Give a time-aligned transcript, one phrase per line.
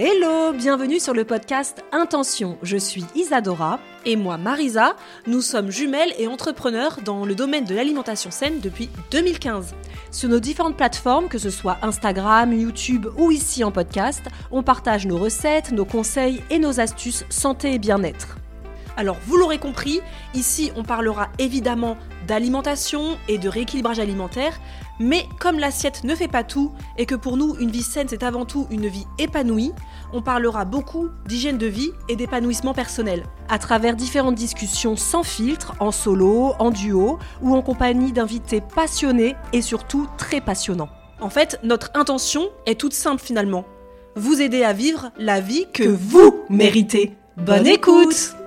[0.00, 2.56] Hello, bienvenue sur le podcast Intention.
[2.62, 3.80] Je suis Isadora.
[4.06, 4.94] Et moi, Marisa,
[5.26, 9.74] nous sommes jumelles et entrepreneurs dans le domaine de l'alimentation saine depuis 2015.
[10.12, 15.04] Sur nos différentes plateformes, que ce soit Instagram, YouTube ou ici en podcast, on partage
[15.04, 18.38] nos recettes, nos conseils et nos astuces santé et bien-être.
[18.96, 20.00] Alors, vous l'aurez compris,
[20.32, 21.96] ici on parlera évidemment
[22.28, 24.60] d'alimentation et de rééquilibrage alimentaire,
[24.98, 28.22] mais comme l'assiette ne fait pas tout et que pour nous une vie saine c'est
[28.22, 29.72] avant tout une vie épanouie,
[30.12, 33.24] on parlera beaucoup d'hygiène de vie et d'épanouissement personnel.
[33.48, 39.36] À travers différentes discussions sans filtre, en solo, en duo ou en compagnie d'invités passionnés
[39.52, 40.88] et surtout très passionnants.
[41.20, 43.64] En fait, notre intention est toute simple finalement.
[44.16, 47.16] Vous aider à vivre la vie que vous méritez.
[47.36, 48.37] Bonne écoute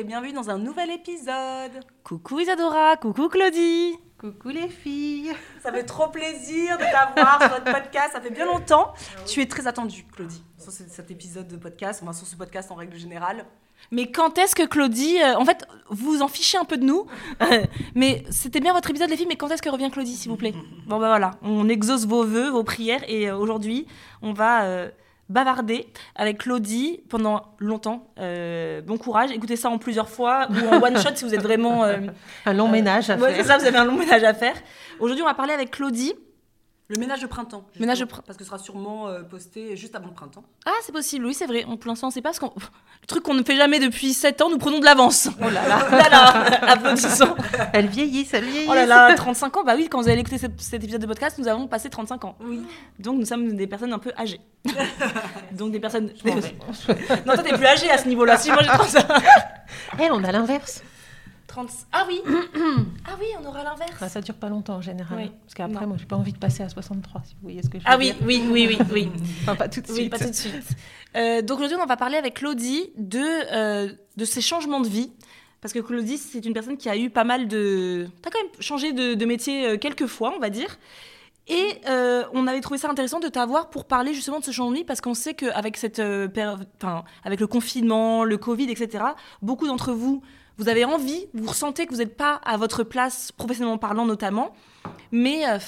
[0.00, 1.84] et bienvenue dans un nouvel épisode.
[2.04, 3.98] Coucou Isadora, coucou Claudie.
[4.18, 5.32] Coucou les filles.
[5.62, 8.10] Ça fait trop plaisir de t'avoir sur notre podcast.
[8.12, 8.92] Ça fait bien longtemps.
[9.26, 12.70] Tu es très attendue, Claudie, sur ce- cet épisode de podcast, enfin sur ce podcast
[12.70, 13.44] en règle générale.
[13.90, 15.18] Mais quand est-ce que Claudie...
[15.22, 17.06] euh, en fait, vous vous en fichez un peu de nous.
[17.94, 20.36] mais c'était bien votre épisode les filles, mais quand est-ce que revient Claudie s'il vous
[20.36, 20.54] plaît?
[20.86, 23.86] Bon bah voilà, on exauce vos vœux, vos prières et euh, aujourd'hui,
[24.22, 24.64] on va...
[24.64, 24.90] euh,
[25.30, 25.86] bavarder
[26.16, 28.08] avec Claudie pendant longtemps.
[28.18, 31.42] Euh, bon courage, écoutez ça en plusieurs fois ou en one shot si vous êtes
[31.42, 31.96] vraiment euh,
[32.46, 33.46] Un long ménage à Ouais, c'est faire.
[33.46, 34.54] ça, vous avez un long ménage à faire.
[34.98, 36.12] Aujourd'hui, on va parler avec Claudie.
[36.90, 37.62] Le ménage de printemps.
[37.78, 40.42] Ménage de Parce que ce sera sûrement euh, posté juste avant le printemps.
[40.66, 41.64] Ah, c'est possible, oui, c'est vrai.
[41.68, 42.52] On, pour l'instant, on sait pas ce qu'on.
[42.56, 45.28] Le truc qu'on ne fait jamais depuis 7 ans, nous prenons de l'avance.
[45.40, 47.36] Oh là là, là là, applaudissons.
[47.72, 48.66] Elle vieillit, elle vieillit.
[48.68, 51.06] Oh là là, 35 ans, bah oui, quand vous allez écouter ce- cet épisode de
[51.06, 52.36] podcast, nous avons passé 35 ans.
[52.40, 52.60] Oui.
[52.98, 54.40] Donc nous sommes des personnes un peu âgées.
[55.52, 56.12] Donc des personnes.
[56.24, 58.36] non, toi t'es plus âgée à ce niveau-là.
[58.36, 58.96] Si moi j'ai 30...
[60.00, 60.82] Eh, on a l'inverse.
[61.50, 61.68] 30...
[61.92, 62.20] Ah oui
[63.06, 63.92] Ah oui, on aura l'inverse.
[64.00, 65.18] Bah, ça dure pas longtemps en général.
[65.18, 65.32] Oui.
[65.44, 67.78] Parce qu'après, moi, j'ai pas envie de passer à 63, si vous voyez ce que
[67.78, 68.16] je veux Ah oui, dire.
[68.24, 69.08] oui, oui, oui, oui.
[69.42, 70.10] Enfin, pas tout de Oui, suite.
[70.10, 70.54] pas tout de suite.
[71.16, 73.20] Euh, donc aujourd'hui, on va parler avec Claudie de,
[73.52, 75.12] euh, de ses changements de vie.
[75.60, 78.08] Parce que Claudie, c'est une personne qui a eu pas mal de...
[78.22, 80.78] T'as quand même changé de, de métier euh, quelques fois, on va dire.
[81.48, 84.70] Et euh, on avait trouvé ça intéressant de t'avoir pour parler justement de ce changement
[84.70, 86.28] de vie, parce qu'on sait qu'avec cette, euh,
[86.76, 89.02] enfin, avec le confinement, le Covid, etc.,
[89.42, 90.22] beaucoup d'entre vous,
[90.60, 94.52] vous avez envie, vous ressentez que vous n'êtes pas à votre place, professionnellement parlant notamment,
[95.10, 95.58] mais euh,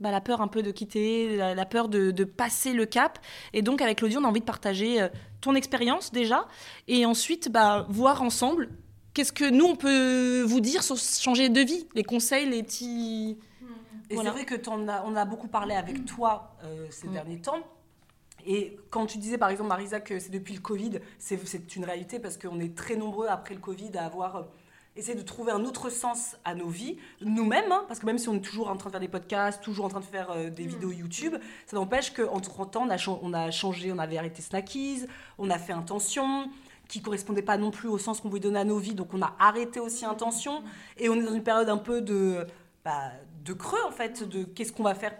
[0.00, 3.18] bah, la peur un peu de quitter, la, la peur de, de passer le cap.
[3.54, 5.08] Et donc, avec Claudie, on a envie de partager euh,
[5.40, 6.46] ton expérience déjà,
[6.88, 8.68] et ensuite bah, voir ensemble
[9.14, 13.38] qu'est-ce que nous, on peut vous dire sur changer de vie, les conseils, les petits...
[14.10, 14.30] Et Voilà.
[14.30, 17.60] c'est vrai que t'en as, on a beaucoup parlé avec toi euh, ces derniers temps.
[18.46, 22.18] Et quand tu disais par exemple, Marisa, que c'est depuis le Covid, c'est une réalité
[22.18, 24.42] parce qu'on est très nombreux après le Covid à avoir euh,
[24.96, 28.28] essayé de trouver un autre sens à nos vies, nous-mêmes, hein, parce que même si
[28.28, 30.50] on est toujours en train de faire des podcasts, toujours en train de faire euh,
[30.50, 31.34] des vidéos YouTube,
[31.66, 35.06] ça n'empêche qu'entre temps, on a, chan- on a changé, on avait arrêté Snackies,
[35.38, 36.48] on a fait Intention
[36.86, 39.22] qui correspondait pas non plus au sens qu'on voulait donner à nos vies, donc on
[39.22, 40.62] a arrêté aussi Intention,
[40.98, 42.46] et on est dans une période un peu de,
[42.84, 43.10] bah,
[43.42, 45.14] de creux en fait, de qu'est-ce qu'on va faire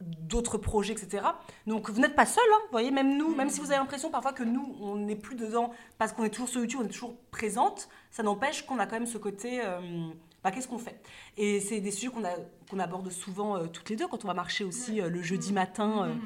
[0.00, 1.24] d'autres projets, etc.
[1.66, 4.10] Donc vous n'êtes pas seul, hein, vous voyez, même nous, même si vous avez l'impression
[4.10, 6.92] parfois que nous, on n'est plus dedans parce qu'on est toujours sur YouTube, on est
[6.92, 9.80] toujours présente, ça n'empêche qu'on a quand même ce côté, euh,
[10.44, 11.00] bah, qu'est-ce qu'on fait?
[11.36, 12.22] Et c'est des sujets qu'on
[12.70, 15.52] qu'on aborde souvent euh, toutes les deux quand on va marcher aussi euh, le jeudi
[15.52, 16.16] matin.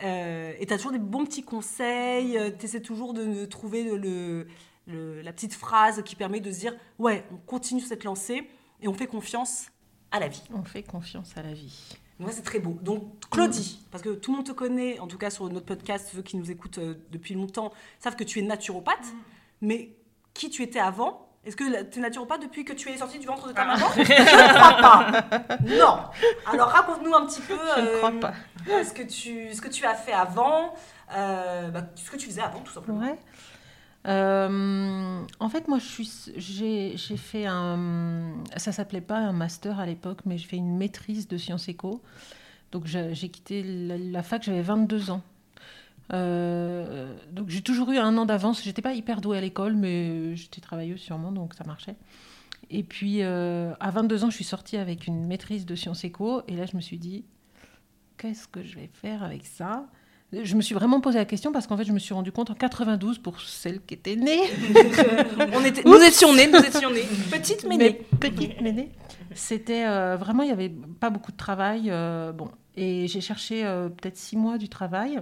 [0.00, 4.46] et tu as toujours des bons petits conseils, tu essaies toujours de, trouver le-
[4.86, 8.48] la petite phrase qui permet de se dire, ouais, on continue cette lancée
[8.80, 9.66] et on fait confiance
[10.12, 10.42] à la vie.
[10.54, 11.98] On fait confiance à la vie.
[12.20, 12.76] Ouais, c'est très beau.
[12.82, 16.10] Donc, Claudie, parce que tout le monde te connaît, en tout cas sur notre podcast,
[16.12, 19.06] ceux qui nous écoutent euh, depuis longtemps savent que tu es naturopathe,
[19.60, 19.94] mais
[20.34, 21.28] qui tu étais avant?
[21.44, 23.86] Est-ce que tu es naturopathe depuis que tu es sortie du ventre de ta maman?
[23.96, 25.58] Je ne crois pas.
[25.62, 25.98] Non.
[26.52, 28.34] Alors, raconte-nous un petit peu Je ne euh, crois pas.
[28.84, 30.74] ce, que tu, ce que tu as fait avant,
[31.14, 33.00] euh, bah, ce que tu faisais avant, tout simplement.
[33.00, 33.18] Ouais.
[34.06, 35.78] Euh, en fait, moi,
[36.36, 41.28] j'ai, fait un, ça s'appelait pas un master à l'époque, mais j'ai fait une maîtrise
[41.28, 42.02] de sciences éco.
[42.70, 45.22] Donc j'ai quitté la, la fac, j'avais 22 ans.
[46.14, 48.62] Euh, donc j'ai toujours eu un an d'avance.
[48.62, 51.96] J'étais pas hyper douée à l'école, mais j'étais travailleuse sûrement, donc ça marchait.
[52.70, 56.42] Et puis euh, à 22 ans, je suis sortie avec une maîtrise de sciences éco.
[56.48, 57.24] Et là, je me suis dit,
[58.16, 59.86] qu'est-ce que je vais faire avec ça?
[60.32, 62.50] Je me suis vraiment posé la question parce qu'en fait, je me suis rendu compte
[62.50, 64.40] en 92, pour celle qui était née,
[65.54, 67.04] On était, nous étions nés, nous étions nés.
[67.30, 67.92] Petite mais mais née.
[68.20, 68.92] petite ménée.
[69.34, 70.68] C'était euh, vraiment, il n'y avait
[71.00, 71.84] pas beaucoup de travail.
[71.88, 75.18] euh, bon, et j'ai cherché euh, peut-être six mois du travail.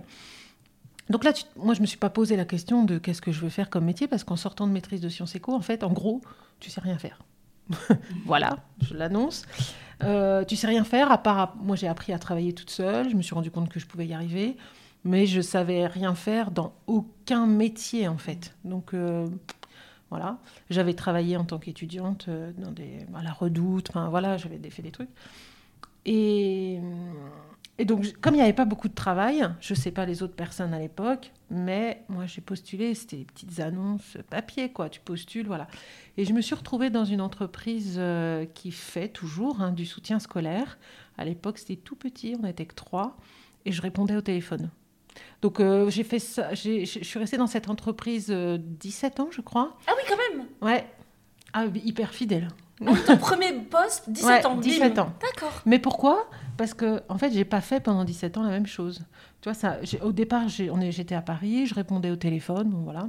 [1.08, 3.40] Donc là, tu- moi, je me suis pas posé la question de qu'est-ce que je
[3.40, 5.92] veux faire comme métier parce qu'en sortant de maîtrise de sciences éco, en fait, en
[5.92, 6.20] gros,
[6.58, 7.22] tu sais rien faire.
[8.26, 9.44] voilà, je l'annonce.
[10.02, 11.54] Euh, tu sais rien faire à part.
[11.62, 13.08] Moi, j'ai appris à travailler toute seule.
[13.08, 14.56] Je me suis rendu compte que je pouvais y arriver,
[15.06, 18.54] mais je savais rien faire dans aucun métier en fait.
[18.64, 19.28] Donc euh,
[20.10, 20.38] voilà,
[20.68, 23.88] j'avais travaillé en tant qu'étudiante euh, dans des, à la Redoute.
[23.90, 25.08] Enfin voilà, j'avais fait des trucs.
[26.04, 26.78] Et,
[27.84, 30.36] donc, comme il n'y avait pas beaucoup de travail, je ne sais pas les autres
[30.36, 34.88] personnes à l'époque, mais moi j'ai postulé, c'était des petites annonces papier, quoi.
[34.88, 35.66] Tu postules, voilà.
[36.16, 40.20] Et je me suis retrouvée dans une entreprise euh, qui fait toujours hein, du soutien
[40.20, 40.78] scolaire.
[41.18, 43.16] À l'époque, c'était tout petit, on n'était que trois,
[43.64, 44.70] et je répondais au téléphone.
[45.42, 49.40] Donc euh, j'ai fait ça, je suis restée dans cette entreprise euh, 17 ans, je
[49.40, 49.76] crois.
[49.86, 50.46] Ah oui, quand même.
[50.62, 50.86] Ouais.
[51.52, 52.48] Ah, hyper fidèle.
[52.82, 54.54] Ah oui, ton premier poste, 17 Ouais, ans.
[54.56, 54.60] bim.
[54.60, 55.12] 17 ans.
[55.20, 55.62] D'accord.
[55.64, 56.28] Mais pourquoi?
[56.56, 59.00] Parce que en fait, j'ai pas fait pendant 17 ans la même chose.
[59.40, 63.08] Tu vois, ça, au départ, j'étais à Paris, je répondais au téléphone, bon voilà.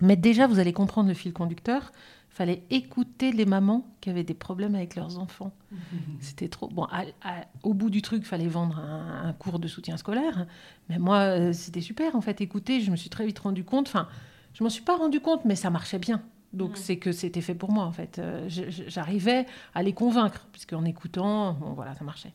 [0.00, 1.92] Mais déjà, vous allez comprendre le fil conducteur.
[2.32, 5.52] Fallait écouter les mamans qui avaient des problèmes avec leurs enfants.
[6.20, 6.68] C'était trop.
[6.68, 10.46] Bon, à- à- au bout du truc, fallait vendre un, un cours de soutien scolaire.
[10.88, 12.40] Mais moi, euh, c'était super en fait.
[12.40, 13.88] Écouter, je me suis très vite rendu compte.
[13.88, 14.08] Enfin,
[14.54, 16.22] je m'en suis pas rendu compte, mais ça marchait bien.
[16.52, 18.18] Donc c'est que c'était fait pour moi en fait.
[18.18, 22.32] Euh, J'arrivais à les convaincre, puisque en écoutant, bon, voilà, ça marchait.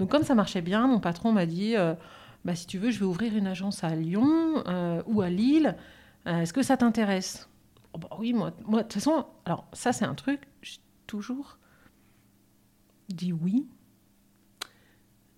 [0.00, 1.94] Donc comme ça marchait bien, mon patron m'a dit, euh,
[2.44, 5.76] bah, si tu veux, je vais ouvrir une agence à Lyon euh, ou à Lille.
[6.26, 7.48] Euh, Est-ce que ça t'intéresse?
[7.94, 11.58] Oh, bah Oui, moi, moi, de toute façon, alors ça c'est un truc, j'ai toujours
[13.08, 13.66] dit oui.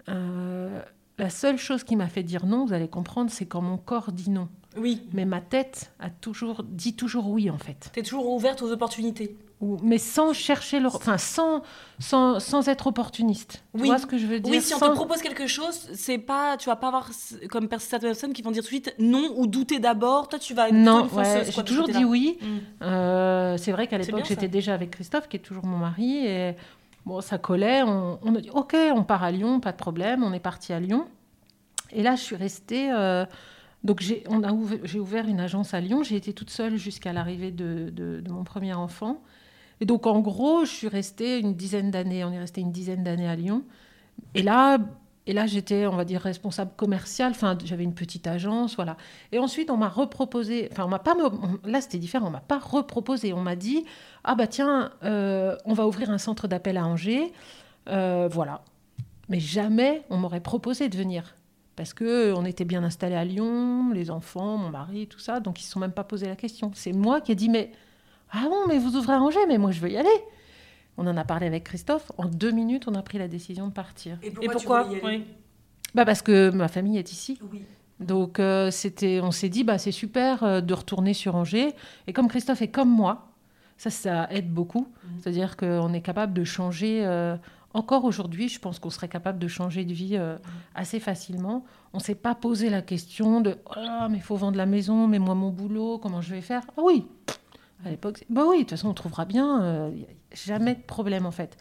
[0.09, 0.83] Euh,
[1.19, 4.13] la seule chose qui m'a fait dire non, vous allez comprendre, c'est quand mon corps
[4.13, 4.49] dit non.
[4.77, 5.09] Oui.
[5.13, 7.91] Mais ma tête a toujours dit toujours oui en fait.
[7.93, 9.37] T'es toujours ouverte aux opportunités.
[9.61, 11.63] Ou- mais sans chercher le, enfin sans,
[12.01, 13.63] sans, sans être opportuniste.
[13.75, 13.87] Tu Oui.
[13.89, 14.53] vois ce que je veux dire?
[14.53, 17.09] Oui, si on Sans- te propose quelque chose, c'est pas, tu vas pas avoir
[17.51, 20.29] comme certaines personnes qui vont dire tout de suite non ou douter d'abord.
[20.29, 22.37] Toi, tu vas Non, ouais, j'ai toujours dit oui.
[22.43, 22.47] Mm.
[22.85, 26.57] Euh, c'est vrai qu'à l'époque, j'étais déjà avec Christophe, qui est toujours mon mari, et
[27.07, 27.83] bon, ça collait.
[27.85, 30.25] On, on a dit, ok, on part à Lyon, pas de problème.
[30.25, 31.07] On est parti à Lyon.
[31.93, 32.91] Et là, je suis restée.
[32.93, 33.25] euh,
[33.85, 36.03] donc, j'ai, on a ouvert, j'ai ouvert une agence à Lyon.
[36.03, 39.23] J'ai été toute seule jusqu'à l'arrivée de, de- de mon premier enfant.
[39.85, 42.25] Et donc, en gros, je suis restée une dizaine d'années.
[42.25, 43.65] On est resté une dizaine d'années à Lyon.
[44.35, 44.79] Et là,
[45.27, 47.33] et là, j'étais, on va dire, responsable commercial.
[47.33, 48.97] Enfin, j'avais une petite agence, voilà.
[49.31, 50.71] Et ensuite, on m'a reproposé.
[50.73, 51.15] Enfin, on m'a pas.
[51.65, 52.29] Là, c'était différent.
[52.29, 53.35] On m'a pas reproposé.
[53.35, 53.85] On m'a dit,
[54.25, 57.35] ah bah tiens, euh, on va ouvrir un centre d'appel à Angers.
[57.91, 58.63] Euh, voilà.
[59.29, 61.37] Mais jamais on m'aurait proposé de venir.
[61.77, 65.41] Parce que on était bien installés à Lyon, les enfants, mon mari, tout ça.
[65.41, 66.71] Donc, ils ne se sont même pas posé la question.
[66.73, 67.71] C'est moi qui ai dit, mais.
[68.35, 70.09] Ah bon, mais vous ouvrez à Angers, mais moi, je veux y aller.
[70.97, 72.11] On en a parlé avec Christophe.
[72.19, 74.19] En deux minutes, on a pris la décision de partir.
[74.23, 75.25] Et Et pourquoi, pourquoi tu voulais y aller Oui.
[75.95, 77.39] Bah parce que ma famille est ici.
[77.53, 77.63] Oui.
[78.01, 81.73] Donc euh, c'était, on s'est dit bah c'est super euh, de retourner sur Angers.
[82.09, 83.29] Et comme Christophe est comme moi,
[83.77, 84.89] ça ça aide beaucoup.
[85.05, 85.11] Mhm.
[85.21, 87.05] C'est-à-dire qu'on est capable de changer.
[87.05, 87.37] euh,
[87.75, 90.37] encore aujourd'hui, je pense qu'on serait capable de changer de vie euh,
[90.75, 91.65] assez facilement.
[91.93, 95.19] On s'est pas posé la question de oh mais il faut vendre la maison, mais
[95.21, 96.63] moi mon boulot, comment je vais faire?
[96.77, 97.07] Ah oui.
[97.85, 99.63] À l'époque, bah oui, de toute façon on trouvera bien.
[99.63, 99.91] euh,
[100.33, 101.57] jamais de problème en fait.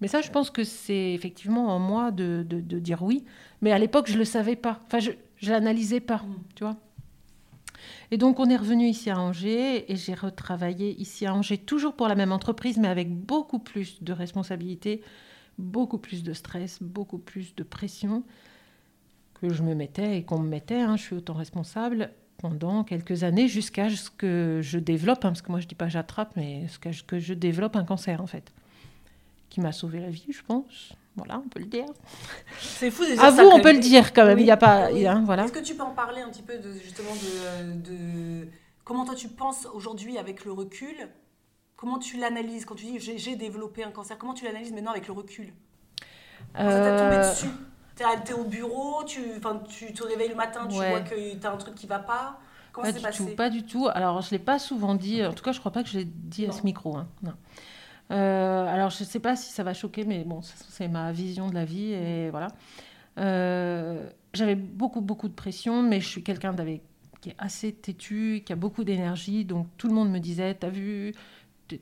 [0.00, 3.24] Mais ça, je pense que c'est effectivement en moi de, de- de dire oui.
[3.60, 4.80] Mais à l'époque, je ne le savais pas.
[4.86, 6.34] Enfin, je ne l'analysais pas, Mm.
[6.56, 6.76] tu vois.
[8.10, 11.94] Et donc, on est revenu ici à Angers et j'ai retravaillé ici à Angers, toujours
[11.94, 15.02] pour la même entreprise, mais avec beaucoup plus de responsabilités,
[15.58, 18.24] beaucoup plus de stress, beaucoup plus de pression
[19.40, 20.80] que je me mettais et qu'on me mettait.
[20.80, 20.96] hein.
[20.96, 22.10] Je suis autant responsable
[22.42, 25.88] pendant quelques années jusqu'à ce que je développe, hein, parce que moi je dis pas
[25.88, 28.52] j'attrape, mais jusqu'à ce que je développe un cancer en fait,
[29.48, 30.92] qui m'a sauvé la vie, je pense.
[31.14, 31.84] Voilà, on peut le dire.
[32.58, 33.24] C'est fou déjà.
[33.26, 34.38] À vous, on peut le dire quand même.
[34.38, 35.06] Oui, Il y a pas, oui.
[35.06, 35.44] hein, voilà.
[35.44, 38.48] Est-ce que tu peux en parler un petit peu de, justement de, de-
[38.82, 40.94] comment toi tu penses aujourd'hui avec le recul?
[41.76, 42.64] Comment tu l'analyses?
[42.64, 45.52] Quand tu dis j'ai développé un cancer Comment tu l'analyses maintenant avec le recul?
[46.54, 47.46] Quand ça t'est tombé Euh, dessus?
[48.02, 49.20] T'es t'es au bureau, tu,
[49.68, 50.90] tu te réveilles le matin, tu Ouais.
[50.90, 52.38] vois que t'as un truc qui va pas.
[52.72, 53.24] Comment Pas ça du passé?
[53.30, 53.88] tout, pas du tout.
[53.92, 55.24] Alors, je l'ai pas souvent dit.
[55.24, 56.96] En tout cas, je crois pas que je l'ai dit à ce micro.
[56.96, 57.06] hein.
[57.22, 57.32] Non.
[58.10, 61.54] Euh, alors, je sais pas si ça va choquer, mais bon, c'est ma vision de
[61.54, 62.48] la vie et voilà.
[63.18, 66.54] Euh, j'avais beaucoup, beaucoup de pression, mais je suis quelqu'un
[67.20, 69.44] qui est assez têtu, qui a beaucoup d'énergie.
[69.44, 71.14] Donc tout le monde me disait, t'as vu,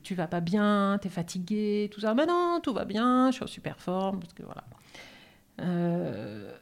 [0.03, 2.15] tu vas pas bien, t'es fatigué, tout ça.
[2.15, 4.65] Mais non, tout va bien, je suis en super forme, parce que voilà.
[5.61, 6.52] Euh,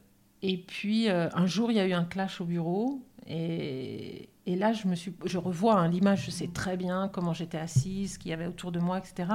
[0.41, 4.73] et puis un jour, il y a eu un clash au bureau, et, et là,
[4.73, 8.19] je me suis, je revois hein, l'image, je sais très bien comment j'étais assise, ce
[8.19, 9.27] qu'il y avait autour de moi, etc.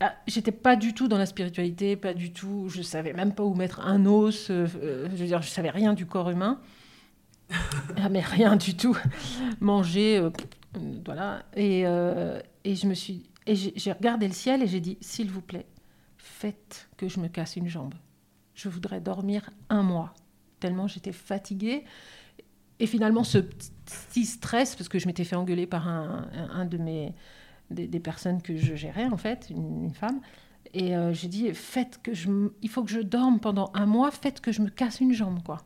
[0.00, 2.68] Ah, j'étais pas du tout dans la spiritualité, pas du tout.
[2.68, 4.50] Je savais même pas où mettre un os.
[4.50, 6.60] Euh, euh, je veux dire, je savais rien du corps humain.
[7.96, 8.96] ah, mais rien du tout.
[9.60, 10.30] Manger, euh,
[11.04, 11.42] voilà.
[11.56, 15.40] Et, et je me suis, et j'ai regardé le ciel et j'ai dit, s'il vous
[15.40, 15.66] plaît,
[16.16, 17.94] faites que je me casse une jambe.
[18.58, 20.14] Je voudrais dormir un mois.
[20.58, 21.84] Tellement j'étais fatiguée.
[22.80, 27.14] Et finalement, ce petit stress, parce que je m'étais fait engueuler par un, de mes
[27.70, 30.20] des, personnes que je gérais, en fait, une, femme.
[30.74, 32.28] Et euh, j'ai dit, faites que je,
[32.60, 35.40] il faut que je dorme pendant un mois, faites que je me casse une jambe,
[35.44, 35.58] quoi.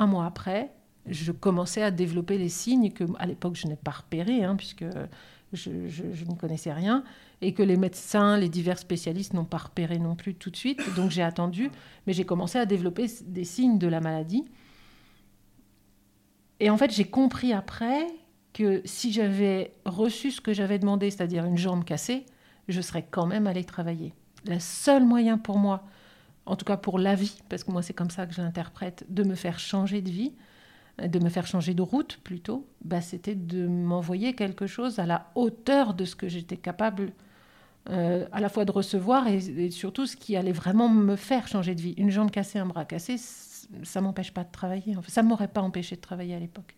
[0.00, 0.72] Un mois après,
[1.06, 4.84] je commençais à développer les signes que, à l'époque, je n'ai pas repérés, hein, puisque
[5.52, 7.04] je, je, ne connaissais rien,
[7.42, 10.80] et que les médecins, les divers spécialistes n'ont pas repéré non plus tout de suite.
[10.94, 11.70] Donc j'ai attendu,
[12.06, 14.44] mais j'ai commencé à développer des signes de la maladie.
[16.60, 18.06] Et en fait, j'ai compris après
[18.52, 22.26] que si j'avais reçu ce que j'avais demandé, c'est-à-dire une jambe cassée,
[22.68, 24.14] je serais quand même allée travailler.
[24.46, 25.82] Le seul moyen pour moi,
[26.46, 29.04] en tout cas pour la vie, parce que moi c'est comme ça que je l'interprète,
[29.08, 30.32] de me faire changer de vie,
[31.02, 35.30] de me faire changer de route plutôt, bah, c'était de m'envoyer quelque chose à la
[35.34, 37.12] hauteur de ce que j'étais capable
[37.90, 41.74] euh, à la fois de recevoir et, surtout ce qui allait vraiment me faire changer
[41.74, 41.94] de vie.
[41.96, 43.16] Une jambe cassée, un bras cassé,
[43.82, 44.96] ça m'empêche pas de travailler.
[44.96, 46.76] Enfin, ça m'aurait pas empêché de travailler à l'époque.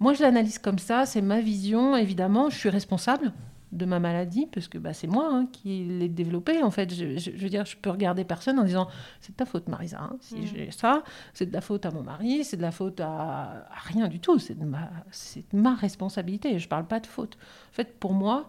[0.00, 1.96] Moi, je l'analyse comme ça, c'est ma vision.
[1.96, 3.32] Évidemment, je suis responsable
[3.72, 6.62] de ma maladie, parce que bah, c'est moi hein, qui l'ai développée.
[6.62, 8.88] En fait, je, veux dire, je peux regarder personne en disant
[9.20, 10.00] c'est de ta faute, Marisa.
[10.00, 10.46] Hein, si mm.
[10.46, 11.02] j'ai ça,
[11.34, 14.38] c'est de la faute à mon mari, c'est de la faute à, rien du tout.
[14.38, 16.58] C'est de ma, c'est ma responsabilité.
[16.58, 17.36] Je ne parle pas de faute.
[17.70, 18.48] En fait, pour moi,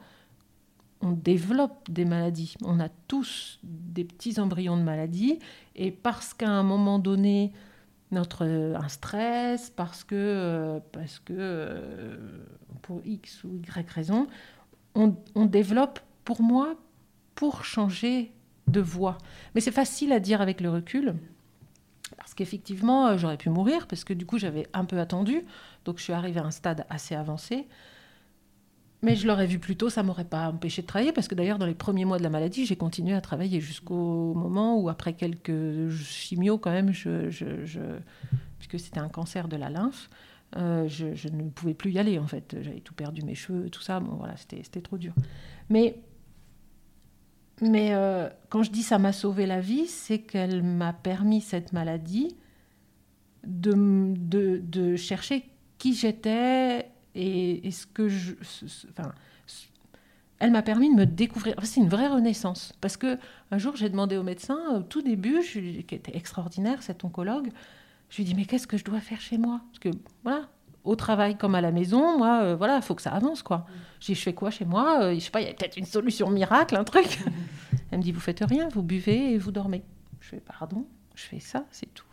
[1.02, 2.56] on développe des maladies.
[2.64, 5.40] On a tous des petits embryons de maladies,
[5.76, 7.54] et parce qu'à un moment donné,
[8.12, 12.18] notre un stress parce que euh, parce que euh,
[12.82, 14.28] pour x ou y raison
[14.96, 16.76] on, on, développe pour moi
[17.36, 18.32] pour changer
[18.68, 19.18] de voie.
[19.54, 21.16] Mais c'est facile à dire avec le recul
[22.18, 25.44] parce qu'effectivement euh, j'aurais pu mourir parce que du coup j'avais un peu attendu.
[25.86, 27.68] Donc je suis arrivée à un stade assez avancé
[29.02, 31.58] mais je l'aurais vu plus tôt, ça m'aurait pas empêché de travailler, parce que d'ailleurs,
[31.58, 35.14] dans les premiers mois de la maladie, j'ai continué à travailler jusqu'au moment où, après
[35.14, 40.10] quelques chimios, quand même, puisque c'était un cancer de la lymphe,
[40.58, 42.58] euh, je, ne pouvais plus y aller, en fait.
[42.62, 44.00] J'avais tout perdu, mes cheveux, tout ça.
[44.02, 45.14] Bon, voilà, c'était trop dur.
[45.70, 46.02] Mais,
[47.62, 51.72] mais euh, quand je dis ça m'a sauvé la vie, c'est qu'elle m'a permis, cette
[51.72, 52.36] maladie,
[53.46, 53.74] de,
[54.18, 55.46] de, de chercher
[55.78, 58.34] qui j'étais et, ce que je.
[58.92, 59.14] Enfin,
[60.40, 61.56] elle m'a permis de me découvrir.
[61.64, 62.74] c'est une vraie renaissance.
[62.82, 63.18] Parce que
[63.52, 67.50] un jour, j'ai demandé au médecin, au tout début, qui était extraordinaire, cet oncologue,
[68.10, 69.62] je lui ai dit, mais qu'est-ce que je dois faire chez moi?
[69.70, 69.90] Parce que,
[70.24, 70.48] voilà,
[70.84, 73.66] au travail comme à la maison, moi, euh, voilà, il faut que ça avance, quoi.
[74.00, 75.04] J'ai je fais quoi chez moi?
[75.04, 77.20] Euh, Je sais pas, il y a peut-être une solution miracle, un truc.
[77.92, 79.84] Elle me dit, vous faites rien, vous buvez et vous dormez.
[80.22, 82.06] Je fais, pardon Je fais ça, c'est tout.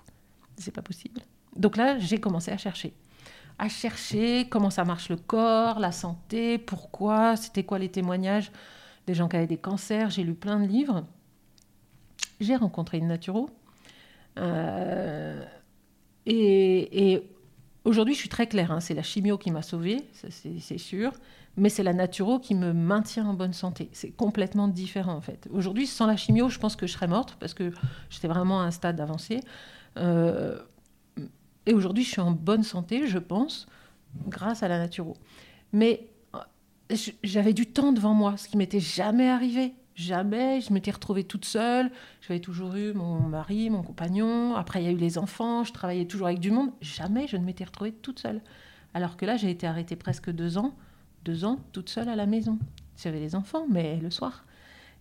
[0.57, 1.21] C'est pas possible.
[1.55, 2.95] Donc là, j'ai commencé à chercher
[3.59, 8.53] à chercher comment ça marche le corps, la santé, pourquoi, c'était quoi les témoignages
[9.07, 10.11] des gens qui avaient des cancers.
[10.11, 11.05] J'ai lu plein de livres.
[12.41, 13.49] J'ai rencontré une naturo.
[14.39, 15.43] Euh,
[16.27, 17.23] et,
[17.85, 18.73] aujourd'hui, je suis très claire.
[18.73, 21.13] Hein, c'est la chimio qui m'a sauvée, c'est sûr.
[21.59, 23.89] Mais c'est la naturo qui me maintient en bonne santé.
[23.93, 25.49] C'est complètement différent en fait.
[25.51, 27.73] Aujourd'hui, sans la chimio, je pense que je serais morte parce que
[28.11, 29.41] j'étais vraiment à un stade avancé.
[29.97, 30.59] Euh,
[31.67, 33.67] et aujourd'hui, je suis en bonne santé, je pense,
[34.29, 35.17] grâce à la naturo.
[35.73, 39.75] Mais euh, j'avais du temps devant moi, ce qui m'était jamais arrivé.
[39.97, 41.91] Jamais, je m'étais retrouvée toute seule.
[42.21, 44.55] J'avais toujours eu mon mari, mon compagnon.
[44.55, 45.65] Après, il y a eu les enfants.
[45.65, 46.71] Je travaillais toujours avec du monde.
[46.83, 48.43] Jamais je ne m'étais retrouvée toute seule.
[48.95, 50.75] Alors que là, j'ai été arrêtée presque deux ans,
[51.25, 52.59] deux ans toute seule à la maison.
[52.97, 54.45] J'avais les enfants, mais le soir.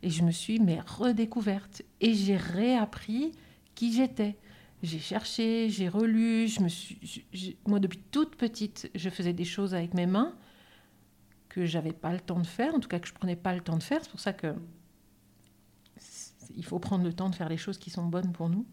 [0.02, 3.34] Et je me suis mais redécouverte et j'ai réappris
[3.76, 4.38] qui j'étais.
[4.86, 9.74] J'ai cherché, j'ai relu, je me suis, moi depuis toute petite, je faisais des choses
[9.74, 10.36] avec mes mains
[11.50, 13.62] que j'avais pas le temps de faire, en tout cas que je prenais pas le
[13.62, 14.02] temps de faire.
[14.04, 14.54] C'est pour ça que
[16.56, 18.66] il faut prendre le temps de faire les choses qui sont bonnes pour nous.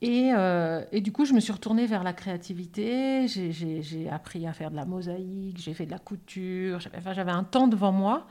[0.00, 3.28] Et, euh, et du coup, je me suis retournée vers la créativité.
[3.28, 6.80] J'ai appris à faire de la mosaïque, j'ai fait de la couture.
[6.80, 8.26] J'avais un temps devant moi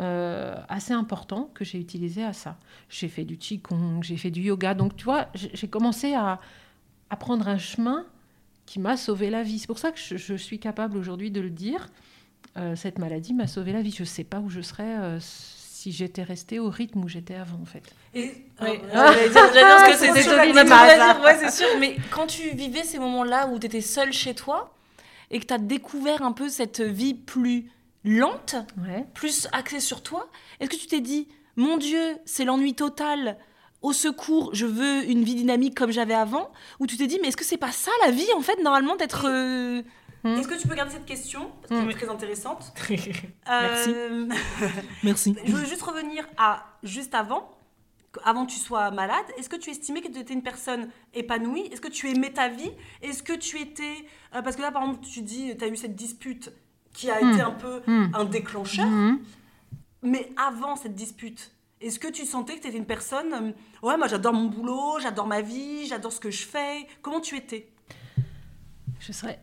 [0.00, 2.56] euh, assez important que j'ai utilisé à ça.
[2.88, 4.74] J'ai fait du qigong, j'ai fait du yoga.
[4.74, 6.40] Donc, tu vois, j'ai commencé à,
[7.10, 8.04] à, prendre un chemin
[8.64, 9.58] qui m'a sauvé la vie.
[9.58, 11.88] C'est pour ça que je, suis capable aujourd'hui de le dire.
[12.56, 13.90] Euh, cette maladie m'a sauvé la vie.
[13.90, 17.34] Je ne sais pas où je serais euh, si j'étais restée au rythme où j'étais
[17.34, 17.82] avant, en fait.
[18.14, 20.12] Et ouais, ah, dire, que c'était
[21.24, 21.66] ouais, c'est sûr.
[21.80, 24.72] Mais quand tu vivais ces moments-là où tu étais seule chez toi
[25.32, 27.68] et que tu as découvert un peu cette vie plus
[28.04, 28.56] lente,
[29.14, 30.28] plus axée sur toi.
[30.60, 33.38] Est-ce que tu t'es dit, mon Dieu, c'est l'ennui total,
[33.82, 36.50] au secours, je veux une vie dynamique comme j'avais avant?
[36.80, 38.96] Ou tu t'es dit, mais est-ce que c'est pas ça la vie, en fait, normalement,
[38.96, 39.26] d'être.
[39.28, 39.82] Euh,
[40.24, 40.36] hmm.
[40.36, 41.50] Est-ce que tu peux garder cette question?
[41.60, 41.98] Parce qu'elle est hmm.
[41.98, 42.72] très intéressante.
[43.48, 43.94] Merci.
[43.94, 44.28] Euh,
[45.04, 45.36] Merci.
[45.44, 47.54] Je veux juste revenir à juste avant
[48.24, 51.68] avant que tu sois malade, est-ce que tu estimais que tu étais une personne épanouie?
[51.70, 52.72] Est-ce que tu aimais ta vie?
[53.02, 54.06] Est-ce que tu étais...
[54.34, 56.50] Euh, parce que là, par exemple, tu dis, tu as eu cette dispute
[56.92, 57.46] qui a été hmm.
[57.46, 58.10] un peu hmm.
[58.14, 58.86] un déclencheur.
[58.86, 59.18] Hmm.
[60.02, 63.96] Mais avant cette dispute, est-ce que tu sentais que tu étais une personne euh, Ouais,
[63.96, 66.86] moi j'adore mon boulot, j'adore ma vie, j'adore ce que je fais.
[67.02, 67.68] Comment tu étais?
[69.00, 69.38] Je serais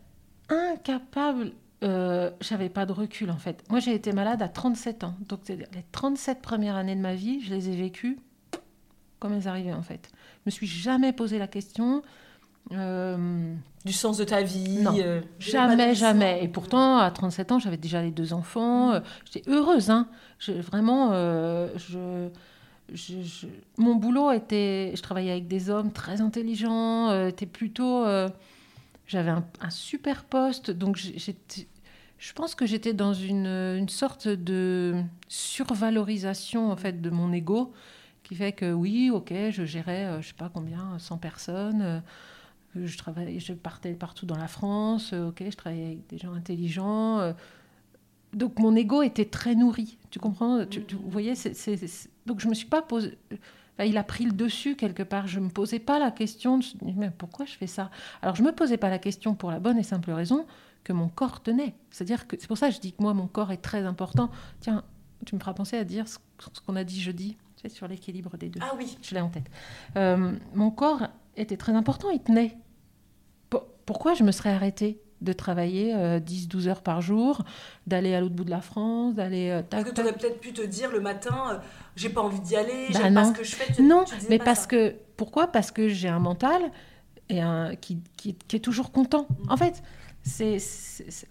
[0.49, 1.53] incapable.
[1.83, 3.63] Euh, j'avais pas de recul en fait.
[3.69, 5.15] Moi j'ai été malade à 37 ans.
[5.27, 8.17] Donc les 37 premières années de ma vie, je les ai vécues
[9.19, 10.09] comme elles arrivaient en fait.
[10.13, 12.03] Je me suis jamais posé la question.
[12.71, 13.53] Euh,
[13.85, 16.43] du sens de ta vie Non, euh, jamais, jamais.
[16.43, 18.93] Et pourtant, à 37 ans, j'avais déjà les deux enfants.
[18.93, 19.89] Euh, j'étais heureuse.
[19.89, 20.07] Hein.
[20.47, 21.11] vraiment,
[21.77, 22.29] je,
[22.93, 24.93] je, mon boulot était...
[24.95, 27.27] Je travaillais avec des hommes très intelligents.
[27.27, 28.05] était plutôt...
[29.07, 30.71] j'avais un, super poste.
[30.71, 31.67] Donc, j'étais...
[32.17, 34.95] Je pense que j'étais dans une, une, sorte de
[35.27, 37.73] survalorisation en fait de mon ego,
[38.23, 42.01] qui fait que oui, ok, je gérais, je sais pas combien, 100 personnes
[42.83, 46.33] je, travaillais, je partais partout dans la France, euh, ok, je travaillais avec des gens
[46.33, 47.19] intelligents.
[47.19, 47.33] Euh.
[48.33, 50.65] donc mon ego était très nourri, tu comprends?
[50.65, 51.77] Tu, Vous voyez, c'est,
[52.25, 53.17] donc je me suis pas posé...
[53.83, 55.27] il a pris le dessus quelque part.
[55.27, 56.65] Je me posais pas la question de
[56.95, 57.89] mais pourquoi je fais ça?
[58.21, 60.45] Alors je me posais pas la question pour la bonne et simple raison
[60.83, 61.75] que mon corps tenait.
[61.91, 64.29] C'est-à-dire que c'est pour ça que je dis que moi mon corps est très important.
[64.59, 64.83] Tiens,
[65.25, 66.17] tu me feras penser à dire ce,
[66.65, 68.59] qu'on a dit jeudi, tu sais, sur l'équilibre des deux.
[68.63, 68.97] Ah oui.
[69.01, 69.49] Je l'ai en tête.
[69.97, 72.57] Euh, mon corps était très important, il tenait
[73.85, 77.43] pourquoi je me serais arrêtée de travailler 10-12 euh, heures par jour,
[77.87, 79.49] d'aller à l'autre bout de la France, d'aller...
[79.49, 81.57] Euh, parce que tu aurais peut-être pu te dire le matin, euh,
[81.95, 83.81] j'ai pas envie d'y aller, bah j'aime pas ce que je fais.
[83.81, 84.95] non, mais parce que...
[85.17, 85.47] Pourquoi?
[85.47, 86.61] Parce que j'ai un mental
[87.29, 89.27] et un, qui, qui, est toujours content.
[89.29, 89.51] Mm.
[89.51, 89.81] En fait,
[90.23, 90.57] c'est,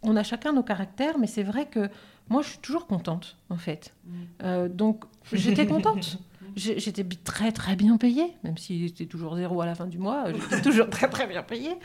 [0.03, 1.91] on a chacun nos caractères, mais c'est vrai que
[2.31, 3.95] moi, je suis toujours contente, en fait.
[4.07, 4.69] Mm.
[4.69, 6.19] donc, j'étais contente.
[6.57, 10.27] J'étais très très bien payée, même si c'était toujours zéro à la fin du mois,
[10.51, 11.77] j'étais toujours très très bien payée.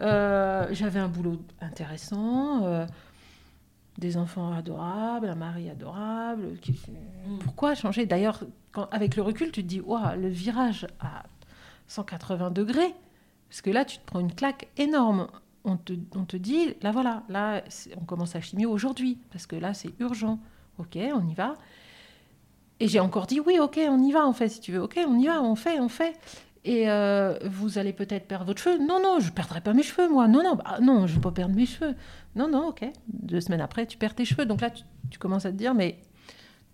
[0.00, 2.86] Euh, j'avais un boulot intéressant, euh,
[3.98, 6.52] des enfants adorables, un mari adorable.
[6.52, 7.38] Mm.
[7.40, 8.06] Pourquoi changer?
[8.06, 8.44] D'ailleurs,
[8.90, 11.24] avec le recul, tu te dis, le virage à
[11.88, 12.94] 180 degrés,
[13.48, 15.28] parce que là, tu te prends une claque énorme.
[15.64, 17.62] On te, on te dit, là voilà, là,
[17.96, 20.38] on commence à chimio aujourd'hui, parce que là, c'est urgent.
[20.78, 21.54] Ok, on y va.
[22.80, 24.82] Et j'ai encore dit oui, ok, on y va en fait, si tu veux.
[24.82, 26.14] Ok, on y va, on fait, on fait.
[26.66, 28.78] Et euh, vous allez peut-être perdre votre cheveu.
[28.78, 30.26] Non, non, je ne perdrai pas mes cheveux, moi.
[30.26, 31.94] Non, non, bah, non, je ne vais pas perdre mes cheveux.
[32.34, 32.84] Non, non, ok.
[33.06, 34.46] Deux semaines après, tu perds tes cheveux.
[34.46, 36.00] Donc là, tu, commences à te dire, mais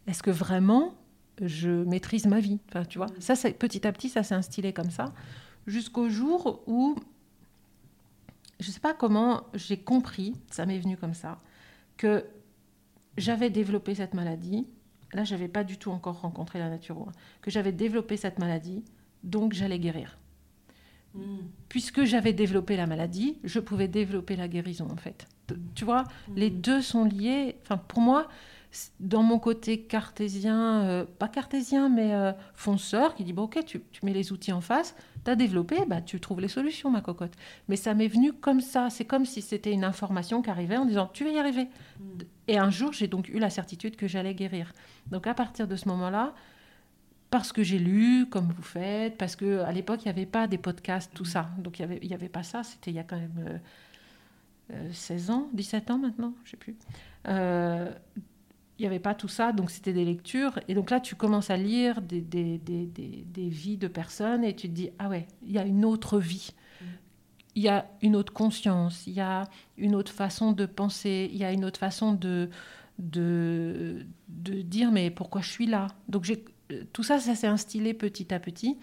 [0.07, 0.95] est-ce que vraiment
[1.43, 2.59] je maîtrise ma vie?
[2.69, 5.13] Enfin, tu vois, ça, petit à petit, ça s'est instillé comme ça,
[5.67, 6.97] jusqu'au jour où,
[8.61, 11.39] je ne sais pas comment j'ai compris, ça m'est venu comme ça,
[11.99, 12.25] que
[13.19, 14.67] j'avais développé cette maladie
[15.13, 17.07] là, j'avais pas du tout encore rencontré la nature,
[17.41, 18.83] que j'avais développé cette maladie,
[19.23, 20.19] donc j'allais guérir.
[21.15, 21.39] Hmm.
[21.69, 25.27] Puisque j'avais développé la maladie, je pouvais développer la guérison, en fait.
[25.75, 26.35] Tu vois, hmm.
[26.37, 27.57] les deux sont liés.
[27.63, 28.29] Enfin, pour moi,
[29.01, 33.83] dans mon côté cartésien, euh, pas cartésien, mais euh, fonceur, qui dit bon, ok, tu,
[33.93, 37.01] tu, mets les outils en face, tu as développé, bah, tu trouves les solutions, ma
[37.01, 37.35] cocotte.
[37.69, 38.89] Mais ça m'est venu comme ça.
[38.91, 41.69] C'est comme si c'était une information qui arrivait en disant tu vas y arriver.
[42.01, 42.05] Mm.
[42.49, 44.73] Et un jour, j'ai donc eu la certitude que j'allais guérir.
[45.11, 46.35] Donc à partir de ce moment-là,
[47.31, 50.59] parce que j'ai lu, comme vous faites, parce qu'à l'époque, il n'y avait pas des
[50.59, 51.51] podcasts, tout ça.
[51.59, 52.63] Donc il n'y avait, y avait pas ça.
[52.63, 53.61] C'était il y a quand même
[54.93, 56.77] 16 euh, ans, 17 ans maintenant, je ne sais plus.
[57.29, 57.91] Euh,
[58.83, 60.59] il n'y avait pas tout ça, donc c'était des lectures.
[60.67, 64.57] Et donc là, tu commences à lire des, des, des, des, vies de personnes et
[64.57, 66.51] tu te dis, ah ouais, il y a une autre vie.
[67.55, 69.45] Il y a une autre conscience, il y a
[69.77, 72.51] une autre façon de penser, il y a une autre façon de,
[72.99, 75.87] de, de dire, mais pourquoi je suis là?
[76.09, 76.45] Donc j'ai,
[76.93, 78.79] tout ça, ça s'est instillé petit à petit.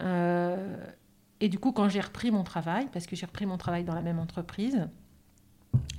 [0.00, 0.84] Euh,
[1.38, 3.94] et du coup, quand j'ai repris mon travail, parce que j'ai repris mon travail dans
[3.94, 4.88] la même entreprise,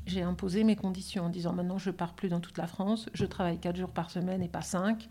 [0.06, 3.26] j'ai imposé mes conditions en disant maintenant je pars plus dans toute la France, je
[3.26, 5.08] travaille quatre jours par semaine et pas cinq.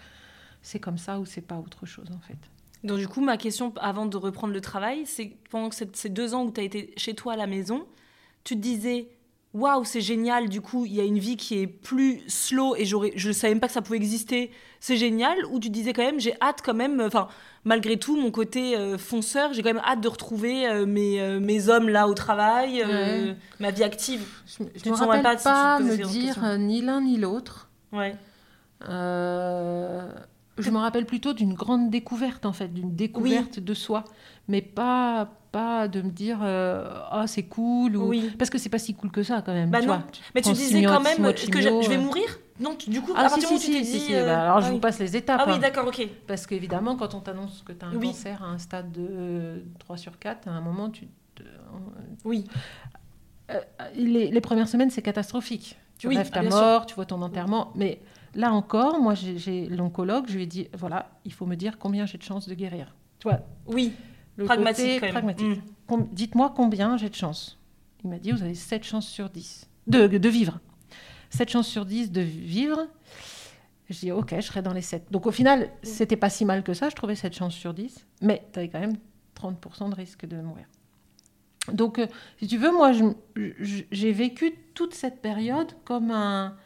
[0.62, 2.38] C'est comme ça ou c'est pas autre chose en fait.
[2.84, 6.44] Donc du coup, ma question avant de reprendre le travail, c'est pendant ces deux ans
[6.44, 7.86] où tu as été chez toi à la maison,
[8.44, 9.08] tu te disais
[9.54, 12.84] waouh, c'est génial, du coup, il y a une vie qui est plus slow et
[12.84, 16.02] je ne savais même pas que ça pouvait exister, c'est génial, ou tu disais quand
[16.02, 17.28] même, j'ai hâte quand même, enfin,
[17.64, 21.38] malgré tout, mon côté euh, fonceur, j'ai quand même hâte de retrouver euh, mes, euh,
[21.38, 22.82] mes hommes là au travail,
[23.60, 24.26] ma vie active.
[24.46, 27.68] Je, ne me rappelle pas, pas me dire ni l'un ni l'autre.
[27.92, 28.16] Ouais.
[28.80, 34.04] je me rappelle plutôt d'une grande découverte, en fait, d'une découverte de soi,
[34.48, 38.94] mais pas pas de me dire ah c'est cool ou parce que c'est pas si
[38.94, 39.96] cool que ça quand même bah tu non.
[39.96, 43.42] vois, mais tu disais quand même que je, vais mourir non du coup ah, si,
[43.42, 44.12] si, si, si, si.
[44.12, 45.58] Bah, alors je vous passe les étapes ah oui hein.
[45.58, 46.08] d'accord ok.
[46.26, 49.98] Parce qu'évidemment quand on t'annonce que tu as un cancer à un stade de 3
[49.98, 51.42] sur 4 à un moment tu te...
[52.24, 52.44] oui.
[53.50, 53.60] euh,
[53.94, 55.76] les, les, premières semaines c'est catastrophique.
[55.98, 57.72] Tu rêves ta mort tu vois ton enterrement.
[57.74, 58.00] Mais
[58.34, 62.06] là encore moi j'ai l'oncologue je lui ai dit voilà il faut me dire combien
[62.06, 62.94] j'ai de chances de guérir.
[63.18, 63.92] Tu vois oui
[64.38, 65.00] pragmatique.
[65.00, 65.60] pragmatique.
[65.88, 66.06] Mm.
[66.12, 67.58] Dites-moi combien j'ai de chance.
[68.04, 70.60] Il m'a dit, vous avez 7 chances sur 10 de, de vivre.
[71.30, 72.88] 7 chances sur 10 de vivre.
[73.90, 75.10] Je dis, ok, je serai dans les 7.
[75.10, 78.06] Donc au final, c'était pas si mal que ça, je trouvais 7 chances sur 10.
[78.22, 78.96] Mais tu avais quand même
[79.36, 80.66] 30% de risque de mourir.
[81.70, 82.06] Donc, euh,
[82.38, 82.92] si tu veux, moi,
[83.90, 86.56] j'ai vécu toute cette période comme un...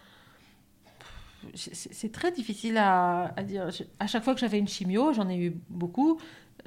[1.55, 3.69] C'est très difficile à, à, dire.
[4.01, 6.19] À chaque fois que j'avais une chimio, j'en ai eu beaucoup,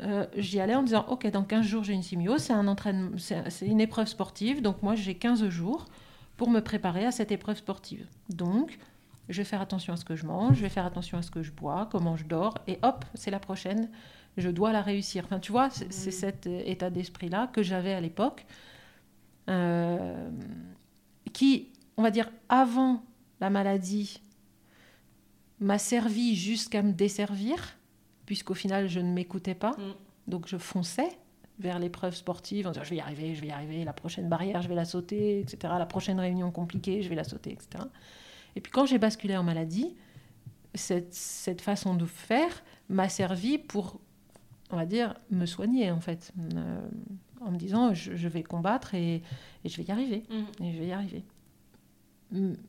[0.01, 2.67] euh, j'y allais en me disant Ok, dans 15 jours, j'ai une simio, c'est un
[2.67, 5.85] entraînement, c'est une épreuve sportive, donc moi j'ai 15 jours
[6.37, 8.05] pour me préparer à cette épreuve sportive.
[8.29, 8.77] Donc,
[9.27, 11.31] je vais faire attention à ce que je mange, je vais faire attention à ce
[11.31, 13.89] que je bois, comment je dors, et hop, c'est la prochaine,
[14.37, 15.25] je dois la réussir.
[15.25, 16.11] Enfin, tu vois, c'est mmh.
[16.11, 18.45] cet état d'esprit-là que j'avais à l'époque,
[19.49, 20.29] euh,
[21.33, 23.03] qui, on va dire, avant
[23.41, 24.21] la maladie,
[25.59, 27.75] m'a servi jusqu'à me desservir
[28.29, 29.71] puisqu'au final, je ne m'écoutais pas.
[29.71, 29.95] Mm.
[30.27, 31.17] Donc, je fonçais
[31.57, 34.29] vers l'épreuve sportive en disant je vais y arriver, je vais y arriver, la prochaine
[34.29, 35.73] barrière, je vais la sauter, etc.
[35.79, 37.85] La prochaine réunion compliquée, je vais la sauter, etc.
[38.55, 39.95] Et puis, quand j'ai basculé en maladie,
[40.75, 43.99] cette, cette façon de faire m'a servi pour,
[44.69, 46.31] on va dire, me soigner, en fait.
[46.53, 46.87] Euh,
[47.41, 49.23] en me disant je, vais combattre et,
[49.63, 50.23] et, je vais y arriver.
[50.29, 50.63] Mm.
[50.63, 51.23] Et je vais y arriver.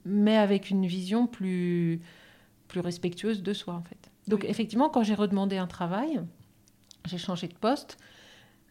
[0.07, 2.01] Mais avec une vision plus,
[2.67, 4.00] plus respectueuse de soi, en fait.
[4.31, 6.21] Donc effectivement, quand j'ai redemandé un travail,
[7.05, 7.99] j'ai changé de poste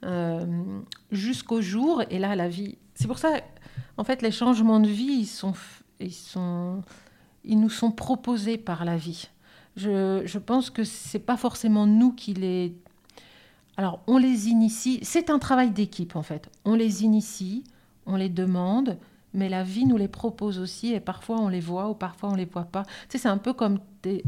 [0.05, 0.79] euh,
[1.11, 2.77] jusqu'au jour, et là, la vie...
[2.95, 3.41] C'est pour ça,
[3.97, 5.53] en fait, les changements de vie, ils, sont,
[5.99, 6.81] ils, sont,
[7.43, 9.27] ils nous sont proposés par la vie.
[9.75, 12.73] Je, je pense que c'est pas forcément nous qui les...
[13.75, 16.49] Alors, on les initie, c'est un travail d'équipe, en fait.
[16.63, 17.65] On les initie,
[18.05, 18.97] on les demande,
[19.33, 22.35] mais la vie nous les propose aussi et parfois on les voit ou parfois on
[22.35, 22.83] les voit pas.
[22.83, 23.79] Tu sais, c'est un peu comme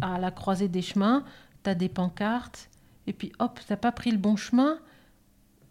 [0.01, 1.23] à la croisée des chemins,
[1.63, 2.69] tu as des pancartes
[3.07, 4.77] et puis hop, tu n'as pas pris le bon chemin,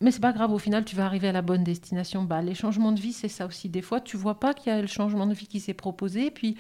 [0.01, 2.25] mais c'est pas grave, au final tu vas arriver à la bonne destination.
[2.25, 3.69] Bah, les changements de vie, c'est ça aussi.
[3.69, 6.27] Des fois, tu vois pas qu'il y a le changement de vie qui s'est proposé,
[6.27, 6.57] et puis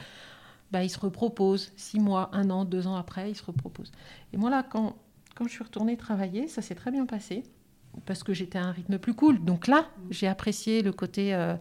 [0.70, 1.72] bah, il se repropose.
[1.76, 3.90] Six mois, un an, deux ans après, il se repropose.
[4.32, 4.94] Et moi là, quand,
[5.34, 7.42] quand je suis retournée travailler, ça s'est très bien passé
[8.06, 9.44] parce que j'étais à un rythme plus cool.
[9.44, 11.34] Donc là, j'ai apprécié le côté...
[11.34, 11.56] Euh,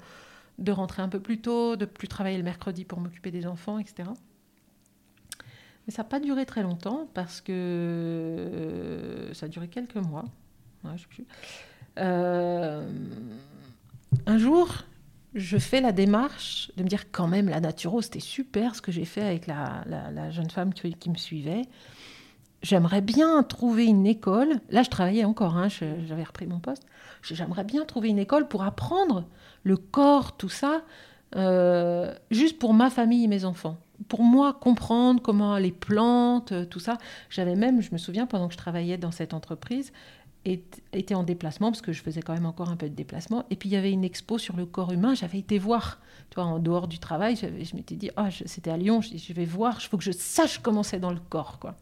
[0.60, 3.80] de rentrer un peu plus tôt, de plus travailler le mercredi pour m'occuper des enfants,
[3.80, 4.10] etc.
[5.88, 10.26] Mais ça n'a pas duré très longtemps parce que euh, ça a duré quelques mois.
[11.98, 12.88] Euh,
[14.26, 14.84] un jour,
[15.34, 18.92] je fais la démarche de me dire quand même la naturo, c'était super ce que
[18.92, 21.64] j'ai fait avec la, jeune femme qui, me suivait.
[22.62, 24.60] J'aimerais bien trouver une école.
[24.70, 26.86] Là, je travaillais encore, hein, j'avais repris mon poste.
[27.22, 29.26] J'aimerais bien trouver une école pour apprendre
[29.64, 30.82] le corps, tout ça,
[31.36, 33.78] euh, juste pour ma famille et mes enfants.
[34.08, 36.98] Pour moi, comprendre comment les plantes, euh, tout ça.
[37.30, 39.92] J'avais même, je me souviens, pendant que je travaillais dans cette entreprise,
[40.46, 43.46] était en déplacement, parce que je faisais quand même encore un peu de déplacement.
[43.50, 46.36] Et puis il y avait une expo sur le corps humain, j'avais été voir, tu
[46.36, 49.46] vois, en dehors du travail, je m'étais dit, ah, c'était à Lyon, je, je vais
[49.46, 51.76] voir, il faut que je sache comment c'est dans le corps, quoi.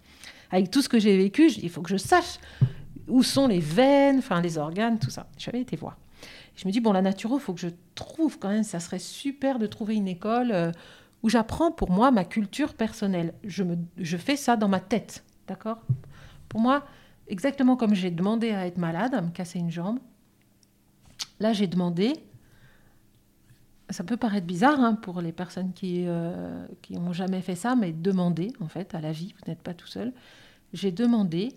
[0.52, 2.40] Avec tout ce que j'ai vécu, il faut que je sache
[3.08, 5.28] où sont les veines, enfin les organes, tout ça.
[5.38, 5.98] J'avais été voir
[6.58, 9.00] je me dis, bon, la naturo, il faut que je trouve quand même, ça serait
[9.00, 10.72] super de trouver une école euh,
[11.22, 13.34] où j'apprends pour moi ma culture personnelle.
[13.44, 15.78] Je, me, je fais ça dans ma tête, d'accord?
[16.50, 16.84] Pour moi,
[17.28, 20.00] exactement comme j'ai demandé à être malade, à me casser une jambe,
[21.40, 22.14] là j'ai demandé,
[23.90, 27.92] ça peut paraître bizarre hein, pour les personnes qui n'ont euh, jamais fait ça, mais
[27.92, 30.14] demander en fait à la vie, vous n'êtes pas tout seul,
[30.74, 31.54] j'ai demandé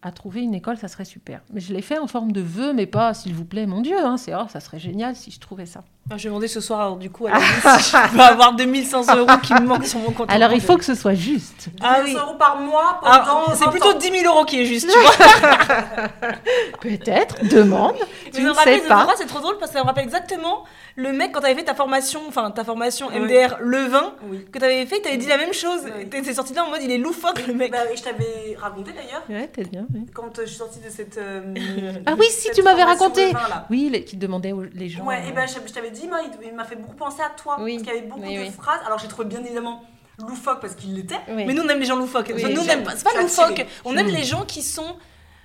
[0.00, 1.40] à trouver une école, ça serait super.
[1.52, 3.96] Mais je l'ai fait en forme de vœu, mais pas s'il vous plaît, mon Dieu.
[3.98, 5.82] Hein, c'est oh, ça serait génial si je trouvais ça.
[6.10, 7.30] Ah, je vais demander ce soir, alors, du coup, à
[7.64, 10.30] la si je peux avoir 2500 euros qui me manquent sur mon compte.
[10.32, 11.68] Alors il faut que ce soit juste.
[11.82, 12.14] Ah 200 oui.
[12.16, 13.54] euros par mois Ah, pendant.
[13.56, 13.98] c'est 20 plutôt ans.
[13.98, 16.08] 10 000 euros qui est juste, tu vois.
[16.80, 17.94] Peut-être, demande.
[18.30, 19.06] Tu Mais ne sais pas.
[19.16, 20.64] C'est trop drôle parce que ça me rappelle exactement
[20.96, 23.20] le mec quand t'avais fait ta formation, enfin ta formation Oui.
[23.20, 24.44] MDR le vin Oui.
[24.52, 25.80] que t'avais fait, t'avais dit la même chose.
[25.98, 26.06] Oui.
[26.10, 27.72] T'es sorti là en mode il est loufoque le mec.
[27.72, 29.22] Bah, et je t'avais raconté d'ailleurs.
[29.30, 29.86] Ouais, t'es bien.
[29.94, 30.06] Oui.
[30.14, 31.16] Quand euh, je suis sortie de cette.
[31.18, 31.54] euh,
[32.06, 33.32] Ah oui, si tu m'avais raconté.
[33.32, 33.64] vin.
[33.70, 35.04] Oui, les- qui demandait aux les gens.
[35.04, 37.22] Ouais, euh, et ben je, je t'avais dit, moi, il, il m'a fait beaucoup penser
[37.22, 37.56] à toi.
[37.60, 37.74] Oui.
[37.76, 38.80] Parce qu'il y avait beaucoup Oui, de phrases.
[38.86, 39.82] Alors j'ai trouvé bien évidemment
[40.18, 41.14] loufoque parce qu'il l'était.
[41.28, 42.32] Mais nous on aime les gens loufoques.
[42.34, 44.10] Enfin, nous on aime pas, c'est pas loufoque, on aime Mm.
[44.14, 44.96] les gens qui sont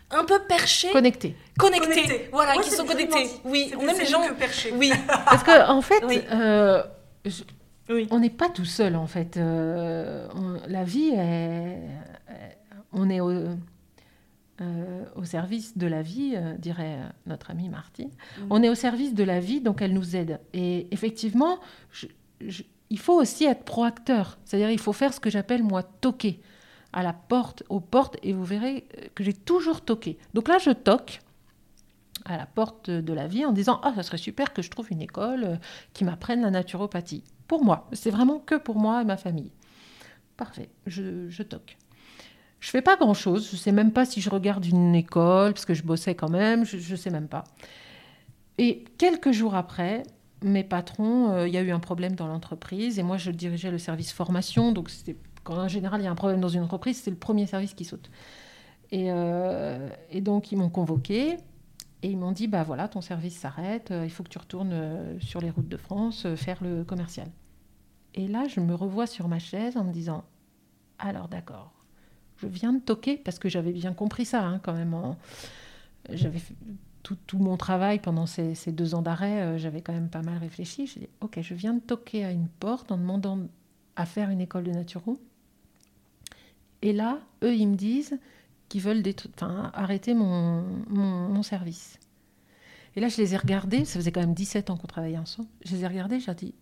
[0.10, 1.36] un peu perchés, Connecté.
[1.58, 1.88] connectés.
[2.01, 2.29] Connectés.
[2.32, 3.29] Voilà, Ouais, qui sont connectés.
[3.45, 4.21] Oui, on aime les gens.
[4.27, 4.71] que perché.
[4.75, 4.91] Oui.
[5.08, 6.03] Parce que en fait,
[8.12, 9.38] on n'est pas tout seul en fait.
[9.38, 11.77] La vie, est,
[12.91, 13.32] on est au,
[14.63, 18.10] euh, au service de la vie, euh, dirait notre amie Martine.
[18.39, 18.41] Mm.
[18.49, 20.39] On est au service de la vie, donc elle nous aide.
[20.54, 21.60] Et effectivement,
[21.91, 22.08] je-
[22.41, 24.38] je- il faut aussi être proacteur.
[24.45, 26.39] C'est-à-dire, il faut faire ce que j'appelle moi toquer
[26.93, 30.17] à la porte, aux portes, et vous verrez que j'ai toujours toqué.
[30.34, 31.19] Donc là, je toque
[32.26, 34.89] à la porte de la vie en disant ah ça serait super que je trouve
[34.91, 35.56] une école euh,
[35.93, 39.52] qui m'apprenne la naturopathie pour moi c'est vraiment que pour moi et ma famille
[40.38, 41.76] parfait je, je toque
[42.63, 45.65] je fais pas grand chose je sais même pas si je regarde une école parce
[45.65, 46.65] que je bossais quand même.
[46.65, 47.43] Je, je sais même pas.
[48.58, 50.04] Et quelques jours après
[50.41, 53.69] mes patrons euh, il y a eu un problème dans l'entreprise et moi je dirigeais
[53.69, 54.71] le service formation.
[54.71, 54.89] Donc
[55.43, 57.73] quand en général il y a un problème dans une entreprise c'est le premier service
[57.73, 58.10] qui saute.
[58.91, 59.89] Et, euh,
[60.21, 61.36] donc ils m'ont convoqué
[62.02, 65.19] et ils m'ont dit, bah voilà, ton service s'arrête, euh, il faut que tu retournes
[65.19, 67.28] sur les routes de France faire le commercial.
[68.13, 70.23] Et là, je me revois sur ma chaise en me disant,
[70.99, 71.83] alors d'accord,
[72.43, 74.95] je viens de toquer, parce que j'avais bien compris ça hein, quand même.
[76.10, 76.39] J'avais
[77.03, 80.88] tout, mon travail pendant ces, deux ans d'arrêt, euh, j'avais quand même pas mal réfléchi.
[80.88, 83.39] J'ai dit, ok, je viens de toquer à une porte en demandant
[83.95, 85.19] à faire une école de naturo.
[86.82, 88.19] Et là, eux, ils me disent
[88.69, 89.03] qu'ils veulent
[89.73, 91.99] arrêter mon, service.
[92.95, 95.47] Et là, je les ai regardés, ça faisait quand même 17 ans qu'on travaillait ensemble.
[95.65, 96.53] Je les ai regardés, j'ai dit,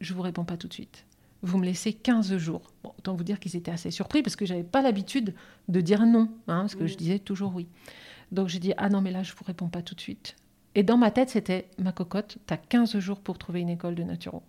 [0.00, 1.04] je vous réponds pas tout de suite.
[1.42, 2.72] Vous me laissez 15 jours.
[2.82, 5.34] Bon, autant vous dire qu'ils étaient assez surpris parce que j'avais pas l'habitude
[5.68, 7.68] de dire non, hein, parce que je disais toujours oui.
[8.32, 10.36] Donc j'ai dit, ah non, mais là, je vous réponds pas tout de suite.
[10.74, 13.94] Et dans ma tête, c'était, ma cocotte, tu as 15 jours pour trouver une école
[13.94, 14.42] de naturo.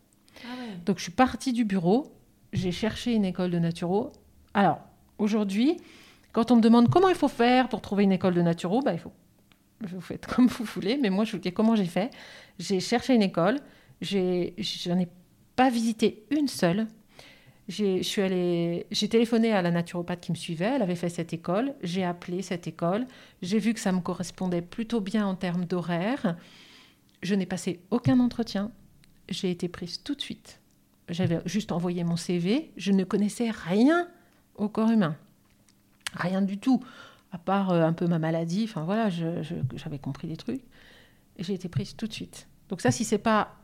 [0.85, 2.13] Donc je suis partie du bureau,
[2.53, 4.11] j'ai cherché une école de naturo.
[4.53, 4.79] Alors,
[5.17, 5.77] aujourd'hui,
[6.31, 8.93] quand on me demande comment il faut faire pour trouver une école de naturo, bah,
[8.93, 9.11] il faut
[9.81, 12.09] vous faites comme vous voulez, mais moi je vous dis comment j'ai fait.
[12.57, 13.59] J'ai cherché une école,
[14.01, 15.07] j'ai, j'en ai
[15.59, 16.87] pas visité une seule.
[17.67, 21.09] J'ai, je suis allée, j'ai téléphoné à la naturopathe qui me suivait, elle avait fait
[21.09, 23.05] cette école, j'ai appelé cette école,
[23.41, 26.37] j'ai vu que ça me correspondait plutôt bien en termes d'horaire.
[27.21, 28.71] Je n'ai passé aucun entretien,
[29.27, 30.61] j'ai été prise tout de suite.
[31.09, 34.07] J'avais juste envoyé mon CV, je ne connaissais rien
[34.55, 35.17] au corps humain.
[36.13, 36.81] Rien du tout
[37.33, 39.43] à part euh, un peu ma maladie, enfin voilà, je-
[39.75, 40.63] j'avais compris des trucs.
[41.37, 42.47] J'ai été prise tout de suite.
[42.69, 43.58] Donc ça, si c'est pas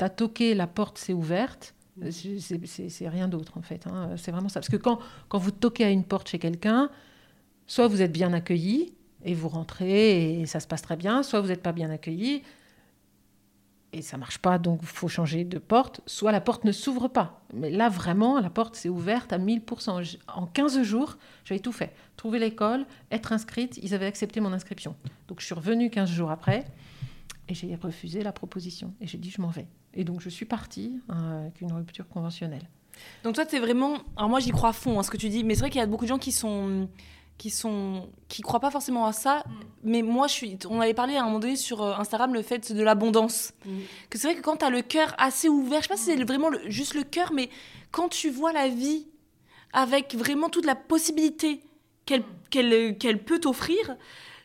[0.00, 1.74] t'as toqué, la porte s'est ouverte,
[2.10, 3.86] c'est- c'est rien d'autre en fait.
[3.86, 4.16] hein.
[4.16, 4.60] C'est vraiment ça.
[4.60, 6.88] Parce que quand, quand vous toquez à une porte chez quelqu'un,
[7.66, 8.94] soit vous êtes bien accueilli
[9.26, 12.42] et vous rentrez et ça se passe très bien, soit vous n'êtes pas bien accueilli
[13.92, 17.08] et ça marche pas, donc il faut changer de porte, soit la porte ne s'ouvre
[17.08, 17.42] pas.
[17.52, 20.00] Mais là, vraiment, la porte s'est ouverte à 1000%.
[20.02, 21.92] J- En 15 jours, j'avais tout fait.
[22.16, 24.94] Trouver l'école, être inscrite, ils avaient accepté mon inscription.
[25.28, 26.64] Donc je suis revenue 15 jours après
[27.50, 28.94] et j'ai refusé la proposition.
[29.00, 29.66] Et j'ai dit, je m'en vais.
[29.92, 32.62] Et donc je suis partie euh, avec une rupture conventionnelle.
[33.24, 33.98] Donc toi, c'est vraiment.
[34.16, 35.42] Alors moi, j'y crois à fond, à ce que tu dis.
[35.44, 36.88] Mais c'est vrai qu'il y a beaucoup de gens qui sont
[37.38, 39.42] qui sont qui croient pas forcément à ça.
[39.82, 40.58] Mais moi, je suis.
[40.68, 43.52] On avait parlé à un moment donné sur euh, Instagram le fait de l'abondance.
[44.10, 46.04] Que c'est vrai que quand tu as le cœur assez ouvert, je sais pas si
[46.04, 47.48] c'est vraiment le- juste le cœur, mais
[47.90, 49.06] quand tu vois la vie
[49.72, 51.62] avec vraiment toute la possibilité
[52.06, 53.96] qu'elle qu'elle qu'elle peut t'offrir.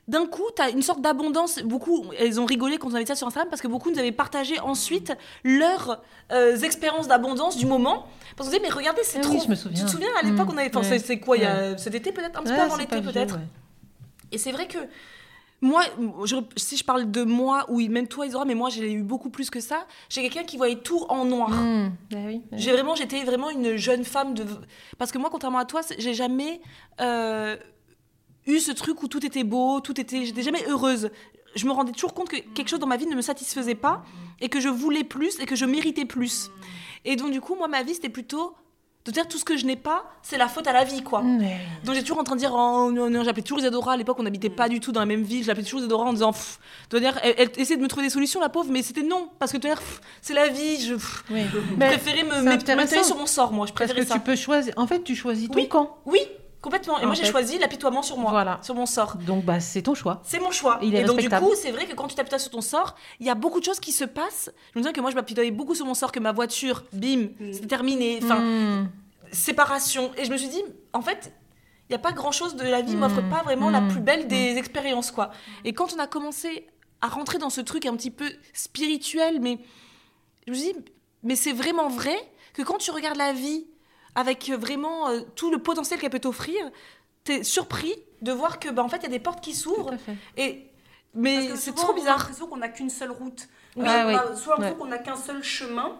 [0.07, 1.59] D'un coup, tu as une sorte d'abondance.
[1.63, 4.11] Beaucoup, elles ont rigolé quand on avait ça sur Instagram parce que beaucoup nous avaient
[4.11, 5.13] partagé ensuite
[5.43, 8.05] leurs euh, expériences d'abondance du moment.
[8.37, 9.33] Parce qu'on disait, mais regardez, c'est Ah trop.
[9.33, 9.79] oui, je me souviens.
[9.79, 10.51] Tu te souviens à l'époque, Mm.
[10.53, 10.69] on avait.
[10.77, 10.99] Enfin, Ouais.
[10.99, 12.37] c'est- quoi, il y a cet été peut-être?
[12.39, 13.41] Un petit peu Ouais, avant l'été peut-être ouais.
[14.31, 14.77] et c'est vrai que
[15.61, 15.81] moi,
[16.25, 19.31] je- si je parle de moi, ou même toi, Isora, mais moi, j'ai eu beaucoup
[19.31, 19.87] plus que ça.
[20.09, 21.49] J'ai quelqu'un qui voyait tout en noir.
[21.49, 21.91] Mmh.
[22.13, 22.41] Ah oui, oui.
[22.59, 24.45] J'ai vraiment, j'étais vraiment une jeune femme de.
[24.99, 26.61] Parce que moi, contrairement à toi, j'ai jamais
[27.01, 27.55] euh,
[28.47, 30.25] eu ce truc où tout était beau, tout était.
[30.25, 31.09] J'étais jamais heureuse.
[31.55, 34.03] Je me rendais toujours compte que quelque chose dans ma vie ne me satisfaisait pas
[34.41, 36.51] et que je voulais plus et que je méritais plus.
[37.05, 38.53] Et donc, du coup, moi, ma vie, c'était plutôt
[39.05, 41.21] de dire tout ce que je n'ai pas, c'est la faute à la vie, quoi.
[41.21, 43.93] Mais- Donc j'ai toujours en train de dire, oh, non, non, j'appelais toujours Isadora.
[43.93, 45.43] À l'époque, on n'habitait pas du tout dans la même ville.
[45.43, 48.07] Je l'appelais toujours Isadora en disant, pff, de dire, elle, elle essayait de me trouver
[48.07, 49.29] des solutions, la pauvre, mais c'était non.
[49.37, 49.79] Parce que de dire,
[50.23, 50.81] c'est la vie.
[50.83, 50.95] Je,
[51.31, 51.41] Oui.
[51.53, 53.67] je préférais me mettre sur mon sort, moi.
[53.67, 54.15] Je Parce préférais que ça.
[54.15, 54.73] tu peux choisir.
[54.75, 55.69] En fait, tu choisis ton Oui.
[55.69, 55.97] camp.
[56.07, 56.19] Oui,
[56.65, 56.99] complètement.
[56.99, 58.59] Et En moi, j'ai choisi l'apitoiement sur moi, Voilà.
[58.61, 59.15] sur mon sort.
[59.17, 60.21] Donc, bah, c'est ton choix.
[60.25, 60.79] C'est mon choix.
[60.81, 62.95] Il est et donc, du coup, c'est vrai que quand tu t'apitoies sur ton sort,
[63.21, 64.49] il y a beaucoup de choses qui se passent.
[64.73, 67.29] Je me souviens que moi, je m'apitoyais beaucoup sur mon sort, que ma voiture, bim,
[67.53, 68.19] c'est terminé.
[68.23, 68.89] Enfin, Hmm.
[69.31, 70.11] séparation.
[70.17, 71.31] Et je me suis dit, en fait,
[71.87, 72.99] il n'y a pas grand-chose de la vie, Mm.
[72.99, 73.87] m'offre pas vraiment la Mm.
[73.89, 75.31] plus belle des expériences, quoi.
[75.65, 76.67] Et quand on a commencé
[77.01, 79.59] à rentrer dans ce truc un petit peu spirituel, mais
[80.47, 80.79] je me suis dit,
[81.23, 82.15] mais c'est vraiment vrai
[82.53, 83.65] que quand tu regardes la vie
[84.15, 86.69] avec vraiment euh, tout le potentiel qu'elle peut t'offrir,
[87.23, 89.93] t'es surpris de voir que, bah, en fait, il y a des portes qui s'ouvrent.
[90.37, 90.67] Et
[91.13, 92.17] mais c'est trop On a bizarre.
[92.19, 93.47] l'impression qu'on n'a qu'une seule route.
[93.77, 93.83] Oui.
[93.85, 94.37] On a- Ah on oui.
[94.37, 94.79] souvent l'impression Ouais.
[94.79, 95.99] qu'on n'a qu'un seul chemin.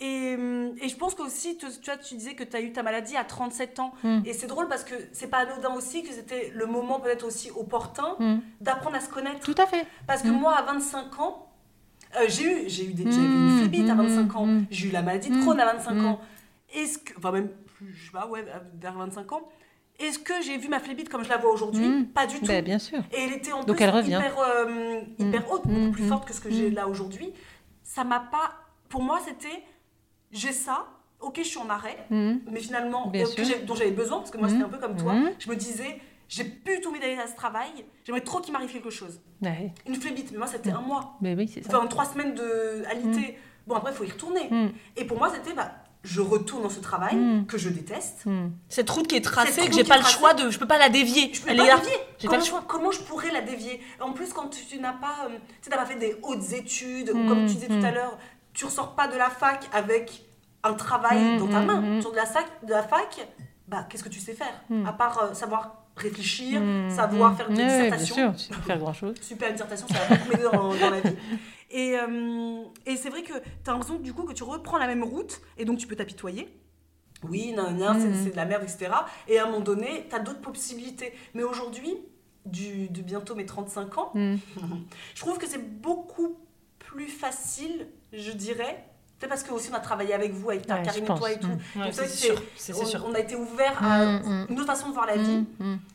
[0.00, 2.72] Et, hum, et je pense qu'aussi, tu, tu vois, tu disais que tu as eu
[2.72, 3.92] ta maladie à 37 ans.
[4.04, 4.20] Mm.
[4.26, 7.50] Et c'est drôle parce que c'est pas anodin aussi que c'était le moment peut-être aussi
[7.50, 8.38] opportun Mm.
[8.60, 9.40] d'apprendre à se connaître.
[9.40, 9.86] Tout à fait.
[10.06, 10.38] Parce que Mm.
[10.38, 11.48] moi, à 25 ans,
[12.16, 14.46] euh, j'ai eu, j'ai eu des, j'avais Mm, une phlébite à mm, 25 ans.
[14.46, 14.66] mm.
[14.70, 16.06] J'ai eu la maladie de Mm, Crohn à 25 mm.
[16.06, 16.20] ans.
[16.74, 18.44] Est-ce que, enfin même, plus, je sais pas, ouais,
[18.80, 19.48] vers 25 ans.
[19.98, 22.06] Est-ce que j'ai vu ma phlébite comme je la vois aujourd'hui Mm.
[22.08, 22.46] Pas du tout.
[22.46, 23.00] Ben, bien sûr.
[23.12, 24.10] Et elle était en Donc plus elle revient.
[24.20, 25.50] hyper, euh, hyper Mm.
[25.50, 27.32] haute, beaucoup Mm, plus forte que ce que j'ai là aujourd'hui.
[27.82, 28.52] Ça m'a pas.
[28.88, 29.62] Pour moi, c'était
[30.30, 30.86] j'ai ça,
[31.20, 32.36] ok, je suis en arrêt, Hmm.
[32.50, 35.14] mais finalement, euh, que dont j'avais besoin, parce que moi, c'était un peu comme toi.
[35.38, 37.70] Je me disais, j'ai plus tout envie d'aller à ce travail,
[38.04, 39.20] j'aimerais trop qu'il m'arrive quelque chose.
[39.42, 39.72] Ouais.
[39.86, 41.16] Une phlébite, mais moi, c'était un mois.
[41.22, 41.76] Mais oui, c'est ça.
[41.78, 43.38] Enfin, trois semaines de alité.
[43.66, 44.48] Bon, après, il faut y retourner.
[44.96, 45.72] Et pour moi, c'était, bah,
[46.04, 47.46] je retourne dans ce travail Mm.
[47.46, 48.22] que je déteste.
[48.24, 48.50] Hmm.
[48.68, 50.18] Cette route qui est tracée, que j'ai pas le tracée.
[50.18, 50.50] choix de.
[50.50, 51.30] Je peux pas la dévier.
[51.34, 51.76] Je peux Elle pas là.
[51.76, 51.92] dévier.
[52.18, 52.64] J'ai pas Comment, le choix.
[52.66, 53.80] comment je pourrais la dévier?
[54.00, 57.18] En plus, quand tu, n'as pas, euh, tu t'as pas fait des hautes études, ou
[57.18, 58.16] Mm, comme tu disais tout à l'heure,
[58.54, 60.22] tu ressors pas de la fac avec
[60.64, 61.82] un travail dans ta main.
[61.96, 63.26] Tu sors de la, sac, de la fac,
[63.68, 64.54] bah, qu'est-ce que tu sais faire.
[64.86, 66.90] À part euh, savoir réfléchir, Hmm.
[66.90, 67.36] savoir Hmm.
[67.36, 68.14] faire une dissertation.
[68.16, 69.14] Bien sûr, tu faire grand chose.
[69.20, 71.16] Super, une dissertation, ça va beaucoup m'aider dans, dans la vie.
[71.70, 74.86] Et, euh, et c'est vrai que tu as l'impression du coup que tu reprends la
[74.86, 76.48] même route et donc tu peux t'apitoyer.
[77.28, 78.24] Oui, non, non, c'est- Mhm.
[78.24, 78.90] c'est de la merde, etc.
[79.26, 81.12] Et à un moment donné, tu as d'autres possibilités.
[81.34, 81.94] Mais aujourd'hui,
[82.46, 84.36] du, de bientôt mes 35 ans, Hmm.
[85.14, 86.38] je trouve que c'est beaucoup
[86.78, 88.84] plus facile, je dirais.
[89.18, 91.32] Peut-être parce que aussi on a travaillé avec vous, avec ta Ouais, Karine et toi
[91.32, 91.48] et tout.
[91.74, 91.80] Mm.
[91.80, 92.72] Ouais, c'est.
[92.72, 94.46] On, on a été ouvert à Mm, mm.
[94.50, 95.44] une autre façon de voir la vie.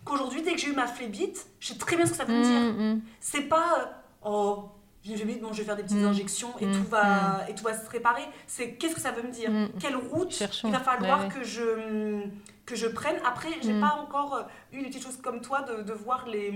[0.04, 2.34] Qu'aujourd'hui, dès que j'ai eu ma phlébite, je sais très bien ce que ça veut
[2.36, 3.02] me dire.
[3.22, 3.86] C'est pas euh,
[4.30, 4.66] oh
[5.04, 6.06] j'ai une phlébite, bon je vais faire des petites Mm.
[6.08, 6.72] injections et Mm.
[6.74, 8.24] tout va et tout va se réparer.
[8.48, 9.52] C'est qu'est-ce que ça veut me dire?
[9.52, 9.70] Mm.
[9.80, 10.68] Quelle route Cherchons.
[10.70, 12.24] il va falloir Ouais, que je
[12.66, 13.18] que je prenne?
[13.26, 13.82] Après, j'ai Mm.
[13.82, 16.52] pas encore euh, eu une petite chose comme toi de, de voir les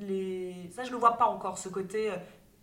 [0.00, 2.16] les ça je le vois pas encore ce côté euh,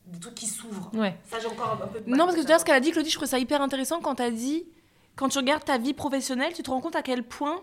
[0.08, 0.92] des trucs qui s'ouvrent.
[0.94, 1.18] Ouais.
[1.30, 2.92] Ça j'ai encore un peu de Non, parce que tu vois, ce qu'elle a dit,
[2.92, 4.66] Claudie, je trouve ça hyper intéressant quand t'as dit,
[5.16, 7.62] quand tu regardes ta vie professionnelle, tu te rends compte à quel point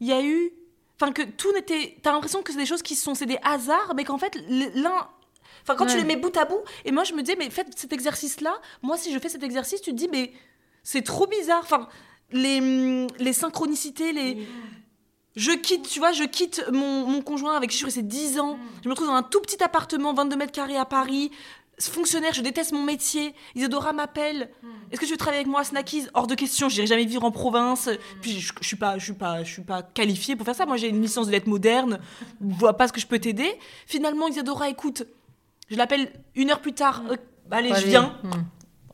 [0.00, 0.52] il y a eu.
[1.00, 1.96] Enfin, que tout n'était.
[2.02, 3.14] T'as l'impression que c'est des choses qui sont.
[3.14, 5.08] C'est des hasards, mais qu'en fait, l'un.
[5.66, 7.76] Enfin, quand tu les mets bout à bout, et moi je me disais, mais faites
[7.76, 10.32] cet exercice-là, moi si je fais cet exercice, tu te dis, mais
[10.84, 11.62] c'est trop bizarre.
[11.64, 11.88] Enfin,
[12.30, 14.46] les, hum, les synchronicités, les.
[15.34, 18.38] Je quitte, tu vois, je quitte mon, mon conjoint avec qui je suis restée 10
[18.38, 18.58] ans.
[18.82, 21.30] Je me retrouve dans un tout petit appartement, 22 mètres carrés à Paris.
[21.78, 23.34] Fonctionnaire, je déteste mon métier.
[23.54, 24.48] Isadora m'appelle.
[24.90, 27.24] Est-ce que tu veux travailler avec moi à Snackies Hors de question, j'irai jamais vivre
[27.24, 27.90] en province.
[28.22, 30.64] Puis je, je suis pas, je suis pas, je suis pas qualifiée pour faire ça.
[30.64, 31.98] Moi, j'ai une licence de lettres modernes.
[32.40, 33.58] Je vois pas ce que je peux t'aider.
[33.86, 35.02] Finalement, Isadora, écoute,
[35.68, 37.02] je l'appelle une heure plus tard.
[37.10, 37.16] Euh,
[37.50, 38.14] allez, je viens.
[38.22, 38.30] Hmm.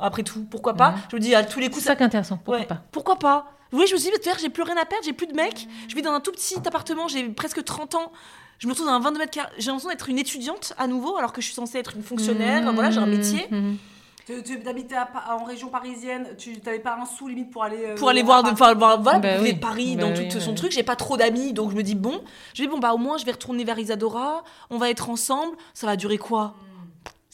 [0.01, 0.97] Après tout, pourquoi pas Mhm.
[1.11, 2.37] Je me dis à tous les coups, C'est ça qui est intéressant.
[2.39, 2.67] Pourquoi Ouais.
[2.67, 5.27] pas Pourquoi pas Oui, je me suis dit, j'ai plus rien à perdre, j'ai plus
[5.29, 5.69] de mec.
[5.89, 8.13] Je vis dans un tout petit appartement, j'ai presque 30 ans.
[8.59, 9.49] Je me retrouve dans un 22 mètres carrés.
[9.59, 12.71] J'ai l'impression d'être une étudiante à nouveau, alors que je suis censée être une fonctionnaire.
[12.73, 13.49] Voilà, j'ai un métier.
[14.27, 17.85] Tu, tu habitais à en région parisienne, tu n'avais pas un sou limite pour aller
[17.87, 19.55] euh, Pour aller voir, de, enfin, voilà, Bah oui.
[19.55, 20.71] Paris Bah dans oui, tout son truc.
[20.73, 22.21] J'ai pas trop d'amis, donc je me dis, bon,
[22.55, 25.57] je dis, bon, bah au moins, je vais retourner vers Isadora, on va être ensemble.
[25.75, 26.55] Ça va durer quoi?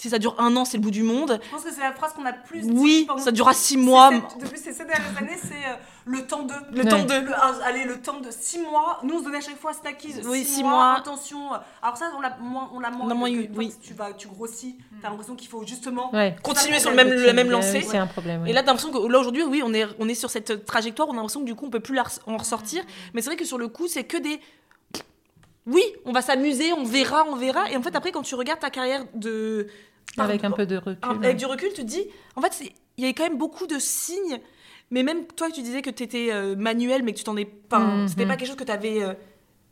[0.01, 1.41] Si ça dure un an, c'est le bout du monde.
[1.43, 3.53] Je pense que c'est la phrase qu'on a le plus dit Oui, pendant- ça durera
[3.53, 4.11] six mois.
[4.13, 6.55] cette- depuis ces sept dernières années, c'est euh, le temps de.
[6.71, 6.89] Le Ouais.
[6.89, 7.15] temps de.
[7.15, 9.01] Le- ah, allez, le temps de 6 mois.
[9.03, 10.15] Nous, on se donnait à chaque fois Snackies.
[10.25, 10.95] Oui, six six mois.
[10.99, 11.51] Attention.
[11.83, 13.75] Alors, ça, on l'a moins, on l'a moins, moins parce eu, oui.
[13.83, 16.15] Tu, vas, tu grossis, t'as l'impression qu'il faut justement.
[16.15, 16.37] Ouais.
[16.45, 17.83] Continuer sur le même, la même lancée.
[17.83, 18.43] C'est un problème.
[18.45, 18.51] ouais.
[18.51, 21.09] Et là, t'as l'impression que là aujourd'hui, oui, on est, on est sur cette trajectoire.
[21.09, 22.85] On a l'impression que du coup, on peut plus la en ressortir.
[23.15, 24.41] Mais c'est vrai que sur le coup, c'est que des.
[25.69, 27.71] Oui, on va s'amuser, on verra, on verra.
[27.71, 29.69] Et en fait, après, quand tu regardes ta carrière de.
[30.17, 30.99] Avec un peu de recul.
[31.03, 32.05] Avec du recul, tu te dis,
[32.35, 32.61] en fait,
[32.97, 34.41] il y avait quand même beaucoup de signes.
[34.91, 37.79] Mais même toi, tu disais que tu étais manuel, mais que tu t'en es pas.
[37.79, 38.09] Mhm.
[38.09, 39.03] C'était pas quelque chose que tu avais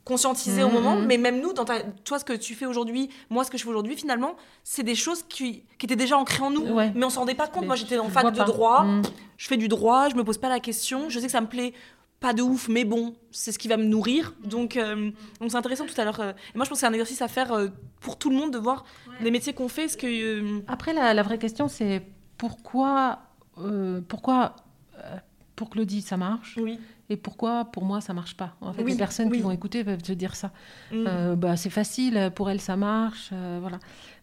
[0.05, 1.05] conscientisé au Mhm, moment, mhm.
[1.05, 3.63] mais même nous, dans ta, toi, ce que tu fais aujourd'hui, moi, ce que je
[3.63, 6.91] fais aujourd'hui, finalement, c'est des choses qui, qui étaient déjà ancrées en nous, Ouais.
[6.95, 7.61] mais on s'en rendait pas compte.
[7.63, 8.45] Mais moi, j'étais en fac de pas.
[8.45, 9.01] droit, Mm.
[9.37, 11.47] je fais du droit, je me pose pas la question, je sais que ça me
[11.47, 11.73] plaît
[12.19, 14.33] pas de ouf, mais bon, c'est ce qui va me nourrir.
[14.43, 16.19] Donc, euh, donc c'est intéressant tout à l'heure.
[16.19, 17.67] euh, et moi, je pense que c'est un exercice à faire euh,
[18.01, 18.85] pour tout le monde de voir
[19.21, 19.87] les métiers qu'on fait.
[19.87, 22.01] Ce que, euh, Après, la, la vraie question, c'est
[22.37, 23.19] pourquoi,
[23.59, 24.55] euh, pourquoi
[24.97, 25.17] euh,
[25.55, 26.79] pour Claudie ça marche oui.
[27.09, 28.55] et pourquoi pour moi ça marche pas?
[28.61, 29.37] En fait, Oui, les personnes oui.
[29.37, 30.51] qui vont écouter peuvent te dire ça.
[30.91, 31.05] Mm.
[31.07, 33.79] Euh, bah, c'est facile, pour elle ça marche, euh, voilà.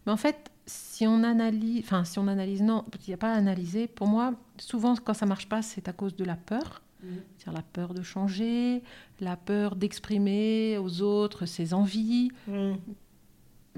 [0.06, 3.32] Mais en fait, si on analyse, enfin si on analyse, non, il n'y a pas
[3.32, 3.86] à analyser.
[3.88, 6.82] Pour moi, souvent quand ça marche pas, c'est à cause de la peur.
[7.04, 7.20] Mhm.
[7.38, 8.82] C'est-à-dire la peur de changer,
[9.20, 12.30] la peur d'exprimer aux autres ses envies.
[12.48, 12.72] Mm.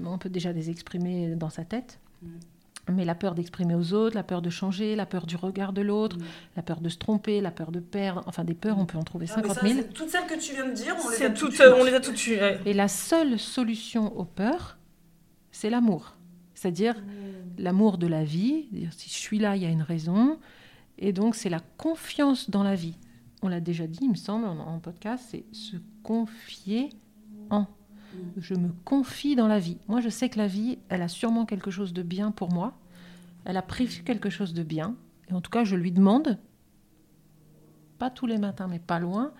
[0.05, 1.99] On peut déjà les exprimer dans sa tête.
[2.21, 2.29] Mhm.
[2.89, 5.81] Mais la peur d'exprimer aux autres, la peur de changer, la peur du regard de
[5.81, 6.23] l'autre, Mhm.
[6.55, 9.03] la peur de se tromper, la peur de perdre, enfin des peurs, on peut en
[9.03, 9.79] trouver Ah, mais 50 ça, 000.
[9.81, 11.61] c'est Toutes celles que tu viens de dire, on les a C'est toutes eues.
[11.63, 12.35] euh, on les a toutes eues.
[12.37, 12.61] ouais.
[12.65, 14.77] Et la seule solution aux peurs,
[15.51, 16.13] c'est l'amour.
[16.53, 16.95] C'est-à-dire
[17.57, 18.67] l'amour de la vie.
[18.91, 20.39] Si je suis là, il y a une raison.
[20.97, 22.95] Et donc, c'est la confiance dans la vie.
[23.43, 26.89] On l'a déjà dit, il me semble, en, en podcast, c'est se confier
[27.49, 27.65] en.
[28.37, 29.77] Je me confie dans la vie.
[29.87, 32.73] Moi, je sais que la vie, elle a sûrement quelque chose de bien pour moi.
[33.45, 34.95] Elle a prévu quelque chose de bien.
[35.29, 36.37] Et en tout cas, je lui demande,
[37.99, 39.31] pas tous les matins, mais pas loin,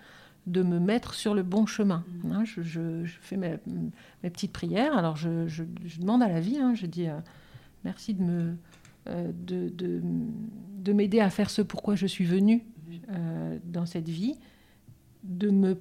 [0.46, 2.04] de me mettre sur le bon chemin.
[2.30, 3.56] Hein, je, je- je fais mes,
[4.22, 4.96] mes petites prières.
[4.96, 7.18] Alors, je, je- je demande à la vie, hein, je dis euh,
[7.84, 8.56] merci de me
[9.08, 12.64] euh, de, de- de m'aider à faire ce pourquoi je suis venue
[13.10, 14.36] euh, dans cette vie,
[15.22, 15.80] de me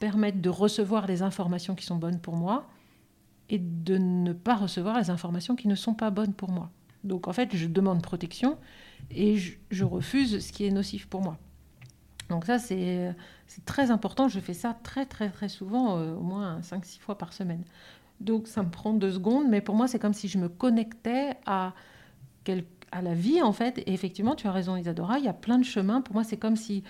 [0.00, 2.68] permettre de recevoir les informations qui sont bonnes pour moi
[3.48, 6.70] et de ne pas recevoir les informations qui ne sont pas bonnes pour moi.
[7.04, 8.58] Donc en fait, je demande protection
[9.10, 9.36] et
[9.70, 11.38] je, refuse ce qui est nocif pour moi.
[12.28, 13.14] Donc ça, c'est
[13.64, 14.28] très important.
[14.28, 17.64] Je fais ça très très très souvent, euh, au moins 5-6 fois par semaine.
[18.20, 21.36] Donc ça me prend deux secondes, mais pour moi, c'est comme si je me connectais
[21.46, 21.72] à,
[22.44, 23.78] quel- à la vie, en fait.
[23.78, 26.00] Et effectivement, tu as raison, Isadora, il y a plein de chemins.
[26.00, 26.82] Pour moi, c'est comme si,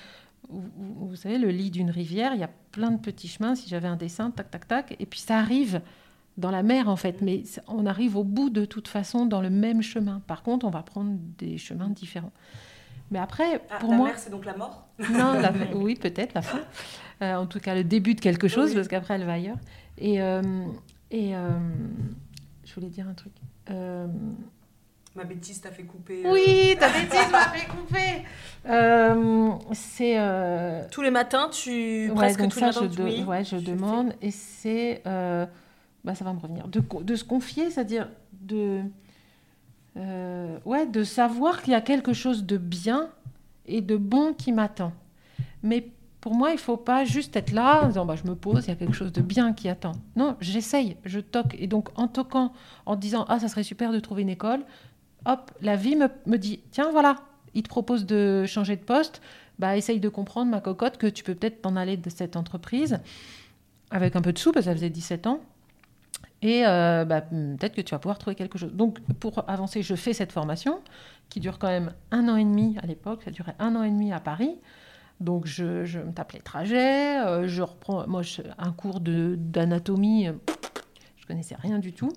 [0.49, 3.55] vous, savez, le lit d'une rivière, il y a plein de petits chemins.
[3.55, 5.81] Si j'avais un dessin, tac, tac, tac, et puis ça arrive
[6.37, 7.21] dans la mer, en fait.
[7.23, 10.21] Mais on arrive au bout de toute façon dans le même chemin.
[10.27, 12.33] Par contre, on va prendre des chemins différents.
[13.11, 14.07] Mais après, Ah, pour la moi...
[14.09, 14.87] mère, c'est donc la mort?
[15.13, 16.61] Non, la oui, peut-être la fin.
[17.23, 18.75] Euh, en tout cas, le début de quelque chose, Oui.
[18.77, 19.57] parce qu'après, elle va ailleurs.
[19.97, 20.43] Et, euh,
[21.11, 21.51] et euh,
[22.65, 23.33] je voulais dire un truc.
[23.71, 24.07] Euh,
[25.19, 26.23] Ma bêtise t'a fait couper.
[26.25, 28.25] euh, oui, ta bêtise m'a fait couper.
[28.69, 30.15] Euh, c'est.
[30.17, 33.43] euh, Tous les matins, tu ouais, presque tous les ça, matins, je, de- oui, ouais,
[33.45, 33.63] je fais.
[33.63, 34.13] demande.
[34.23, 35.03] Et c'est.
[35.07, 35.45] euh,
[36.05, 36.69] bah, ça va me revenir.
[36.69, 38.83] De, de se confier, c'est-à-dire de.
[39.97, 43.09] euh, ouais, de savoir qu'il y a quelque chose de bien
[43.67, 44.93] et de bon qui m'attend.
[45.65, 45.89] Mais
[46.21, 48.69] pour moi, il faut pas juste être là en disant bah, je me pose, il
[48.69, 49.93] y a quelque chose de bien qui attend.
[50.17, 51.57] Non, j'essaye, je toque.
[51.59, 52.53] Et donc, en toquant,
[52.87, 54.61] en disant ah, ça serait super de trouver une école,
[55.27, 57.17] hop, la vie me, me dit tiens, voilà,
[57.55, 59.21] il te propose de changer de poste,
[59.59, 63.01] bah, essaye de comprendre, ma cocotte, que tu peux peut-être t'en aller de cette entreprise
[63.91, 65.41] avec un peu de sous, parce que ça faisait 17 ans.
[66.41, 68.73] Et euh, bah, peut-être que tu vas pouvoir trouver quelque chose.
[68.73, 70.81] Donc, pour avancer, je fais cette formation
[71.29, 73.23] qui dure quand même un an et demi à l'époque.
[73.25, 74.57] Ça durait un an et demi à Paris.
[75.21, 77.19] Donc, je, je me tape les trajets.
[77.27, 78.23] euh, je reprends, moi,
[78.59, 80.29] un cours d'anatomie.
[81.17, 82.13] je connaissais rien du tout.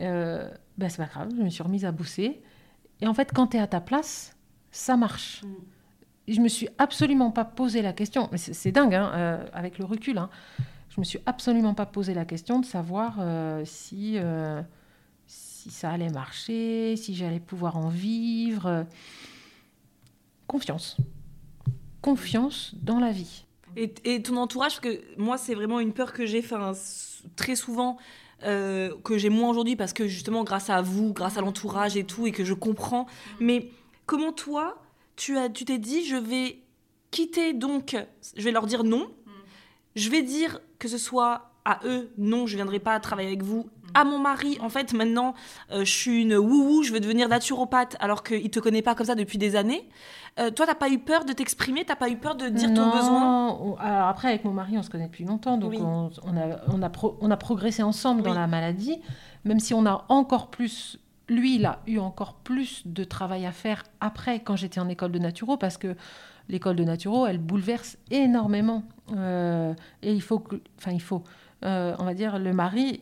[0.00, 0.50] Euh,
[0.80, 2.40] bah, c'est pas grave, je me suis remise à bosser.
[3.02, 4.34] Et en fait, quand tu es à ta place,
[4.70, 5.42] ça marche.
[5.44, 5.54] Mm.
[6.28, 9.84] Je me suis absolument pas posé la question, mais c'est dingue, hein, euh, avec le
[9.84, 10.16] recul.
[10.16, 10.30] hein.
[10.88, 14.62] Je me suis absolument pas posé la question de savoir euh, si, euh,
[15.26, 18.86] si ça allait marcher, si j'allais pouvoir en vivre.
[20.46, 20.96] Confiance.
[22.00, 23.44] Confiance dans la vie.
[23.76, 26.44] Et, et ton entourage, parce que moi, c'est vraiment une peur que j'ai
[27.36, 27.98] très souvent,
[28.44, 32.04] euh, que j'ai moins aujourd'hui, parce que justement, grâce à vous, grâce à l'entourage et
[32.04, 33.06] tout, et que je comprends.
[33.38, 33.70] Mais
[34.06, 34.82] comment toi,
[35.16, 36.58] tu as, tu t'es dit, je vais
[37.10, 37.96] quitter donc,
[38.36, 39.10] je vais leur dire non.
[39.96, 43.68] Je vais dire que ce soit à eux, non, je viendrai pas travailler avec vous.
[43.92, 45.34] À mon mari, en fait, maintenant,
[45.72, 49.06] euh, je suis une wouhou, je veux devenir naturopathe, alors qu'il te connaît pas comme
[49.06, 49.88] ça depuis des années.
[50.40, 52.90] Euh, toi, t'as pas eu peur de t'exprimer, t'as pas eu peur de dire ton
[52.90, 55.78] besoin on- alors après, avec mon mari, on se connaît depuis longtemps, donc Oui.
[55.80, 58.98] on, on a, on, a pro- on a progressé ensemble dans la maladie,
[59.44, 63.52] même si on a encore plus, lui, il a eu encore plus de travail à
[63.52, 65.94] faire après, quand j'étais en école de naturo, parce que
[66.48, 68.82] l'école de naturo, elle bouleverse énormément.
[69.14, 71.22] Euh, et il faut que, enfin, il faut,
[71.64, 73.00] euh, on va dire, le mari,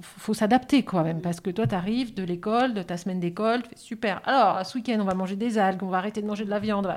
[0.00, 3.62] faut, s'adapter quand même, parce que toi, tu arrives de l'école, de ta semaine d'école,
[3.76, 4.20] super.
[4.24, 6.58] Alors, ce week-end, on va manger des algues, on va arrêter de manger de la
[6.58, 6.92] viande.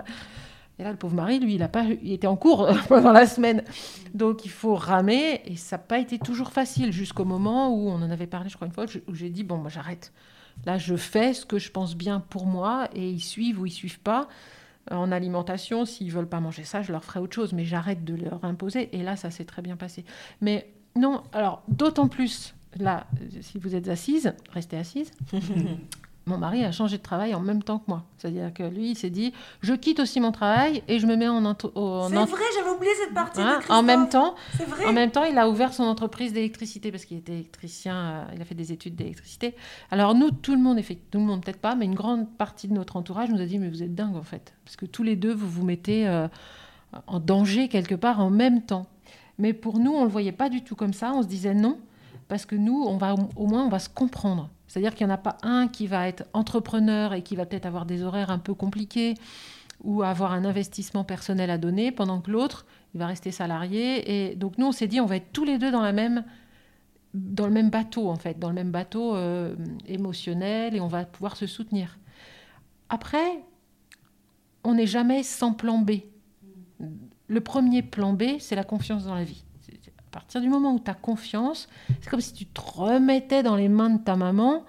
[0.77, 3.27] Et là, le pauvre mari, lui, il, a pas, il était en cours pendant la
[3.27, 3.63] semaine.
[4.13, 5.41] Donc, il faut ramer.
[5.45, 8.55] Et ça n'a pas été toujours facile jusqu'au moment où on en avait parlé, je
[8.55, 10.11] crois, une fois, où j'ai dit Bon, moi, j'arrête.
[10.65, 13.71] Là, je fais ce que je pense bien pour moi et ils suivent ou ils
[13.71, 14.27] suivent pas.
[14.91, 18.15] En alimentation, s'ils veulent pas manger ça, je leur ferai autre chose, mais j'arrête de
[18.15, 18.95] leur imposer.
[18.95, 20.05] Et là, ça s'est très bien passé.
[20.41, 23.07] Mais non, alors d'autant plus là,
[23.41, 25.11] si vous êtes assise, restez assise.
[26.27, 28.03] mon mari a changé de travail en même temps que moi.
[28.17, 31.27] C'est-à-dire que lui, il s'est dit, je quitte aussi mon travail et je me mets
[31.27, 31.41] en...
[31.55, 33.41] C'est vrai, j'avais oublié cette partie.
[33.41, 34.35] Hein, en même temps,
[34.67, 34.85] vrai.
[34.85, 37.95] en même temps, il a ouvert son entreprise d'électricité parce qu'il était électricien.
[37.95, 39.55] Euh, il a fait des études d'électricité.
[39.91, 42.73] Alors nous, tout le monde, tout le monde peut-être pas, mais une grande partie de
[42.73, 45.15] notre entourage nous a dit, mais vous êtes dingue en fait, parce que tous les
[45.15, 46.27] deux, vous vous mettez euh,
[47.05, 48.87] en danger quelque part en même temps.
[49.37, 51.11] Mais pour nous, on le voyait pas du tout comme ça.
[51.13, 51.77] On se disait non,
[52.27, 54.49] parce que nous, on va au moins, on va se comprendre.
[54.75, 57.65] C'est-à-dire qu'il n'y en a pas un qui va être entrepreneur et qui va peut-être
[57.65, 59.13] avoir des horaires un peu compliqués
[59.85, 64.29] ou avoir un investissement personnel à donner, pendant que l'autre, il va rester salarié.
[64.29, 66.25] Et donc nous, on s'est dit, on va être tous les deux dans, la même,
[67.13, 69.55] dans le même bateau, en fait, dans le même bateau euh,
[69.87, 71.97] émotionnel, et on va pouvoir se soutenir.
[72.89, 73.45] Après,
[74.65, 76.01] on n'est jamais sans plan B.
[77.29, 79.45] Le premier plan B, c'est la confiance dans la vie
[80.15, 81.67] partir du moment où tu as confiance,
[81.99, 84.63] c'est comme si tu te remettais dans les mains de ta maman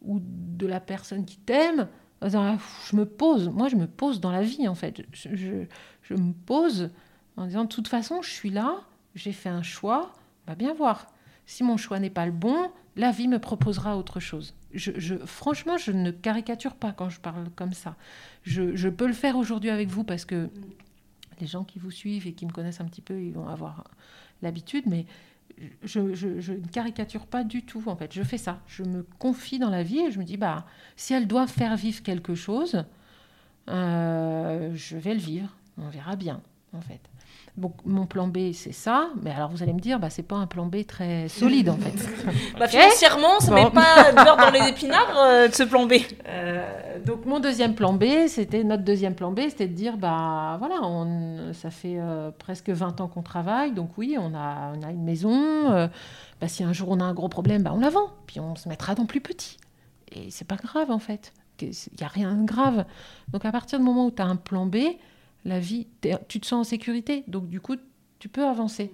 [0.00, 1.88] ou de la personne qui t'aime.
[2.22, 5.02] Je me pose, moi je me pose dans la vie en fait.
[5.12, 5.64] Je,
[6.02, 6.90] je, me pose
[7.36, 8.76] en disant de toute façon je suis là,
[9.16, 10.12] j'ai fait un choix,
[10.46, 11.08] va bien voir.
[11.46, 14.54] Si mon choix n'est pas le bon, la vie me proposera autre chose.
[14.72, 17.96] Je, franchement, je ne caricature pas quand je parle comme ça.
[18.44, 20.48] Je, je peux le faire aujourd'hui avec vous parce que
[21.40, 23.90] les gens qui vous suivent et qui me connaissent un petit peu, ils vont avoir
[24.42, 25.06] l'habitude, mais
[25.82, 28.12] je, ne caricature pas du tout, en fait.
[28.12, 28.60] Je fais ça.
[28.66, 30.66] Je me confie dans la vie et je me dis, bah,
[30.96, 32.84] si elle doit faire vivre quelque chose,
[33.68, 35.48] euh, je vais le vivre.
[35.78, 36.40] On verra bien,
[36.72, 37.00] en fait.
[37.58, 39.10] Donc mon plan B, c'est ça.
[39.22, 41.76] Mais alors vous allez me dire, bah, c'est pas un plan B très solide en
[41.76, 41.92] fait.
[42.58, 45.94] bah, Financièrement, ça ne met pas beurre dans les épinards euh, de ce plan B.
[46.26, 50.56] Euh, donc mon deuxième plan B, c'était notre deuxième plan B, c'était de dire, bah
[50.60, 54.82] voilà, on, ça fait euh, presque 20 ans qu'on travaille, donc oui, on a, on
[54.82, 55.68] a une maison.
[55.68, 58.56] bah, si un jour on a un gros problème, bah, on la vend, puis on
[58.56, 59.58] se mettra dans plus petit.
[60.10, 61.34] Et c'est pas grave en fait.
[61.60, 62.86] Il n'y a rien de grave.
[63.30, 64.78] Donc à partir du moment où tu as un plan B,
[65.44, 65.86] la vie,
[66.28, 67.76] tu te sens en sécurité, donc du coup,
[68.18, 68.92] tu peux avancer.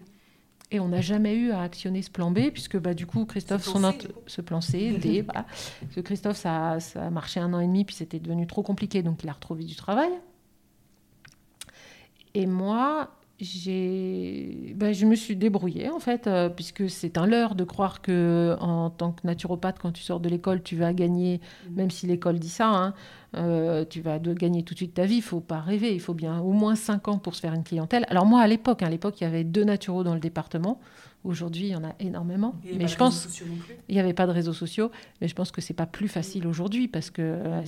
[0.70, 3.64] Et on n'a jamais eu à actionner ce plan B, puisque bah, du coup, Christophe,
[3.64, 3.92] son
[4.26, 5.22] ce plan C, D.
[5.32, 8.62] Parce que Christophe, ça, ça a marché un an et demi, puis c'était devenu trop
[8.62, 10.10] compliqué, donc il a retrouvé du travail.
[12.34, 13.10] Et moi,
[13.40, 18.56] ben, je me suis débrouillée en fait, euh, puisque c'est un leurre de croire que
[18.58, 21.74] en tant que naturopathe, quand tu sors de l'école, tu vas gagner, mm.
[21.76, 22.94] même si l'école dit ça, hein,
[23.36, 25.16] euh, tu vas gagner tout de suite ta vie.
[25.16, 27.62] Il faut pas rêver, il faut bien au moins 5 ans pour se faire une
[27.62, 28.06] clientèle.
[28.08, 30.80] Alors moi, à l'époque, hein, à l'époque, il y avait deux naturaux dans le département.
[31.22, 32.56] Aujourd'hui, il y en a énormément.
[32.76, 33.40] mais je pense
[33.88, 36.46] il n'y avait pas de réseaux sociaux, mais je pense que c'est pas plus facile
[36.46, 37.62] aujourd'hui parce que euh,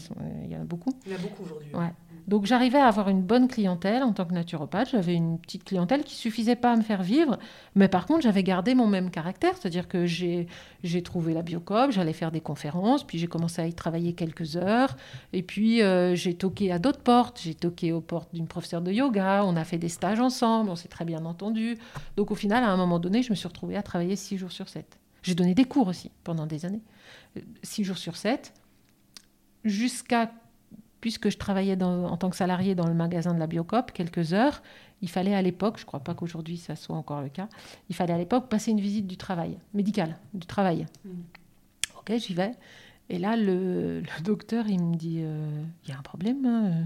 [0.44, 0.92] il y en a beaucoup.
[1.06, 1.68] Il y en a beaucoup aujourd'hui.
[1.74, 1.92] Ouais.
[2.30, 4.90] Donc j'arrivais à avoir une bonne clientèle en tant que naturopathe.
[4.92, 7.40] J'avais une petite clientèle qui suffisait pas à me faire vivre,
[7.74, 10.46] mais par contre j'avais gardé mon même caractère, c'est-à-dire que j'ai,
[11.02, 14.96] trouvé la biocop, j'allais faire des conférences, puis j'ai commencé à y travailler quelques heures,
[15.32, 17.40] et puis euh, j'ai toqué à d'autres portes.
[17.42, 20.76] J'ai toqué aux portes d'une professeure de yoga, on a fait des stages ensemble, on
[20.76, 21.78] s'est très bien entendu.
[22.16, 24.52] Donc au final, à un moment donné, je me suis retrouvée à travailler six jours
[24.52, 25.00] sur sept.
[25.22, 26.82] J'ai donné des cours aussi pendant des années,
[27.64, 28.52] six jours sur sept,
[29.64, 30.30] jusqu'à
[31.00, 34.62] puisque je travaillais en tant que salarié dans le magasin de la Biocop quelques heures,
[35.02, 37.48] il fallait à l'époque, je ne crois pas qu'aujourd'hui ça soit encore le cas,
[37.88, 40.86] il fallait à l'époque passer une visite du travail, médicale, du travail.
[41.04, 41.10] Mm.
[41.98, 42.52] Ok, j'y vais.
[43.08, 46.84] Et là, le, docteur, il me dit, euh, il y a un problème, hein,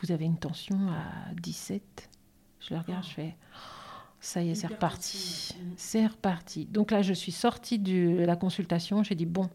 [0.00, 2.08] vous avez une tension à 17.
[2.60, 3.36] Je le regarde, je fais,
[4.20, 5.54] ça y est, c'est reparti.
[5.54, 5.72] Mm.
[5.76, 6.66] C'est reparti.
[6.66, 9.50] Donc là, je suis sortie de la consultation, j'ai dit, bon,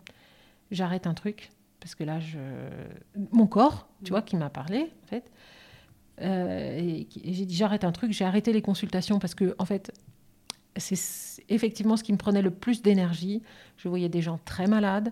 [0.69, 1.49] j'arrête un truc
[1.83, 2.39] parce que là, je...
[3.33, 5.29] mon corps, tu vois, qui m'a parlé, en fait.
[6.21, 9.91] Euh, et, j'ai dit, j'arrête un truc, j'ai arrêté les consultations parce que, en fait,
[10.77, 13.43] c'est effectivement ce qui me prenait le plus d'énergie.
[13.75, 15.11] Je voyais des gens très malades.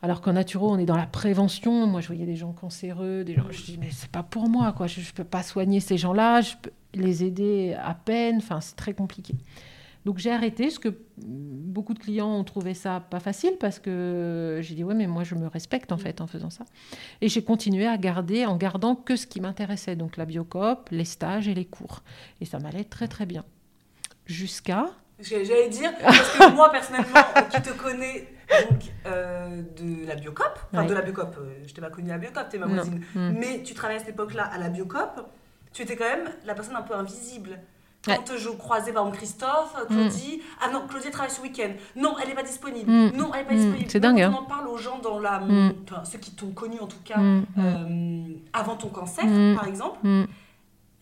[0.00, 1.88] Alors qu'en naturo, on est dans la prévention.
[1.88, 3.50] Moi, je voyais des gens cancéreux, des gens.
[3.50, 4.86] Je dis, mais c'est pas pour moi, quoi.
[4.86, 6.40] Je, ne peux pas soigner ces gens-là.
[6.40, 8.36] Je peux les aider à peine.
[8.36, 9.34] Enfin, c'est très compliqué.
[10.04, 10.88] Donc j'ai arrêté, parce que
[11.18, 15.22] beaucoup de clients ont trouvé ça pas facile, parce que j'ai dit, ouais, mais moi
[15.22, 16.64] je me respecte en fait en faisant ça.
[17.20, 21.04] Et j'ai continué à garder en gardant que ce qui m'intéressait, donc la biocop, les
[21.04, 22.02] stages et les cours.
[22.40, 23.44] Et ça m'allait très très bien.
[24.26, 24.86] Jusqu'à...
[25.20, 27.20] J'allais dire, parce que moi personnellement,
[27.52, 28.26] qui te connais
[28.70, 30.88] donc euh, de la Biocop, enfin Ouais.
[30.88, 33.34] de la Biocop, euh, je t'ai pas connue à la Biocop, t'es ma voisine, Mm.
[33.38, 35.28] mais tu travaillais à cette époque-là à la Biocop,
[35.72, 37.60] tu étais quand même la personne un peu invisible.
[38.04, 42.28] Quand je croisais par exemple Christophe, Claudie, ah non, Claudie travaille ce week-end, non, elle
[42.28, 43.10] n'est pas disponible, Mm.
[43.16, 43.56] non, elle n'est pas Mm.
[43.58, 43.90] disponible.
[43.90, 44.38] C'est Même dingue, quand hein.
[44.40, 45.38] On en parle aux gens dans la.
[45.40, 45.74] Mm.
[45.90, 47.44] enfin, ceux qui t'ont connu en tout cas, Mm, mm.
[47.58, 49.54] euh, avant ton cancer, Mm.
[49.54, 49.98] par exemple.
[50.02, 50.24] Mm,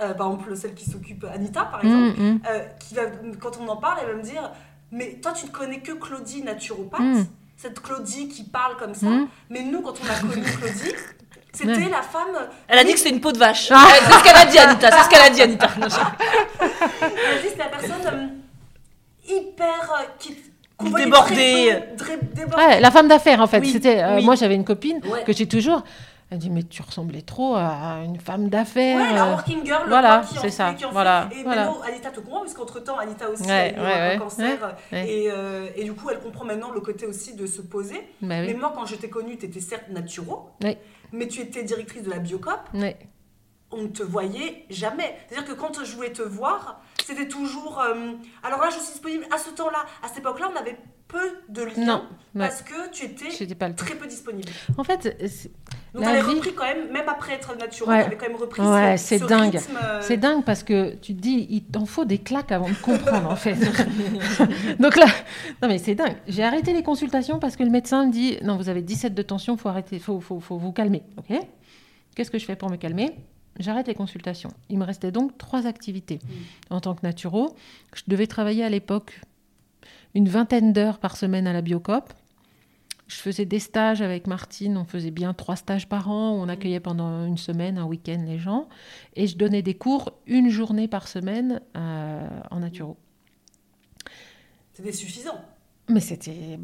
[0.03, 2.41] Euh, par exemple, celle qui s'occupe, Anita, par mm, exemple, mm.
[2.49, 3.03] euh, qui va,
[3.39, 4.51] quand on en parle, elle va me dire
[4.93, 7.27] Mais toi, tu ne connais que Claudie naturopathe, Mm.
[7.57, 9.07] cette Claudie qui parle comme ça.
[9.07, 9.29] Mm.
[9.51, 10.95] Mais nous, quand on a connu Claudie,
[11.53, 11.89] c'était Ouais.
[11.91, 12.49] la femme.
[12.69, 13.69] Elle a dit que c'était une peau de vache.
[13.73, 13.87] Ah.
[13.93, 14.91] C'est ce qu'elle a dit, Anita.
[14.91, 15.69] C'est ce qu'elle a dit, Anita.
[15.81, 15.97] Non, je-
[16.61, 18.27] Elle a dit c'est la personne euh,
[19.29, 19.93] hyper.
[19.99, 20.37] euh, qui,
[20.83, 21.79] Débordée.
[21.99, 22.65] très peu, dré- débordée.
[22.67, 23.59] Ouais, la femme d'affaires en fait.
[23.61, 24.25] Oui, C'était, euh, oui.
[24.25, 25.25] moi j'avais une copine Ouais.
[25.25, 25.83] que j'ai toujours.
[26.31, 28.97] Elle dit mais tu ressemblais trop à une femme d'affaires.
[28.99, 30.93] Ouais, la working girl, voilà, c'est ça, qui en fait.
[30.95, 31.65] voilà, Et voilà.
[31.67, 34.19] maintenant, Anita te comprend, parce qu'entre temps, Anita aussi Ouais, a eu ouais, un ouais,
[34.19, 34.59] cancer.
[34.93, 35.07] ouais.
[35.11, 37.97] Et, euh, et du coup, elle comprend maintenant le côté aussi de se poser.
[38.23, 38.55] Bah Mais oui.
[38.55, 40.79] moi, quand je t'ai connue, tu étais certes naturo, Oui.
[41.13, 42.61] Mais tu étais directrice de la Biocop.
[42.75, 42.97] Ouais.
[43.73, 45.17] On ne te voyait jamais.
[45.29, 47.81] C'est-à-dire que quand je voulais te voir, c'était toujours.
[47.81, 48.13] euh,
[48.43, 49.85] alors là, je suis disponible à ce temps-là.
[50.03, 50.77] À cette époque-là, on avait
[51.09, 51.19] peu
[51.49, 52.05] de liens Non,
[52.39, 54.49] parce que tu étais pas très peu disponible.
[54.79, 55.17] En fait,
[55.93, 58.17] Donc, La avais vie- repris quand même, même après être naturel, Ouais.
[58.17, 59.57] quand même repris Ouais, ce, c'est ce dingue.
[59.57, 62.75] euh, c'est dingue parce que tu te dis, il t'en faut des claques avant de
[62.75, 63.57] comprendre en fait.
[64.79, 65.07] Donc là,
[65.63, 66.15] non mais c'est dingue.
[66.29, 69.23] J'ai arrêté les consultations parce que le médecin me dit, non, vous avez 17 de
[69.23, 71.03] tension, faut arrêter, faut, faut, faut vous calmer.
[71.19, 71.37] Ok?
[72.15, 73.15] Qu'est-ce que je fais pour me calmer?
[73.61, 74.51] J'arrête les consultations.
[74.71, 76.19] Il me restait donc trois activités
[76.71, 77.55] en tant que naturo.
[77.95, 79.21] Je devais travailler à l'époque
[80.15, 82.13] une vingtaine d'heures par semaine à la Biocop.
[83.07, 86.81] Je faisais des stages avec Martine, on faisait bien trois stages par an, on accueillait
[86.81, 88.69] pendant une semaine, un week-end les gens,
[89.17, 92.97] et je donnais des cours une journée par semaine euh, en naturo.
[94.73, 95.41] C'était suffisant.
[95.89, 96.59] Mais c'était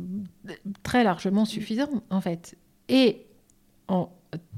[0.85, 2.57] très largement suffisant, en fait.
[2.89, 3.27] Et
[3.89, 4.09] en-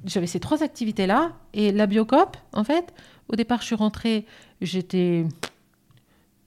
[0.04, 1.32] j'avais ces trois activités-là.
[1.52, 2.94] Et la biocop, en fait,
[3.28, 4.26] au départ, je suis rentrée,
[4.60, 5.26] j'étais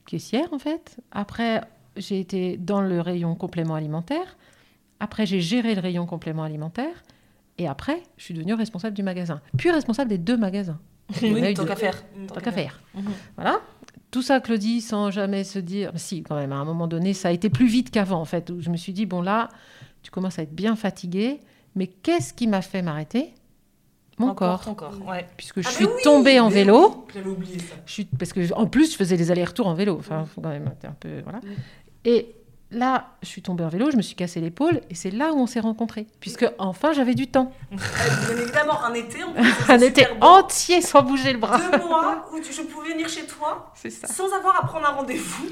[0.06, 0.98] caissière, en fait.
[1.12, 1.62] Après,
[1.96, 4.38] j'ai été dans le rayon complément alimentaire.
[5.00, 7.04] Après, j'ai géré le rayon complément alimentaire.
[7.58, 9.42] Et après, je suis devenue responsable du magasin.
[9.58, 10.80] Puis responsable des deux magasins.
[11.22, 12.04] Oui, tant qu'à faire.
[12.34, 12.80] tant qu'à faire.
[12.96, 13.04] Mhm.
[13.36, 13.60] Voilà.
[14.12, 15.92] Tout ça, Claudie, sans jamais se dire.
[15.96, 18.50] Si, quand même, à un moment donné, ça a été plus vite qu'avant, en fait.
[18.50, 19.50] Où je me suis dit, bon, là,
[20.04, 21.40] tu commences à être bien fatiguée.
[21.76, 23.34] Mais qu'est-ce qui m'a fait m'arrêter?
[24.22, 24.66] Mon Encore, corps.
[24.66, 24.94] ton corps.
[25.08, 25.26] Ouais.
[25.38, 26.90] Puisque je Ah, suis oui, tombée en vélo.
[27.08, 27.76] oui, J'avais oublié ça.
[27.86, 29.98] Je suis, parce que, en plus, je faisais des allers-retours en vélo.
[30.00, 31.22] Enfin, faut quand même un peu.
[31.24, 31.40] Voilà.
[32.06, 32.36] Et
[32.72, 34.82] là, je suis tombée en vélo, je me suis cassé l'épaule.
[34.90, 36.08] Et c'est là où on s'est rencontrés.
[36.20, 37.52] Puisque, enfin, j'avais du temps.
[37.72, 37.76] Euh,
[38.34, 41.58] Bien évidemment, un été, en plus, Un été entier sans bouger le bras.
[41.58, 44.08] Deux mois où tu- je pouvais venir chez toi ça.
[44.08, 45.48] sans avoir à prendre un rendez-vous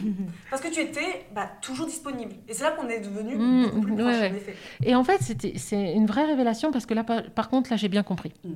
[0.50, 2.34] parce que tu étais bah, toujours disponible.
[2.48, 4.32] Et c'est là qu'on est devenu Mmh, beaucoup plus ouais, proches, ouais.
[4.32, 4.56] en effet.
[4.84, 5.20] Et en fait,
[5.58, 8.34] c'est une vraie révélation parce que là, par, par contre, là, j'ai bien compris.
[8.44, 8.50] Mm.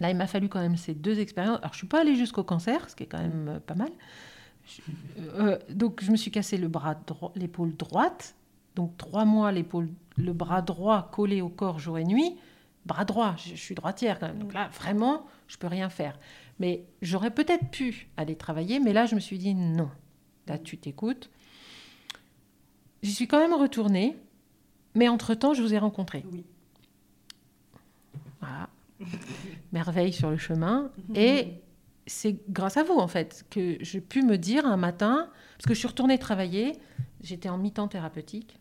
[0.00, 1.58] Là, il m'a fallu quand même ces deux expériences.
[1.60, 3.88] Alors, je suis pas allée jusqu'au cancer, ce qui est quand même euh, pas mal.
[5.18, 8.34] Euh, donc, je me suis cassé le bras dro- l'épaule droite.
[8.74, 12.36] Donc, trois mois, l'épaule, le bras droit collé au corps jour et nuit.
[12.84, 14.38] Bras droit, je, je suis droitière quand même.
[14.38, 16.18] Donc là, vraiment, je peux rien faire.
[16.60, 19.90] Mais j'aurais peut-être pu aller travailler, mais là, je me suis dit non.
[20.46, 21.30] Là, tu t'écoutes.
[23.02, 24.16] J'y suis quand même retournée,
[24.94, 26.24] mais entre-temps, je vous ai rencontré.
[26.32, 26.44] Oui.
[28.40, 28.68] Voilà.
[29.72, 30.90] Merveille sur le chemin.
[31.14, 31.48] Et
[32.06, 35.74] c'est grâce à vous, en fait, que j'ai pu me dire un matin, parce que
[35.74, 36.72] je suis retournée travailler,
[37.22, 38.58] j'étais en mi-temps thérapeutique,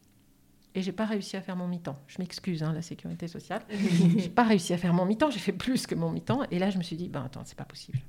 [0.73, 1.95] et j'ai pas réussi à faire mon mi-temps.
[2.07, 3.61] Je m'excuse, hein, la sécurité sociale.
[4.17, 6.41] j'ai pas réussi à faire mon mi-temps, j'ai fait plus que mon mi-temps.
[6.51, 7.99] Et là, je me suis dit, ben attends, c'est pas possible.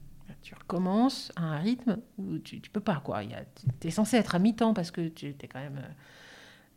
[0.42, 3.20] Tu recommences à un rythme où tu, tu peux pas, quoi.
[3.80, 5.78] Tu es censé être à mi-temps parce que tu es quand même.
[5.78, 5.88] euh,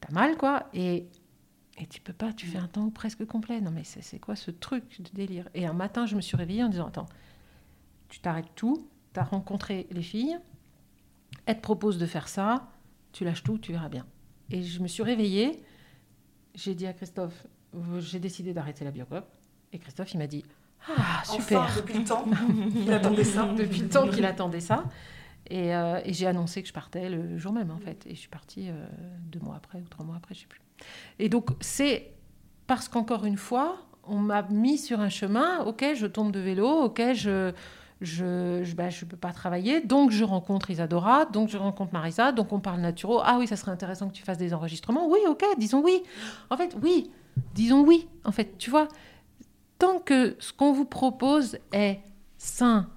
[0.02, 0.68] T'as mal, quoi.
[0.74, 1.08] Et,
[1.78, 3.62] et tu peux pas, tu fais un temps presque complet.
[3.62, 5.50] Non, mais c'est quoi ce truc de délire?
[5.54, 7.06] Et un matin, je me suis réveillée en disant, attends,
[8.10, 10.38] tu t'arrêtes tout, tu as rencontré les filles,
[11.46, 12.70] elles te proposent de faire ça,
[13.12, 14.06] tu lâches tout, tu verras bien.
[14.52, 15.64] Et je me suis réveillée,
[16.56, 17.48] j'ai dit à Christophe,
[18.00, 19.26] j'ai décidé d'arrêter la biocop.
[19.72, 20.44] Et Christophe, il m'a dit,
[20.88, 21.62] ah, super.
[21.62, 22.26] Enfin, depuis le temps,
[22.76, 23.46] il attendait ça.
[23.54, 24.86] Depuis le temps qu'il attendait ça.
[25.50, 28.06] Et, euh, et j'ai annoncé que je partais le jour même, en fait.
[28.08, 28.88] Et je suis partie euh,
[29.24, 30.62] deux mois après ou trois mois après, je sais plus.
[31.20, 32.12] Et donc, c'est
[32.68, 36.68] parce qu'encore une fois, on m'a mis sur un chemin, ok, je tombe de vélo,
[36.68, 37.54] ok, je
[38.02, 42.32] je je, bah, je peux pas travailler, donc je rencontre Isadora, donc je rencontre Marisa,
[42.32, 43.20] donc on parle naturaux.
[43.24, 45.08] Ah oui, ça serait intéressant que tu fasses des enregistrements.
[45.08, 46.02] Oui, ok, disons oui.
[46.50, 47.12] En fait, oui,
[47.54, 48.08] disons oui.
[48.24, 48.88] En fait, tu vois,
[49.78, 52.00] tant que ce qu'on vous propose est
[52.38, 52.90] sain,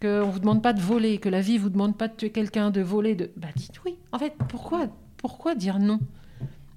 [0.00, 2.30] qu'on ne vous demande pas de voler, que la vie vous demande pas de tuer
[2.30, 3.30] quelqu'un, de voler, de...
[3.36, 3.96] Bah dites oui.
[4.12, 6.00] En fait, pourquoi, pourquoi dire non?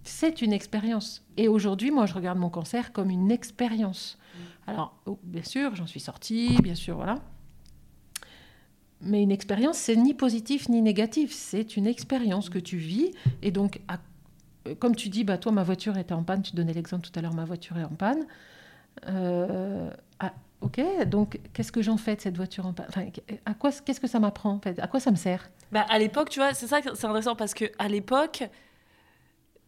[0.03, 1.25] C'est une expérience.
[1.35, 4.17] Et aujourd'hui, moi, je regarde mon cancer comme une expérience.
[4.65, 7.15] Alors, oh, bien sûr, j'en suis sortie, bien sûr, voilà.
[9.01, 11.31] Mais une expérience, c'est ni positif ni négatif.
[11.33, 13.11] C'est une expérience que tu vis.
[13.41, 13.99] Et donc, à-
[14.67, 16.41] euh, comme tu dis, bah, toi, ma voiture était en panne.
[16.41, 18.25] Tu donnais l'exemple tout à l'heure, ma voiture est en panne.
[19.07, 22.87] Euh, ah, ok, donc qu'est-ce que j'en fais de cette voiture en panne?
[22.89, 23.05] Enfin,
[23.45, 24.79] à quoi, Qu'est-ce que ça m'apprend en fait?
[24.79, 25.49] À quoi ça me sert?
[25.71, 28.43] Bah, à l'époque, tu vois, c'est ça c'est intéressant parce que à l'époque,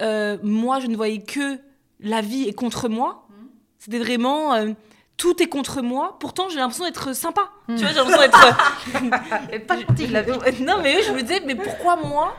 [0.02, 1.60] euh, moi, je ne voyais que
[2.00, 3.28] la vie est contre moi.
[3.78, 4.72] C'était vraiment euh,
[5.20, 6.18] tout est contre moi.
[6.20, 7.52] Pourtant, j'ai l'impression d'être sympa.
[7.68, 9.68] Tu vois, j'ai l'impression d'être.
[9.68, 10.64] Pas vie.
[10.64, 12.36] non, mais oui, je me disais, mais pourquoi moi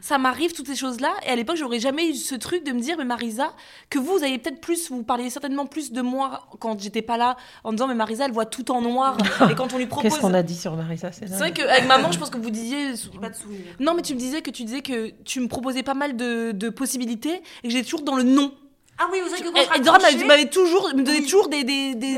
[0.00, 1.12] ça m'arrive toutes ces choses-là?
[1.26, 3.52] Et à l'époque j'aurais jamais eu ce truc de me dire mais Marisa
[3.90, 7.16] que vous, vous avez peut-être plus vous parliez certainement plus de moi quand j'étais pas
[7.16, 9.16] là en disant mais Marisa elle voit tout en noir
[9.50, 12.12] et quand on lui propose Qu'est-ce qu'on a dit sur Marissa c'est vrai qu'avec maman
[12.12, 13.34] je pense que vous disiez pas de
[13.80, 16.52] non, mais tu me disais que tu disais que tu me proposais pas mal de,
[16.52, 18.52] de possibilités et que j'étais toujours dans le non.
[18.98, 21.22] Ah oui, vous savez que quand je Dora raccrochais- m'avait- m'avait toujours, me donnait Oui.
[21.24, 22.16] toujours des, des, des,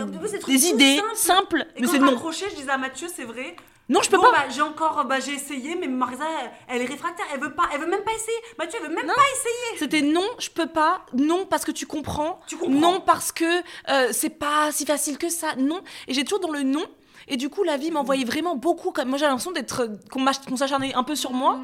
[0.67, 1.17] idées simples.
[1.17, 2.11] simples, Et mais quand c'est je non.
[2.13, 3.57] raccrochais, je disais à Mathieu, c'est vrai.
[3.91, 4.31] Non, je peux Bon, pas.
[4.31, 7.65] bah, j'ai encore, bah, j'ai essayé, mais Marisa, elle, elle est réfractaire, elle veut pas,
[7.75, 8.37] elle veut même pas essayer.
[8.57, 9.15] Mathieu, elle veut même Non.
[9.15, 9.79] pas essayer.
[9.81, 11.05] C'était non, je peux pas.
[11.13, 12.41] Non, parce que tu comprends.
[12.47, 12.73] Tu comprends.
[12.79, 13.45] Non, parce que
[13.91, 15.57] euh, c'est pas si facile que ça.
[15.59, 15.81] Non.
[16.07, 16.85] Et j'ai toujours dans le non.
[17.27, 18.93] Et du coup, la vie m'envoyait vraiment beaucoup.
[18.93, 19.09] Comme...
[19.09, 21.57] Moi, j'ai l'impression d'être qu'on m'ach- qu'on s'acharnait un peu sur moi.
[21.57, 21.63] Mm.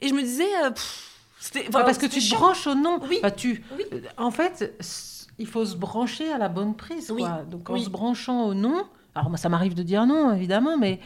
[0.00, 1.10] Et je me disais, euh, pff,
[1.54, 2.98] Ouais, voilà, parce que tu te branches au nom.
[3.08, 3.18] Oui.
[3.22, 3.84] Enfin, tu, Oui.
[3.92, 4.74] euh, En fait,
[5.38, 7.10] il faut se brancher à la bonne prise.
[7.10, 7.22] Oui.
[7.22, 7.42] Quoi.
[7.50, 8.84] Donc en se branchant au non,
[9.14, 11.00] alors moi ça m'arrive de dire non évidemment, mais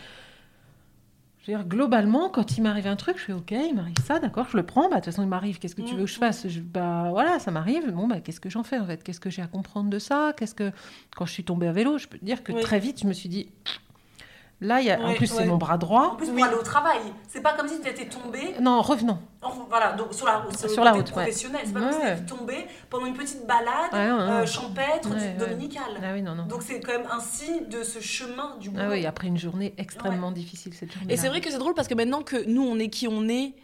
[1.43, 4.19] je veux dire, globalement, quand il m'arrive un truc, je fais ok, il m'arrive ça,
[4.19, 4.91] d'accord, je le prends.
[4.91, 6.47] Bah, de toute façon, il m'arrive, qu'est-ce que tu veux que je fasse?
[6.49, 7.91] Je- Bah voilà, ça m'arrive.
[7.93, 9.03] Bon, bah qu'est-ce que j'en fais en fait?
[9.03, 10.35] Qu'est-ce que j'ai à comprendre de ça?
[10.37, 10.71] Qu'est-ce que
[11.17, 13.13] quand je suis tombée à vélo, je peux te dire que très vite, je me
[13.15, 13.49] suis dit.
[14.63, 15.01] Là, y a...
[15.01, 16.17] en Ouais, plus, c'est mon bras En droit.
[16.19, 16.43] plus, pour Oui.
[16.43, 16.99] aller au travail,
[17.29, 18.55] c'est pas comme si tu étais tombée.
[18.61, 19.19] Non, revenons.
[19.43, 21.23] Enfin, voilà, donc sur la, sur le Sur la côté route, ouais.
[21.23, 21.61] professionnel.
[21.65, 25.09] C'est pas comme si tu étais tombée pendant une petite balade Ouais, ouais, euh, champêtre,
[25.09, 25.37] Ouais, ouais.
[25.39, 25.99] dominicale.
[26.03, 26.45] Ah oui, non, non.
[26.45, 28.83] Donc c'est quand même un signe de ce chemin du boulot.
[28.87, 31.13] Ah oui, après une journée extrêmement difficile cette journée.
[31.13, 33.29] Et c'est vrai que c'est drôle parce que maintenant que nous, on est qui on
[33.29, 33.55] est,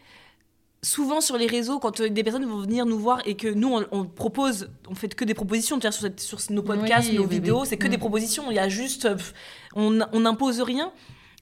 [0.86, 3.74] souvent sur les réseaux, quand euh, des personnes vont venir nous voir et que nous,
[3.74, 7.24] on, on propose, on fait que des propositions, sur, cette- sur nos podcasts, Oui, nos
[7.24, 7.66] oui, vidéos, oui.
[7.68, 7.90] c'est que Mm.
[7.90, 8.44] des propositions.
[8.50, 9.34] Il y a juste, euh, pff,
[9.74, 10.92] on n'impose rien.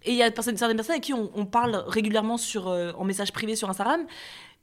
[0.06, 3.04] Et il y a certaines personnes avec qui on, on parle régulièrement sur, euh, en
[3.04, 4.04] message privé sur Instagram.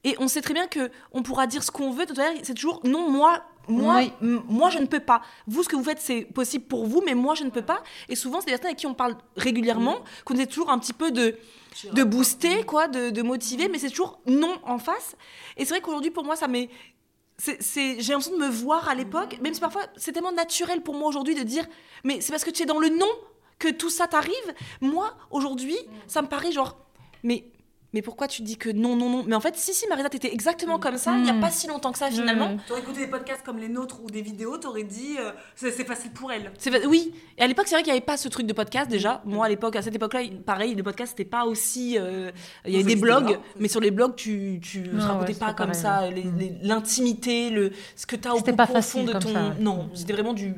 [0.03, 2.05] Et on sait très bien que on pourra dire ce qu'on veut.
[2.07, 4.11] Tout à l'heure, c'est toujours non, moi, moi, Oui.
[4.47, 5.21] moi, je ne peux pas.
[5.47, 7.83] Vous, ce que vous faites, c'est possible pour vous, mais moi, je ne peux pas.
[8.09, 10.93] Et souvent, c'est des personnes avec qui on parle régulièrement, qu'on essaie toujours un petit
[10.93, 11.37] peu de
[11.93, 15.15] de booster, quoi, de, de motiver, mais c'est toujours non en face.
[15.55, 16.69] Et c'est vrai qu'aujourd'hui, pour moi, ça m'est.
[17.39, 17.53] J'ai
[18.09, 21.33] l'impression de me voir à l'époque, même si parfois c'est tellement naturel pour moi aujourd'hui
[21.33, 21.65] de dire,
[22.03, 23.07] mais c'est parce que tu es dans le non
[23.57, 24.33] que tout ça t'arrive.
[24.81, 26.77] Moi, aujourd'hui, ça me paraît genre,
[27.23, 27.45] mais,
[27.93, 29.23] mais pourquoi tu dis que non, non, non?
[29.27, 31.41] Mais en fait, si, si, Marisa, t'étais exactement comme ça, il n'y a Mm.
[31.41, 32.51] pas si longtemps que ça, finalement.
[32.51, 32.57] Ouais.
[32.67, 35.83] T'aurais écouté des podcasts comme les nôtres ou des vidéos, t'aurais dit euh, c'est c'est
[35.85, 36.51] facile pour elle.
[36.57, 38.53] C'est fa- Oui, et à l'époque, c'est vrai qu'il n'y avait pas ce truc de
[38.53, 39.21] podcast déjà.
[39.25, 41.97] Moi, à l'époque, à cette époque-là, pareil, le podcast, c'était pas aussi.
[41.99, 42.31] euh,
[42.65, 45.53] Il y avait des blogs, mais sur les blogs, tu, tu Ah racontais ouais, pas
[45.53, 46.37] comme ça les- Mm.
[46.37, 49.33] les- l'intimité, le, ce que tu as au pas profond facile de comme ton.
[49.33, 49.53] ça.
[49.59, 50.53] Non, c'était vraiment du,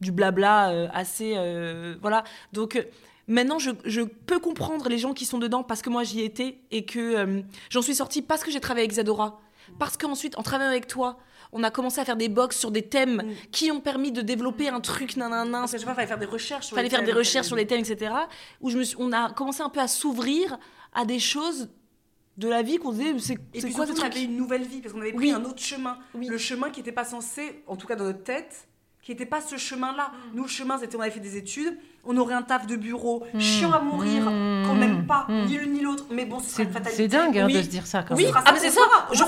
[0.00, 1.32] du blabla euh, assez.
[1.36, 2.24] euh, voilà.
[2.52, 2.84] Donc.
[3.28, 6.58] Maintenant, je, je peux comprendre les gens qui sont dedans parce que moi j'y étais
[6.70, 9.40] et que euh, j'en suis sortie parce que j'ai travaillé avec Zadora.
[9.78, 11.18] Parce qu'ensuite, en travaillant avec toi,
[11.52, 13.32] on a commencé à faire des box sur des thèmes Mm.
[13.52, 16.24] qui ont permis de développer un truc nanana, Parce que je pas, fallait faire des
[16.26, 18.12] recherches sur fallait les faire des recherches sur les thèmes, etc.
[18.62, 20.58] Où je me suis, on a commencé un peu à s'ouvrir
[20.94, 21.68] à des choses
[22.38, 23.34] de la vie qu'on disait, c'est
[23.72, 24.12] quoi surtout, ce on truc?
[24.12, 25.32] avait une nouvelle vie parce qu'on avait pris Oui.
[25.32, 25.98] un autre chemin.
[26.14, 26.28] Oui.
[26.28, 28.67] Le chemin qui n'était pas censé, en tout cas dans notre tête,
[29.02, 30.10] qui n'était pas ce chemin-là.
[30.12, 30.36] Mm.
[30.36, 33.24] Nous, le chemin, c'était on avait fait des études, on aurait un taf de bureau,
[33.34, 33.40] Mm.
[33.40, 34.64] chiant à mourir, Mm.
[34.66, 36.04] qu'on n'aime pas, ni l'une ni l'autre.
[36.10, 37.54] Mais bon, C'est c'est dingue hein, Oui.
[37.54, 38.32] de se dire ça quand Oui, même.
[38.32, 38.82] fera ah ça, mais c'est ça.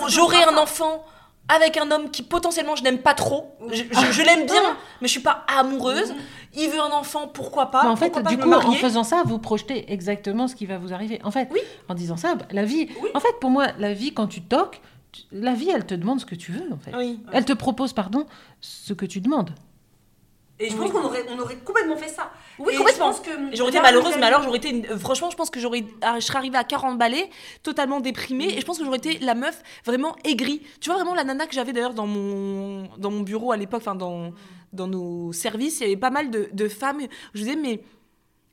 [0.08, 1.04] J'aurais- un enfant
[1.48, 3.56] avec un homme qui potentiellement je n'aime pas trop.
[3.72, 4.62] Je, je- je l'aime bien,
[5.00, 6.14] mais je suis pas amoureuse.
[6.54, 7.82] Il veut un enfant, pourquoi pas?
[7.84, 10.78] Mais en fait, du me coup, en faisant ça, vous projetez exactement ce qui va
[10.78, 11.20] vous arriver.
[11.24, 11.60] En fait, Oui.
[11.88, 12.88] en disant ça, bah, la vie.
[13.02, 13.08] Oui.
[13.14, 14.80] En fait, pour moi, la vie, quand tu toques,
[15.32, 16.92] la vie, elle te demande ce que tu veux, en fait.
[16.96, 17.20] Oui.
[17.32, 18.26] Elle te propose, pardon,
[18.60, 19.50] ce que tu demandes.
[20.62, 22.30] Et je pense qu'on aurait, on aurait complètement fait ça.
[22.58, 23.12] Oui, Et complètement.
[23.12, 24.68] je pense que J'aurais été malheureuse, mais alors j'aurais été.
[24.68, 25.86] une- euh, Franchement, je pense que j'aurais.
[26.02, 27.30] ah, Je serais arrivée à 40 balais,
[27.62, 30.60] totalement déprimée, et je pense que j'aurais été la meuf vraiment aigrie.
[30.82, 33.80] Tu vois, vraiment la nana que j'avais d'ailleurs dans mon, dans mon bureau à l'époque,
[33.80, 34.32] enfin dans,
[34.74, 37.00] dans nos services, il y avait pas mal de, de femmes.
[37.32, 37.80] Je disais, mais.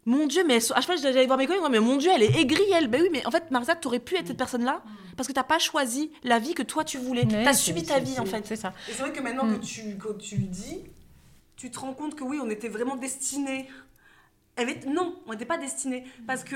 [0.08, 2.24] Mon Dieu, mais elles à chaque fois j'allais voir mes collègues, mais mon Dieu, elle
[2.24, 2.88] est aigrie, elle.
[2.88, 4.82] Ben oui, mais en fait, Marisa, t'aurais pu être cette personne-là
[5.18, 7.26] parce que t'as pas choisi la vie que toi tu voulais.
[7.26, 8.46] Ouais, t'as subi ta vie, en fait.
[8.48, 8.74] C'est ça.
[8.88, 9.60] Et c'est vrai que maintenant Mm.
[9.60, 10.84] que, tu, que tu le dis,
[11.58, 13.68] tu te rends compte que oui, on était vraiment destinés.
[14.56, 16.06] Elle est- Non, on n'était pas destinés.
[16.26, 16.56] Parce que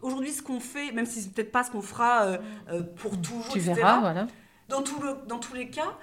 [0.00, 2.38] aujourd'hui, ce qu'on fait, même si c'est peut-être pas ce qu'on fera euh,
[2.70, 4.26] euh, pour toujours, Tu etc., verras, voilà.
[4.68, 5.98] dans, tout le, dans tous les cas,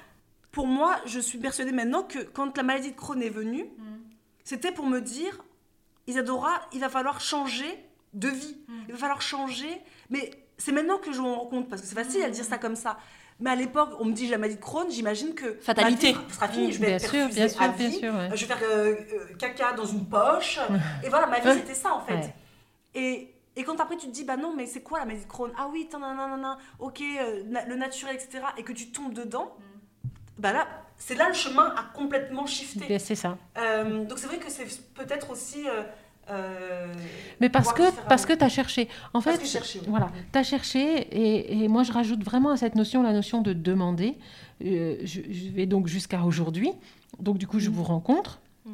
[0.52, 3.66] Pour moi, je suis persuadée maintenant que quand la maladie de Crohn est venue,
[4.44, 5.42] c'était pour me dire,
[6.12, 7.72] Isadora, il va falloir changer
[8.14, 8.58] de vie.
[8.88, 9.82] Il va falloir changer.
[10.10, 12.58] Mais c'est maintenant que je me rends compte, parce que c'est facile à dire ça
[12.58, 12.98] comme ça.
[13.40, 16.14] Mais à l'époque, on me dit j'ai la maladie de Crohn, j'imagine que Fatalité.
[16.14, 18.14] ma vie sera finie, je vais Bien être sûr, bien sûr, à bien vie, sûr,
[18.14, 18.30] ouais.
[18.36, 20.60] je vais faire euh, euh, caca dans une poche.
[21.04, 22.14] et voilà, ma vie c'était ça en fait.
[22.14, 22.36] Ouais.
[22.94, 25.30] Et, et quand après tu te dis bah non mais c'est quoi la maladie de
[25.30, 25.52] Crohn?
[25.58, 28.44] Ah oui, nanana, ok, euh, na- le naturel etc.
[28.58, 29.56] Et que tu tombes dedans,
[30.38, 33.00] bah là c'est là le chemin a complètement shifté.
[33.00, 33.40] C'est ça.
[33.58, 35.68] Euh, donc c'est vrai que c'est peut-être aussi.
[36.32, 36.88] Euh,
[37.40, 38.88] Mais parce que, parce que tu as cherché.
[39.14, 39.86] En Parce fait, cherché, oui.
[39.90, 43.42] voilà, tu as cherché, et, et moi je rajoute vraiment à cette notion la notion
[43.42, 44.16] de demander.
[44.64, 46.72] Euh, je, je vais donc jusqu'à aujourd'hui.
[47.20, 48.40] Donc du coup, je vous rencontre.
[48.66, 48.72] Mm.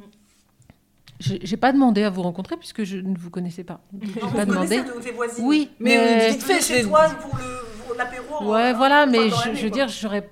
[1.19, 3.79] Je n'ai pas demandé à vous rencontrer puisque je ne vous connaissais pas.
[3.93, 3.99] Non,
[4.29, 4.77] pas vous demandé.
[4.77, 5.45] connaissez de tes voisines.
[5.45, 8.51] Oui, mais, mais- euh, vite fait chez toi pour l'apéro.
[8.51, 10.29] Ouais, euh, voilà, mais je, veux dire, j'aurais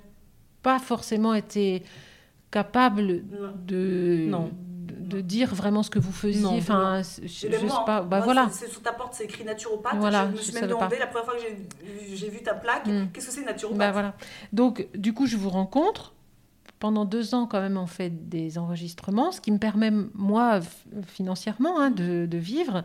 [0.61, 1.81] pas forcément été
[2.51, 3.53] capable Non.
[3.65, 4.51] de, Non.
[5.05, 6.45] De, dire vraiment ce que vous faisiez.
[6.45, 8.01] Enfin, je, je même sais moi, pas.
[8.01, 8.49] Bah Moi, voilà.
[8.51, 9.95] c'est- sous ta porte, c'est écrit naturopathe.
[9.97, 11.41] Voilà, je me suis même demandé la première fois que
[12.15, 13.07] j'ai- vu ta plaque, Mm.
[13.13, 14.13] qu'est-ce que c'est naturopathe Bah voilà.
[14.53, 16.13] Donc, du coup, je vous rencontre.
[16.79, 20.59] Pendant deux ans, quand même, on fait des enregistrements, ce qui me permet, moi,
[21.07, 22.83] financièrement, hein, de, de vivre.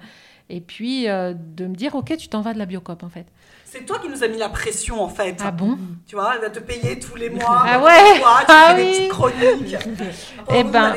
[0.48, 3.26] Et puis, euh, de me dire, OK, tu t'en vas de la Biocop, en fait.
[3.72, 5.36] C'est toi qui nous as mis la pression en fait.
[5.44, 7.62] Ah bon Tu vois, elle va te payer tous les mois.
[7.64, 9.76] Ah ouais toi, tu Ah fais des oui petites chroniques.
[10.52, 10.94] Eh Eh ben-.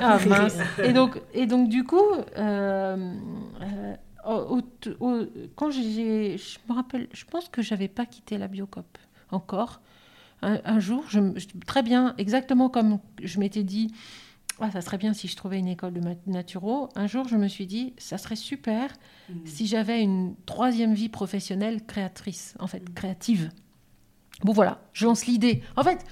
[0.00, 0.56] Ah, mince.
[0.82, 2.00] et, donc, et donc, du coup,
[2.38, 2.96] euh,
[3.62, 3.94] euh,
[4.26, 6.38] au- au- au- quand j'ai.
[6.38, 8.86] Je me rappelle, je pense que j'avais pas quitté la Biocop
[9.30, 9.80] encore.
[10.40, 11.20] Un, un jour, je-
[11.66, 13.92] très bien, exactement comme je m'étais dit,
[14.60, 16.88] ah, ça serait bien si je trouvais une école de naturo.
[16.96, 18.92] Un jour, je me suis dit, ça serait super
[19.44, 23.50] si j'avais une troisième vie professionnelle créatrice, en fait, créative.
[24.44, 25.62] Bon voilà, je lance l'idée.
[25.74, 26.04] En fait,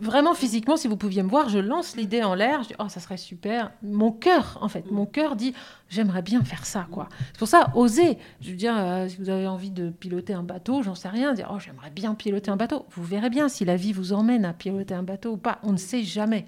[0.00, 2.62] vraiment physiquement, si vous pouviez me voir, je lance l'idée en l'air.
[2.62, 3.72] Je dis, oh, ça serait super.
[3.82, 5.52] Mon cœur, en fait, mon cœur dit,
[5.90, 7.10] j'aimerais bien faire ça, quoi.
[7.26, 8.16] C'est pour ça, oser.
[8.40, 11.34] Je veux dire, euh, si vous avez envie de piloter un bateau, j'en sais rien,
[11.34, 12.86] dire, oh, j'aimerais bien piloter un bateau.
[12.90, 15.58] Vous verrez bien si la vie vous emmène à piloter un bateau ou pas.
[15.62, 16.46] On ne sait jamais.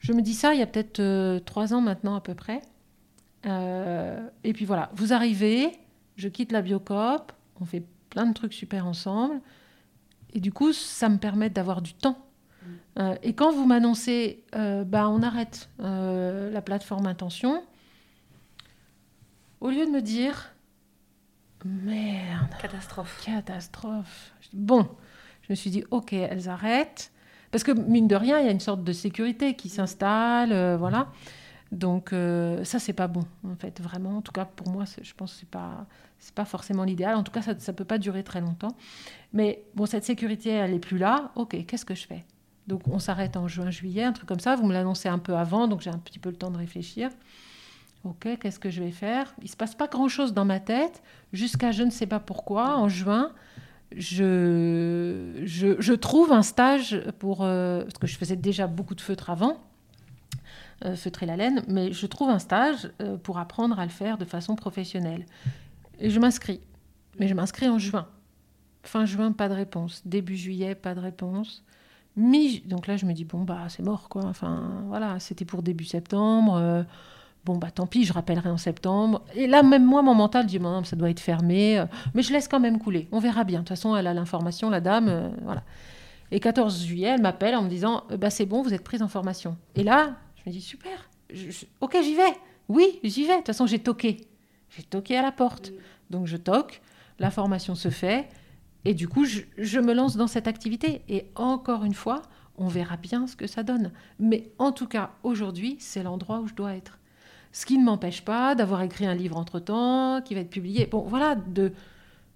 [0.00, 2.62] Je me dis ça il y a peut-être euh, trois ans maintenant à peu près.
[3.46, 5.70] Euh, et puis voilà, vous arrivez,
[6.16, 9.40] je quitte la Biocop, on fait plein de trucs super ensemble.
[10.32, 12.18] Et du coup, ça me permet d'avoir du temps.
[12.98, 17.62] Euh, et quand vous m'annoncez, bah, on arrête la plateforme Intention,
[19.60, 20.52] au lieu de me dire,
[21.64, 23.22] merde, Catastrophe.
[23.24, 24.32] catastrophe.
[24.52, 24.88] Bon,
[25.42, 27.12] je me suis dit, ok, elles arrêtent.
[27.50, 30.76] Parce que, mine de rien, il y a une sorte de sécurité qui s'installe, euh,
[30.76, 31.08] voilà.
[31.72, 34.18] Donc, euh, ça, c'est pas bon, en fait, vraiment.
[34.18, 35.86] En tout cas, pour moi, je pense que c'est pas,
[36.18, 37.14] c'est pas forcément l'idéal.
[37.14, 38.76] En tout cas, ça ne peut pas durer très longtemps.
[39.32, 41.30] Mais bon, cette sécurité, elle n'est plus là.
[41.36, 42.24] Ok, qu'est-ce que je fais?
[42.66, 44.56] Donc, on s'arrête en juin, juillet, un truc comme ça.
[44.56, 47.10] Vous me l'annoncez un peu avant, donc j'ai un petit peu le temps de réfléchir.
[48.04, 49.34] Ok, qu'est-ce que je vais faire?
[49.42, 52.88] Il se passe pas grand-chose dans ma tête jusqu'à je ne sais pas pourquoi, en
[52.88, 53.32] juin,
[53.96, 57.42] je, je, trouve un stage pour...
[57.42, 59.60] euh, parce que je faisais déjà beaucoup de feutre avant,
[60.84, 64.16] euh, feutrer la laine, mais je trouve un stage euh, pour apprendre à le faire
[64.16, 65.26] de façon professionnelle.
[65.98, 66.60] Et je m'inscris.
[67.18, 68.06] Mais je m'inscris en juin.
[68.82, 70.02] Fin juin, pas de réponse.
[70.06, 71.64] Début juillet, pas de réponse.
[72.16, 74.24] Mi Donc là, je me dis, bon, bah, c'est mort, quoi.
[74.24, 76.86] Enfin, voilà, c'était pour début septembre.
[77.44, 79.22] Bon, bah tant pis, je rappellerai en septembre.
[79.34, 81.78] Et là, même moi, mon mental dit, non, ça doit être fermé.
[81.78, 83.08] euh, Mais je laisse quand même couler.
[83.12, 83.60] On verra bien.
[83.60, 85.08] De toute façon, elle a l'information, la dame.
[85.08, 85.62] euh, voilà.
[86.32, 89.02] Et 14 juillet, elle m'appelle en me disant, euh, bah c'est bon, vous êtes prise
[89.02, 89.56] en formation.
[89.74, 91.08] Et là, je me dis, super.
[91.80, 92.32] Ok, j'y vais.
[92.68, 93.32] Oui, j'y vais.
[93.32, 94.18] De toute façon, j'ai toqué.
[94.68, 95.72] J'ai toqué à la porte.
[96.10, 96.82] Donc, je toque.
[97.18, 98.28] La formation se fait.
[98.84, 101.02] Et du coup, je me lance dans cette activité.
[101.08, 102.22] Et encore une fois,
[102.58, 103.92] on verra bien ce que ça donne.
[104.18, 106.98] Mais en tout cas, aujourd'hui, c'est l'endroit où je dois être.
[107.52, 110.86] Ce qui ne m'empêche pas d'avoir écrit un livre entre-temps, qui va être publié.
[110.86, 111.72] Bon, voilà, de,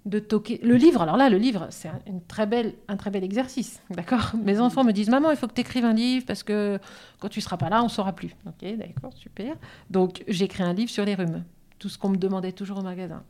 [0.06, 0.58] de toquer.
[0.62, 2.48] Le livre, alors là, le livre, c'est un, très
[2.88, 4.32] un très bel exercice, d'accord?
[4.42, 6.78] Mes enfants me disent, maman, il faut que tu écrives un livre parce que
[7.20, 8.34] quand tu seras pas là, on ne saura plus.
[8.46, 9.56] Ok, d'accord, super.
[9.88, 11.44] Donc, j'écris un livre sur les rhumes.
[11.78, 13.22] Tout ce qu'on me demandait toujours au magasin.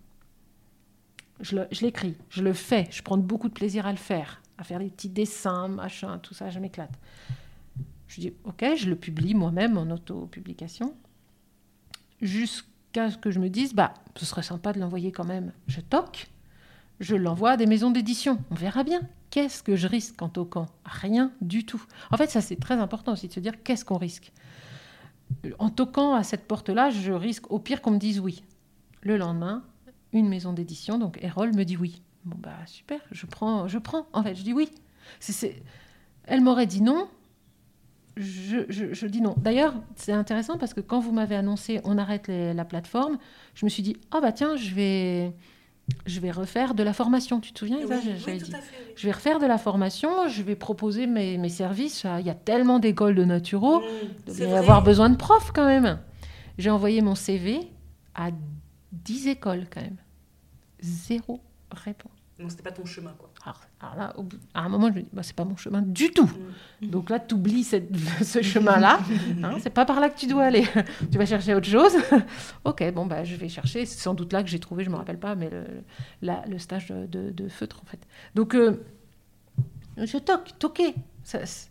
[1.40, 4.78] Je l'écris, je le fais, je prends beaucoup de plaisir à le faire, à faire
[4.78, 6.92] les petits dessins, machin, tout ça, je m'éclate.
[8.06, 10.94] Je dis, ok, je le publie moi-même en auto-publication
[12.24, 15.52] jusqu'à ce que je me dise, bah, ce serait sympa de l'envoyer quand même.
[15.68, 16.28] Je toque,
[16.98, 18.38] je l'envoie à des maisons d'édition.
[18.50, 19.02] On verra bien.
[19.30, 21.82] Qu'est-ce que je risque en toquant Rien du tout.
[22.10, 24.32] En fait, ça c'est très important aussi de se dire qu'est-ce qu'on risque?
[25.58, 28.44] En toquant à cette porte-là, je risque au pire qu'on me dise oui.
[29.02, 29.64] Le lendemain,
[30.12, 32.00] une maison d'édition, donc Erol, me dit oui.
[32.24, 34.06] Bon bah super, je prends, je prends.
[34.12, 34.70] En fait, je dis oui.
[36.24, 37.08] Elle m'aurait dit non.
[38.16, 39.34] Je, je- je dis non.
[39.38, 43.18] D'ailleurs, c'est intéressant parce que quand vous m'avez annoncé on arrête les- la plateforme,
[43.54, 45.32] je me suis dit ah bah tiens, je vais,
[46.06, 47.40] je vais refaire de la formation.
[47.40, 47.84] Tu te souviens, Oui,
[48.26, 48.50] oui, dit.
[48.52, 48.60] fait.
[48.96, 52.06] Je vais refaire de la formation, je vais proposer mes, mes services.
[52.20, 53.82] Il y a tellement d'écoles de naturaux.
[54.28, 55.98] Il devait y avoir besoin de profs quand même.
[56.56, 57.58] J'ai envoyé mon CV
[58.14, 58.30] à
[58.92, 59.96] 10 écoles quand même.
[60.80, 61.40] Zéro
[61.72, 62.12] réponse.
[62.38, 63.30] Donc c'était pas ton chemin, quoi.
[63.44, 65.56] Alors, alors là, au bout- à un moment, je me dis, bah, c'est pas mon
[65.56, 66.30] chemin du tout.
[66.80, 66.86] Mm.
[66.88, 67.64] Donc là, tu oublies
[68.22, 69.00] ce chemin-là.
[69.42, 70.64] Hein, c'est pas par là que tu dois aller.
[71.12, 71.92] tu vas chercher autre chose.
[72.64, 73.84] ok, bon, bah, je vais chercher.
[73.84, 75.64] C'est sans doute là que j'ai trouvé, je me rappelle pas, mais le,
[76.22, 78.00] la- le stage de, de- de feutre, en fait.
[78.34, 78.82] Donc, euh,
[79.98, 80.94] je toque, toqué.
[81.22, 81.68] Ça, c'est-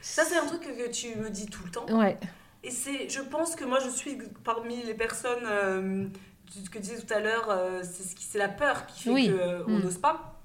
[0.00, 1.86] Ça, c'est un truc que, tu me dis tout le temps.
[1.98, 2.16] ouais.
[2.64, 6.06] Et c'est, je pense que moi, je suis parmi les personnes euh,
[6.50, 9.30] ce que tu disais tout à l'heure, euh, c'est, c'est la peur qui fait Oui.
[9.64, 9.82] qu'on Mm.
[9.82, 10.37] n'ose pas.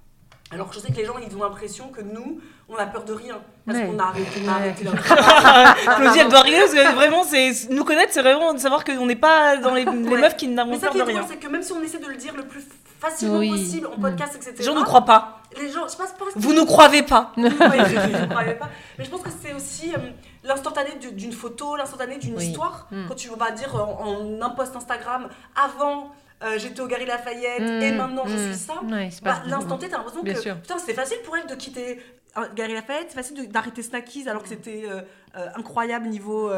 [0.52, 2.39] Alors que je sais que les gens, ils ont l'impression que nous,
[2.70, 3.38] on a peur de rien.
[3.66, 3.88] Parce Ouais.
[3.88, 4.58] qu'on a arrêté, on a Ouais.
[4.60, 5.66] arrêté travail.
[5.96, 9.06] Claudie, elle doit rigoler parce que vraiment, c'est nous connaître, c'est vraiment de savoir qu'on
[9.08, 10.22] n'est pas dans les, les Ouais.
[10.22, 11.26] meufs qui Mais n'avons ça peur qui de est drôle, rien.
[11.28, 12.64] c'est que même si on essaie de le dire le plus
[13.00, 13.50] facilement Oui.
[13.50, 14.02] possible en Mm.
[14.02, 14.54] podcast, etc.
[14.60, 15.39] Les gens ne croient pas.
[15.60, 17.32] Les gens, je pas, c'est pas Vous nous croyez pas.
[17.38, 18.70] Oui, je ne croyais pas.
[19.00, 19.98] Mais je pense que c'est aussi euh,
[20.44, 22.46] l'instantané du- d'une photo, l'instantané d'une Oui.
[22.48, 22.88] histoire.
[22.91, 23.08] Mm.
[23.08, 26.12] Quand tu vas dire en, en un post Instagram, avant
[26.44, 28.52] euh, j'étais au Gary Lafayette et Mm, maintenant je mm.
[28.52, 28.82] suis ça.
[28.84, 30.60] Ouais, Bah, L'instant T, t'as l'impression que sûr.
[30.62, 32.00] putain, c'est facile pour elle de quitter
[32.38, 35.02] euh, Gary Lafayette, c'est facile d'arrêter Snackies alors que c'était euh,
[35.38, 36.52] euh, incroyable niveau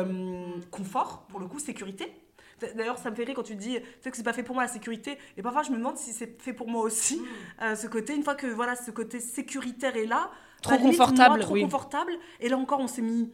[0.72, 2.12] confort, pour le coup, sécurité.
[2.76, 4.56] D'ailleurs, ça me fait rire quand tu dis tu sais que c'est pas fait pour
[4.56, 5.18] moi la sécurité.
[5.36, 7.22] Et parfois, je me demande si c'est fait pour moi aussi.
[7.60, 10.32] Ce côté, une fois que voilà, ce côté sécuritaire est là,
[10.62, 11.64] Trop limite, confortable, moi, trop oui.
[11.64, 12.14] confortable.
[12.40, 13.30] Et là encore, on s'est mis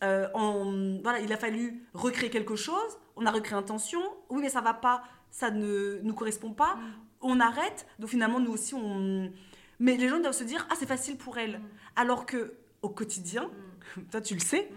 [0.00, 2.98] en voilà, il a fallu recréer quelque chose.
[3.16, 4.00] On a recréé intention.
[4.30, 5.02] Oui, mais ça va pas,
[5.32, 6.76] ça ne nous correspond pas.
[7.20, 7.86] On arrête.
[7.98, 9.32] Donc finalement, nous aussi, on.
[9.80, 11.60] Mais les gens doivent se dire ah c'est facile pour elle.
[11.96, 13.50] Alors que au quotidien,
[14.12, 14.68] toi tu le sais,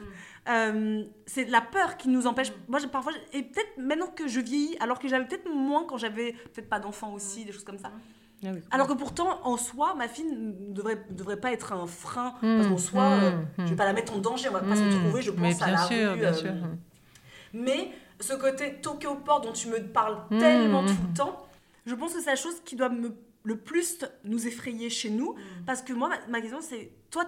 [0.50, 2.52] euh, c'est la peur qui nous empêche.
[2.68, 5.98] Moi, j'ai parfois, et peut-être maintenant que je vieillis, alors que j'avais peut-être moins quand
[5.98, 7.92] j'avais peut-être pas d'enfants aussi, des choses comme ça.
[8.44, 8.60] Ah oui.
[8.70, 12.36] Alors que pourtant, en soi, ma fille ne devrait, devrait pas être un frein.
[12.44, 13.46] Mm, Parce qu'en soi, mm, euh, mm.
[13.60, 14.94] je vais pas la mettre en danger, on va pas se Mmh.
[14.94, 16.20] retrouver, je Mais pense, à bien la sûr, rue.
[16.20, 16.52] bien euh, sûr.
[17.54, 20.88] Mais ce côté Tokyo Port dont tu me parles tellement mm.
[20.88, 21.48] tout le temps,
[21.86, 25.34] je pense que c'est la chose qui doit me, le plus nous effrayer chez nous.
[25.34, 25.66] Mm.
[25.66, 27.26] Parce que moi, ma, ma question, c'est, toi,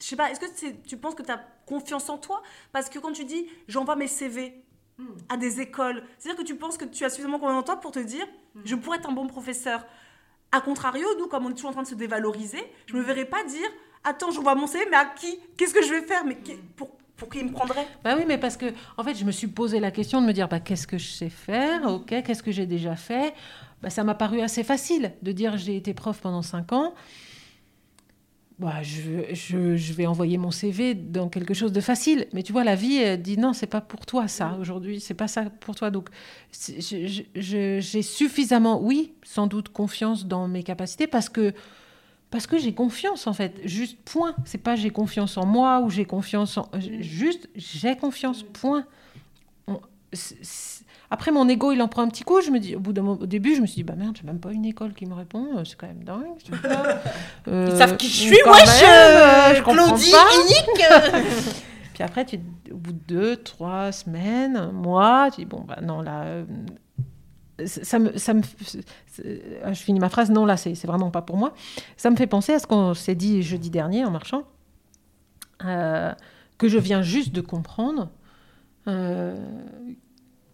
[0.00, 2.42] je sais pas, est-ce que tu penses que tu as confiance en toi?
[2.72, 4.64] Parce que quand tu dis, j'envoie mes CV
[5.00, 5.04] Mm.
[5.30, 7.90] à des écoles, c'est-à-dire que tu penses que tu as suffisamment confiance en toi pour
[7.90, 8.26] te dire,
[8.64, 9.86] je pourrais être un bon professeur.
[10.52, 13.24] A contrario, nous, comme on est toujours en train de se dévaloriser, je me verrais
[13.24, 13.66] pas dire,
[14.04, 15.38] attends, j'envoie mon CV, mais à qui?
[15.56, 16.24] Qu'est-ce que je vais faire?
[16.24, 18.66] Mais qui- pour, pour qui il me prendrait Bah oui, mais parce que,
[18.96, 21.06] en fait, je me suis posé la question de me dire, bah, qu'est-ce que je
[21.06, 23.34] sais faire Ok, qu'est-ce que j'ai déjà fait?
[23.82, 26.94] Bah, Ça m'a paru assez facile de dire, j'ai été prof pendant 5 ans.
[28.58, 32.26] Bah, je, je, je vais envoyer mon CV dans quelque chose de facile.
[32.34, 35.14] Mais tu vois, la vie elle dit non, c'est pas pour toi ça aujourd'hui, c'est
[35.14, 35.90] pas ça pour toi.
[35.90, 36.10] Donc,
[36.52, 41.54] j'ai suffisamment, oui, sans doute confiance dans mes capacités parce que
[42.30, 43.54] parce que j'ai confiance en fait.
[43.64, 44.34] Juste point.
[44.44, 46.68] C'est pas j'ai confiance en moi ou j'ai confiance en.
[47.00, 48.42] Juste j'ai confiance.
[48.44, 48.84] Point.
[49.66, 49.80] On-
[51.10, 52.40] Après mon ego il en prend un petit coup.
[52.40, 54.16] Je me dis au bout d'un mo- au début je me suis dit bah merde
[54.16, 55.58] j'ai même pas une école qui me répond.
[55.58, 56.38] euh, C'est quand même dingue.
[56.44, 57.02] truc-là.
[57.48, 60.26] Euh, Ils savent qui je suis, euh, je comprends Claudie, pas.
[60.44, 61.44] unique.
[61.94, 62.38] Puis après, tu,
[62.72, 66.44] au bout de deux, trois semaines, un mois, tu dis, bon, bah non, là, euh,
[67.66, 68.16] ça me...
[68.16, 68.84] Ça me c'est-
[69.66, 71.52] je finis ma phrase, non, là, c'est vraiment pas pour moi.
[71.96, 74.44] Ça me fait penser à ce qu'on s'est dit jeudi dernier en marchant,
[75.64, 76.12] euh,
[76.58, 78.10] que je viens juste de comprendre,
[78.88, 79.36] euh,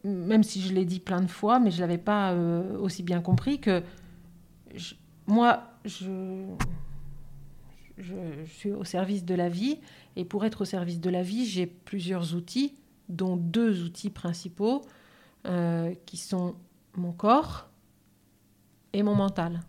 [0.05, 3.21] même si je l'ai dit plein de fois, mais je l'avais pas euh, aussi bien
[3.21, 3.83] compris, que
[5.27, 6.45] moi, je,
[7.99, 8.15] je,
[8.47, 9.79] suis au service de la vie,
[10.17, 12.75] et pour être au service de la vie, j'ai plusieurs outils,
[13.09, 14.83] dont deux outils principaux,
[15.47, 16.57] euh, qui sont
[16.97, 17.69] mon corps
[18.93, 19.61] et mon mental.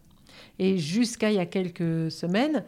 [0.60, 2.64] Et jusqu'à il y a quelques semaines,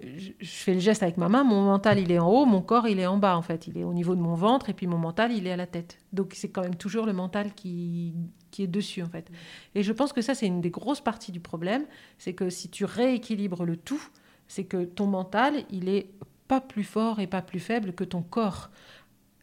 [0.00, 2.86] je, fais le geste avec ma main, mon mental il est en haut, mon corps
[2.86, 4.86] il est en bas en fait, il est au niveau de mon ventre et puis
[4.86, 5.98] mon mental il est à la tête.
[6.12, 8.14] Donc c'est quand même toujours le mental qui,
[8.50, 9.28] qui est dessus en fait.
[9.74, 11.84] Et je pense que ça c'est une des grosses parties du problème,
[12.18, 14.02] c'est que si tu rééquilibres le tout,
[14.46, 16.10] c'est que ton mental il est
[16.48, 18.70] pas plus fort et pas plus faible que ton corps.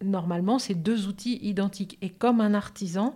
[0.04, 1.98] Normalement, c'est deux outils identiques.
[2.02, 3.16] Et comme un artisan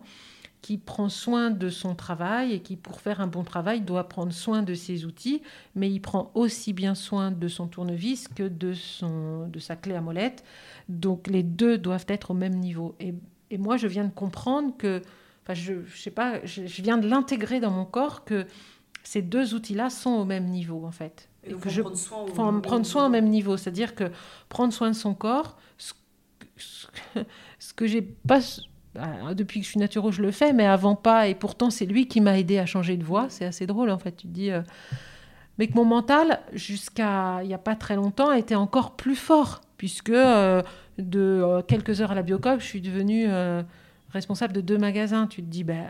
[0.61, 4.33] qui prend soin de son travail et qui, pour faire un bon travail, doit prendre
[4.33, 5.41] soin de ses outils,
[5.75, 9.95] mais il prend aussi bien soin de son tournevis que de, son, de sa clé
[9.95, 10.43] à molette.
[10.89, 12.95] Donc les deux doivent être au même niveau.
[12.99, 13.13] Et,
[13.51, 15.01] et moi, je viens de comprendre que,
[15.43, 18.45] enfin, je, je sais pas, je, je viens de l'intégrer dans mon corps que
[19.03, 21.29] ces deux outils-là sont au même niveau, en fait.
[21.45, 23.21] Et donc, que je prendre soin au même prendre soin au niveau.
[23.21, 23.57] même niveau.
[23.57, 24.11] C'est-à-dire que
[24.49, 25.93] prendre soin de son corps, ce,
[26.57, 28.41] ce que j'ai pas.
[28.95, 31.27] Bah, Depuis que je suis naturo, je le fais, mais avant pas.
[31.27, 33.27] Et pourtant, c'est lui qui m'a aidé à changer de voix.
[33.29, 34.13] C'est assez drôle, en fait.
[34.13, 34.51] Tu te dis.
[34.51, 34.61] euh,
[35.57, 39.61] Mais que mon mental, jusqu'à il n'y a pas très longtemps, était encore plus fort.
[39.77, 40.61] Puisque euh,
[40.97, 43.27] de euh, quelques heures à la Biocop, je suis devenue
[44.11, 45.27] responsable de deux magasins.
[45.27, 45.87] Tu te dis, bah,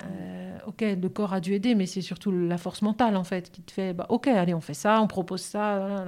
[0.68, 3.62] ok, le corps a dû aider, mais c'est surtout la force mentale, en fait, qui
[3.62, 6.06] te fait, bah, ok, allez, on fait ça, on propose ça.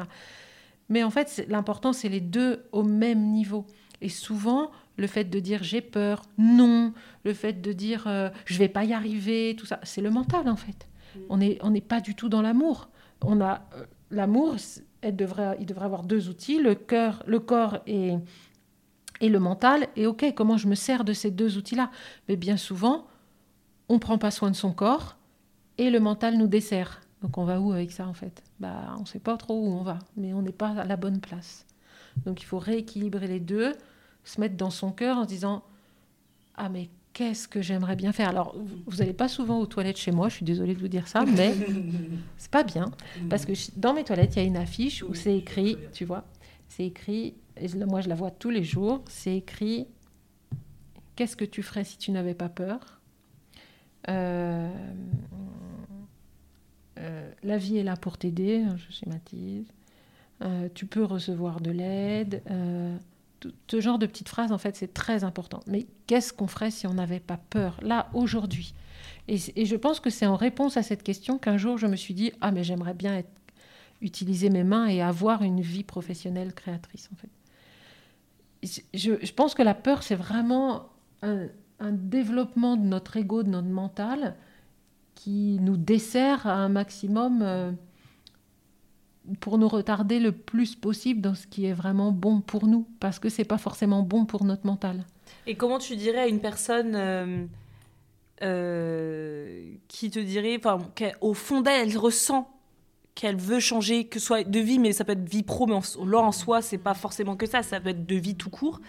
[0.90, 3.66] Mais en fait, l'important, c'est les deux au même niveau.
[4.02, 8.58] Et souvent, le fait de dire j'ai peur, non, le fait de dire euh, je
[8.58, 10.88] vais pas y arriver, tout ça, c'est le mental en fait.
[11.30, 12.90] On n'est on n'est pas du tout dans l'amour.
[13.22, 14.56] On a euh, l'amour,
[15.04, 18.16] il devrait avoir deux outils, le cœur, le corps et
[19.20, 19.88] et le mental.
[19.96, 21.92] Et ok, comment je me sers de ces deux outils-là?
[22.28, 23.08] Mais bien souvent,
[23.90, 25.18] on prend pas soin de son corps
[25.78, 27.02] et le mental nous dessert.
[27.22, 28.44] Donc on va où avec ça en fait?
[28.60, 31.20] Bah on sait pas trop où on va, mais on n'est pas à la bonne
[31.20, 31.66] place.
[32.26, 33.74] Donc il faut rééquilibrer les deux,
[34.24, 35.64] se mettre dans son cœur en se disant
[36.56, 38.30] ah mais qu'est-ce que j'aimerais bien faire?
[38.30, 41.08] Alors vous- n'allez pas souvent aux toilettes chez moi, je suis désolée de vous dire
[41.08, 41.54] ça, mais
[42.38, 42.86] c'est pas bien
[43.30, 46.06] parce que je- dans mes toilettes il y a une affiche où c'est écrit, tu
[46.06, 46.26] vois,
[46.68, 47.36] c'est écrit.
[47.58, 49.04] et je- moi je la vois tous les jours.
[49.10, 49.88] C'est écrit
[51.16, 53.00] qu'est-ce que tu ferais si tu n'avais pas peur?
[54.10, 54.70] Euh,
[57.00, 59.66] euh, la vie est là pour t'aider, je schématise.
[60.44, 62.42] Euh, tu peux recevoir de l'aide.
[63.68, 65.62] Ce genre de petites phrases, en fait, c'est très important.
[65.68, 68.74] Mais qu'est-ce qu'on ferait si on n'avait pas peur, là, aujourd'hui?
[69.28, 72.14] Et, je pense que c'est en réponse à cette question qu'un jour, je me suis
[72.14, 73.22] dit, ah, mais j'aimerais bien
[74.02, 77.30] utiliser mes mains et avoir une vie professionnelle créatrice, en fait.
[78.94, 80.90] Je, pense que la peur, c'est vraiment
[81.24, 81.48] un,
[81.80, 84.36] un développement de notre ego, de notre mental,
[85.16, 87.72] qui nous dessert à un maximum euh,
[89.40, 93.20] pour nous retarder le plus possible dans ce qui est vraiment bon pour nous, parce
[93.20, 95.06] que c'est pas forcément bon pour notre mental.
[95.48, 97.46] Et comment tu dirais à une personne euh,
[98.42, 102.50] euh, qui te dirait, enfin, qu'au fond d'elle, elle ressent
[103.14, 105.74] qu'elle veut changer, que ce soit de vie, mais ça peut être vie pro, mais
[105.76, 108.50] en, là en soi, c'est pas forcément que ça, ça peut être de vie tout
[108.50, 108.80] court,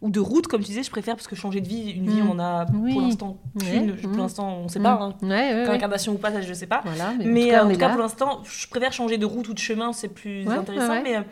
[0.00, 2.22] ou de route, comme tu disais, je préfère, parce que changer de vie, une vie,
[2.22, 2.28] Mm.
[2.28, 2.92] on en a Oui.
[2.92, 4.16] pour l'instant qu'une, pour Mm.
[4.18, 5.14] l'instant, on sait pas, hein.
[5.22, 5.64] Ouais, ouais, ouais.
[5.68, 6.80] réincarnation ou pas, ça je sais pas.
[6.84, 8.68] Voilà, mais, Mais en euh, tout cas, en on tout est cas, pour l'instant, je
[8.68, 11.02] préfère changer de route ou de chemin, c'est plus Ouais, intéressant.
[11.02, 11.22] Mais, euh,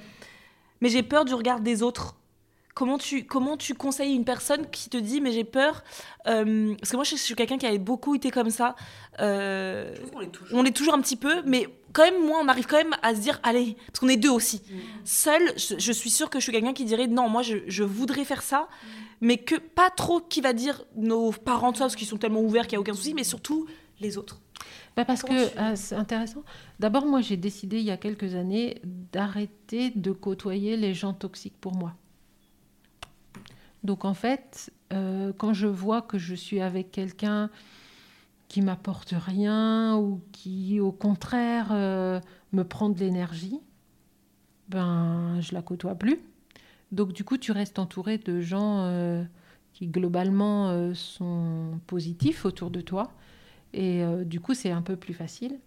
[0.81, 2.17] mais j'ai peur du regard des autres.
[2.75, 5.83] Comment tu, comment tu conseilles une personne qui te dit, mais j'ai peur
[6.29, 8.75] euh, Parce que moi, je suis quelqu'un qui avait beaucoup été comme ça.
[9.21, 10.59] Euh, Je trouve qu'on est toujours.
[10.59, 13.15] on est toujours un petit peu, mais quand même, moi, on arrive quand même à
[13.15, 14.63] se dire, allez, parce qu'on est deux aussi.
[14.71, 14.75] Mm.
[15.05, 17.83] Seul, je, je suis sûre que je suis quelqu'un qui dirait, non, moi, je, je
[17.83, 18.69] voudrais faire ça,
[19.21, 22.67] mais que pas trop qui va dire nos parents, ça, parce qu'ils sont tellement ouverts
[22.67, 23.67] qu'il n'y a aucun souci, mais surtout
[24.01, 24.41] les autres.
[24.97, 26.43] Bah, parce Comment que tu- ah, c'est intéressant.
[26.79, 28.81] D'abord, moi, j'ai décidé il y a quelques années
[29.13, 31.95] d'arrêter de côtoyer les gens toxiques pour moi.
[33.83, 37.51] Donc, en fait, euh, quand je vois que je suis avec quelqu'un
[38.51, 42.21] qui m'apporte rien ou qui, au contraire, euh,
[42.53, 43.61] me prend de l'énergie,
[44.69, 46.19] ben, je la côtoie plus.
[46.91, 49.23] Donc, du coup, tu restes entouré de gens euh,
[49.73, 53.13] qui, globalement, euh, sont positifs autour de toi.
[53.73, 55.61] Et du coup, c'est un peu plus facile.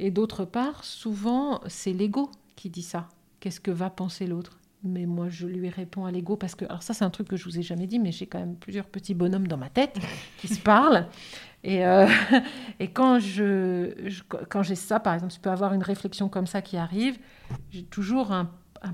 [0.00, 3.08] Et d'autre part, souvent, c'est l'ego qui dit ça.
[3.38, 4.58] Qu'est-ce que va penser l'autre?
[4.82, 7.36] Mais moi, je lui réponds à l'ego parce que, alors ça, c'est un truc que
[7.36, 9.96] je vous ai jamais dit, mais j'ai quand même plusieurs petits bonhommes dans ma tête
[10.38, 11.06] qui se parlent.
[11.64, 12.06] Et, euh,
[12.80, 14.10] et quand je,
[14.50, 17.18] quand j'ai ça, par exemple, je peux avoir une réflexion comme ça qui arrive,
[17.70, 18.50] j'ai toujours un,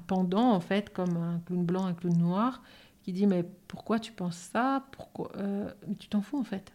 [0.07, 2.62] pendant, en fait, comme un clown blanc, un clown noir,
[3.03, 4.85] qui dit mais pourquoi tu penses ça?
[4.93, 6.73] Pourquoi Euh, tu t'en fous en fait.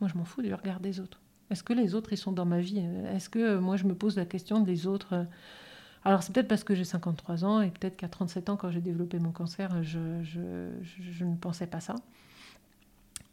[0.00, 1.20] Moi, je m'en fous du regard des autres.
[1.50, 2.80] Est-ce que les autres, ils sont dans ma vie?
[3.14, 5.26] Est-ce que euh, moi, je me pose la question des autres
[6.04, 8.80] Alors, c'est peut-être parce que j'ai 53 ans et peut-être qu'à 37 ans, quand j'ai
[8.80, 11.96] développé mon cancer, je, je- je ne pensais pas ça.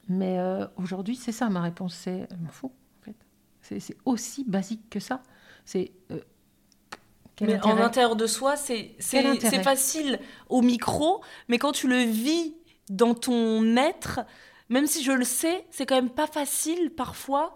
[0.10, 1.96] Mais euh, aujourd'hui, c'est ça ma réponse.
[1.96, 2.72] C'est je m'en fous,
[3.02, 3.16] en fait.
[3.62, 5.22] C'est aussi basique que ça.
[5.66, 5.92] C'est.
[6.12, 6.20] euh,
[7.42, 8.96] mais en intérieur de soi, c'est
[9.64, 10.20] facile
[10.50, 12.54] au micro, mais quand tu le vis
[12.90, 14.20] dans ton être,
[14.70, 17.54] même si je le sais, c'est quand même pas facile parfois.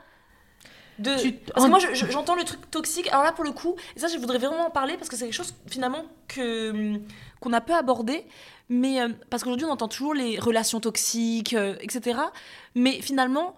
[1.00, 1.16] De...
[1.22, 3.08] Tu- Parce que moi, je- je- j'entends le truc toxique.
[3.10, 5.26] Alors là, pour le coup, et ça, je voudrais vraiment en parler parce que c'est
[5.26, 7.00] quelque chose finalement que
[7.40, 8.26] qu'on a peu abordé.
[8.70, 12.20] Mais euh, parce qu'aujourd'hui, on entend toujours les relations toxiques, euh, etc.
[12.76, 13.56] Mais finalement,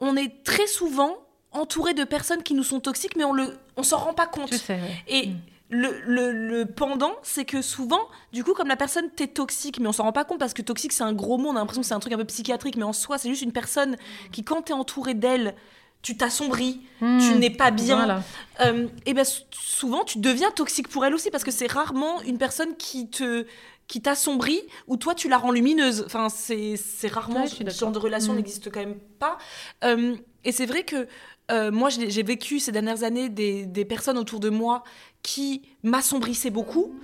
[0.00, 1.16] on est très souvent
[1.52, 4.52] entouré de personnes qui nous sont toxiques, mais on le, on s'en rend pas compte.
[4.52, 5.02] Je sais, ouais.
[5.08, 5.34] Et Mm.
[5.70, 8.02] le, le- le pendant, c'est que souvent,
[8.32, 10.62] du coup, comme la personne t'est toxique, mais on s'en rend pas compte parce que
[10.62, 12.76] toxique, c'est un gros mot, on a l'impression que c'est un truc un peu psychiatrique,
[12.76, 13.96] mais en soi, c'est juste une personne
[14.32, 15.54] qui, quand t'es entouré d'elle,
[16.02, 17.18] tu t'assombris, Hmm.
[17.18, 17.96] tu n'es pas bien.
[17.96, 18.22] Voilà.
[18.64, 22.20] Euh, et ben sou- souvent tu deviens toxique pour elle aussi parce que c'est rarement
[22.22, 23.44] une personne qui te
[23.88, 26.02] qui t'assombrit ou toi tu la rends lumineuse.
[26.06, 26.76] Enfin c'est
[27.08, 28.36] rarement Ouais, ce genre de relation Mm.
[28.36, 29.38] n'existe quand même pas.
[29.84, 31.06] Euh, et c'est vrai que
[31.50, 34.82] euh, moi j'ai j'ai vécu ces dernières années des, des personnes autour de moi
[35.22, 36.94] qui m'assombrissaient beaucoup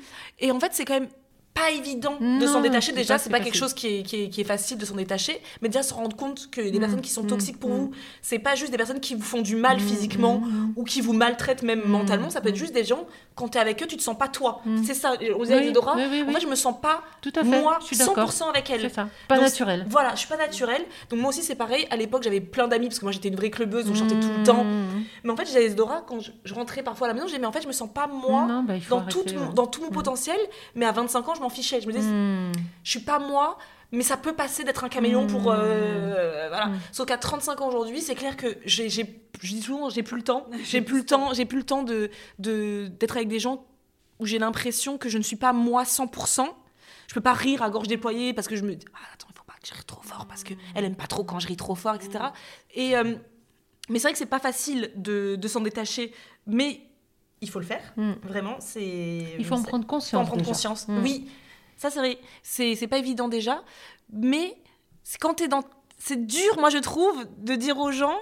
[0.41, 1.09] et en fait c'est quand même
[1.55, 3.61] pas évident de s'en détacher déjà c'est pas pas quelque facile.
[3.69, 6.17] chose qui est, qui, est, qui est facile de s'en détacher mais déjà se rendre
[6.17, 7.75] compte que les Mm, personnes qui sont mm, toxiques pour mm.
[7.77, 7.91] vous
[8.23, 10.43] c'est pas juste des personnes qui vous font du mal Mm, physiquement
[10.77, 12.31] ou qui vous maltraitent même mentalement.
[12.31, 14.29] Ça peut être juste des gens, quand tu es avec eux, tu te sens pas
[14.29, 14.63] toi.
[14.85, 17.03] C'est ça, on disait avec Oui, Dora, oui, oui, en fait, je me sens pas,
[17.21, 17.61] Tout à fait.
[17.61, 18.31] moi, je suis d'accord.
[18.31, 18.81] 100% avec elle.
[18.83, 19.09] C'est ça.
[19.29, 19.87] Pas Donc, naturel.
[19.89, 20.83] Voilà, je suis pas naturelle.
[21.11, 21.87] Donc moi aussi, c'est pareil.
[21.91, 24.29] À l'époque, j'avais plein d'amis, parce que moi, j'étais une vraie clubeuse, je sortais tout
[24.37, 24.65] le temps.
[24.65, 25.05] Mmh.
[25.25, 27.41] Mais en fait, j'avais Dora, quand je, je rentrais parfois à la maison, je disais,
[27.41, 28.47] mais en fait, je me sens pas moi.
[28.47, 29.55] Non, bah, Dans, toute arrêter, mon, ouais.
[29.55, 30.39] dans tout mon potentiel,
[30.75, 31.81] mais à 25 ans, je m'en fichais.
[31.81, 32.53] Je me disais, Mmh.
[32.85, 33.59] je suis pas moi,
[33.91, 35.51] mais ça peut passer d'être un caméléon pour.
[35.53, 36.67] euh, voilà.
[36.67, 36.81] Mm.
[36.93, 40.17] Sauf qu'à 35 ans aujourd'hui, c'est clair que j'ai, j'ai- je dis souvent, j'ai plus
[40.17, 40.47] le temps.
[40.65, 43.67] J'ai plus le temps, j'ai plus le temps de, de, d'être avec des gens
[44.19, 46.47] où j'ai l'impression que je ne suis pas moi 100%.
[47.09, 49.37] Je peux pas rire à gorge déployée parce que je me dis, ah, attends, il
[49.37, 51.57] faut pas que je rie trop fort parce qu'elle aime pas trop quand je ris
[51.57, 52.25] trop fort, etc.
[52.75, 53.15] Et, euh,
[53.91, 56.13] mais c'est vrai que c'est pas facile de, de s'en détacher,
[56.47, 56.81] mais
[57.43, 57.83] il faut le faire.
[57.97, 58.13] Mm.
[58.23, 59.35] Vraiment, c'est.
[59.39, 60.27] Il faut en prendre faut en conscience.
[60.27, 60.49] prendre déjà.
[60.53, 60.89] conscience.
[60.89, 61.03] Mm.
[61.03, 61.29] Oui,
[61.77, 62.19] ça c'est vrai.
[62.43, 63.63] C'est pas évident déjà,
[64.13, 64.57] mais
[65.03, 65.63] c'est quand t'es dans.
[65.99, 68.17] C'est dur, moi je trouve, de dire aux gens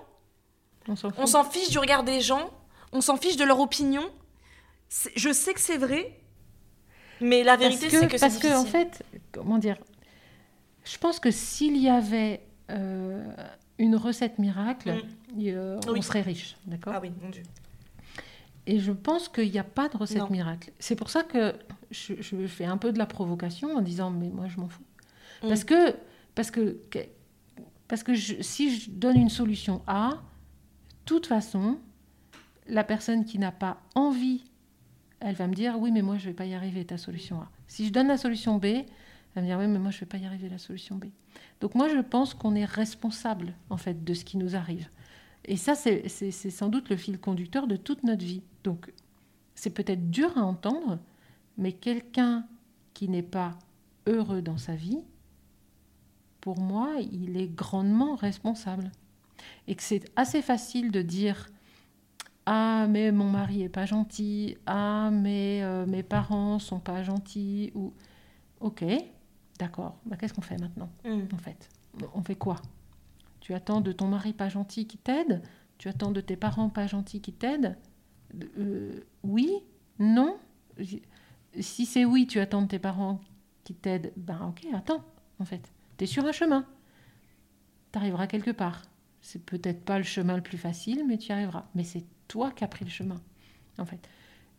[0.89, 2.51] On s'en on fiche du regard des gens,
[2.93, 4.03] on s'en fiche de leur opinion.
[5.15, 6.19] Je sais que c'est vrai,
[7.21, 9.77] mais la vérité c'est que c'est parce que en fait, comment dire
[10.85, 12.41] Je pense que s'il y avait
[12.71, 13.25] euh,
[13.79, 14.95] une recette miracle,
[15.37, 16.03] il- euh, on Oui.
[16.03, 16.93] serait riche, d'accord?
[16.97, 17.43] Ah oui, mon Dieu.
[18.66, 20.31] Et je pense qu'il n'y a pas de recette Non.
[20.31, 20.70] miracle.
[20.78, 21.55] C'est pour ça que
[21.91, 24.82] je, je fais un peu de la provocation en disant mais moi je m'en fous.
[25.43, 25.49] Mm.
[25.49, 25.97] Parce que
[26.35, 26.77] parce que
[27.89, 30.16] parce que je- si je donne une solution A, de
[31.07, 31.78] toute façon,
[32.69, 34.45] la personne qui n'a pas envie,
[35.20, 37.51] elle va me dire oui mais moi je vais pas y arriver ta solution A.
[37.66, 38.85] Si je donne la solution B, elle
[39.35, 41.07] va me dire oui mais moi je vais pas y arriver la solution B.
[41.61, 44.89] Donc moi je pense qu'on est responsable en fait de ce qui nous arrive.
[45.51, 48.40] Et ça, c'est sans doute le fil conducteur de toute notre vie.
[48.62, 48.93] Donc,
[49.56, 50.98] c'est peut-être dur à entendre,
[51.59, 52.47] mais quelqu'un
[52.94, 53.59] qui n'est pas
[54.06, 55.01] heureux dans sa vie,
[56.40, 58.93] pour moi, il est grandement responsable.
[59.66, 61.48] Et que c'est assez facile de dire
[62.47, 64.56] Ah, mais mon mari est pas gentil.
[64.66, 67.72] Ah, mais euh, mes parents sont pas gentils.
[67.74, 67.93] Ou
[68.60, 68.85] Ok,
[69.59, 69.97] d'accord.
[70.06, 71.22] Bah, Qu'est-ce qu'on fait maintenant Mm.
[71.35, 71.68] en fait?
[72.14, 72.56] On fait quoi?
[73.51, 75.43] Tu attends de ton mari pas gentil qui t'aide?
[75.77, 77.77] Tu attends de tes parents pas gentils qui t'aident?
[78.56, 79.51] Euh, Oui?
[79.98, 80.39] Non?
[81.59, 83.20] Si c'est oui, tu attends de tes parents
[83.64, 85.05] qui t'aident, ben ok, attends,
[85.40, 85.72] en fait.
[85.98, 86.64] Tu es sur un chemin.
[87.90, 88.82] Tu arriveras quelque part.
[89.20, 91.64] C'est peut-être pas le chemin le plus facile, mais tu y arriveras.
[91.74, 93.20] Mais c'est toi qui as pris le chemin,
[93.78, 94.09] en fait.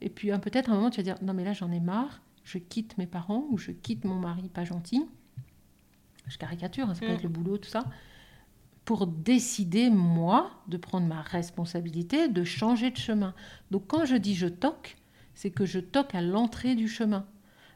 [0.01, 1.79] Et puis hein, peut-être à un moment, tu vas dire, non mais là j'en ai
[1.79, 5.05] marre, je quitte mes parents ou je quitte mon mari pas gentil
[6.27, 7.15] je caricature, hein, ça peut Mm.
[7.15, 7.83] être le boulot, tout ça,
[8.85, 13.33] pour décider, moi, de prendre ma responsabilité, de changer de chemin.
[13.69, 14.97] Donc quand je dis je toque,
[15.33, 17.25] c'est que je toque à l'entrée du chemin.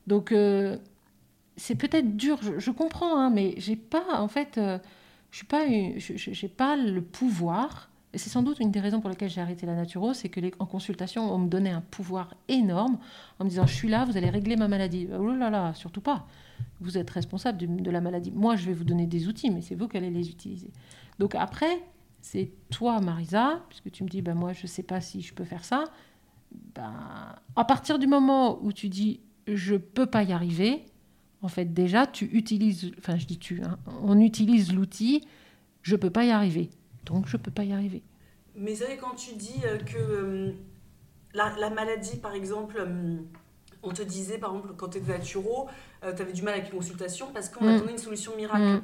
[0.08, 0.78] Donc euh,
[1.58, 4.80] c'est peut-être dur, je, comprends, hein, mais j'ai pas, en fait, euh,
[5.32, 5.66] je suis pas,
[6.58, 7.90] pas le pouvoir.
[8.18, 10.66] C'est sans doute une des raisons pour lesquelles j'ai arrêté la naturo, c'est que en
[10.66, 12.98] consultation, on me donnait un pouvoir énorme
[13.40, 15.08] en me disant je suis là, vous allez régler ma maladie.
[15.18, 16.28] Oh là là, surtout pas.
[16.80, 18.32] Vous êtes responsable de, la maladie.
[18.32, 20.70] Moi, je vais vous donner des outils, mais c'est vous qui allez les utiliser.
[21.20, 21.84] Donc après,
[22.22, 25.34] c'est toi, Marisa, puisque tu me dis, ben moi, je ne sais pas si je
[25.34, 25.84] peux faire ça.
[26.74, 26.94] Ben,
[27.56, 30.86] à partir du moment où tu dis, je peux pas y arriver,
[31.42, 35.24] en fait, déjà, tu utilises, enfin, je dis tu, hein, on utilise l'outil,
[35.82, 36.70] je peux pas y arriver.
[37.06, 38.02] Donc, je peux pas y arriver.
[38.56, 40.52] Mais c'est vrai, quand tu dis euh, que euh,
[41.34, 43.18] la, la maladie, par exemple, euh,
[43.84, 45.68] on te disait, par exemple, quand tu étais naturo,
[46.02, 47.70] tu avais du mal avec les consultations parce qu'on Mm.
[47.76, 48.64] attendait une solution miracle.
[48.64, 48.82] Mm.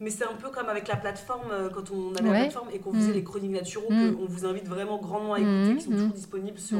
[0.00, 2.92] Mais c'est un peu comme avec la plateforme, quand on avait la plateforme et qu'on
[2.92, 3.14] faisait Mm.
[3.14, 4.14] les chroniques naturaux, Mm.
[4.16, 6.78] qu'on vous invite vraiment grandement à écouter, qui sont toujours disponibles sur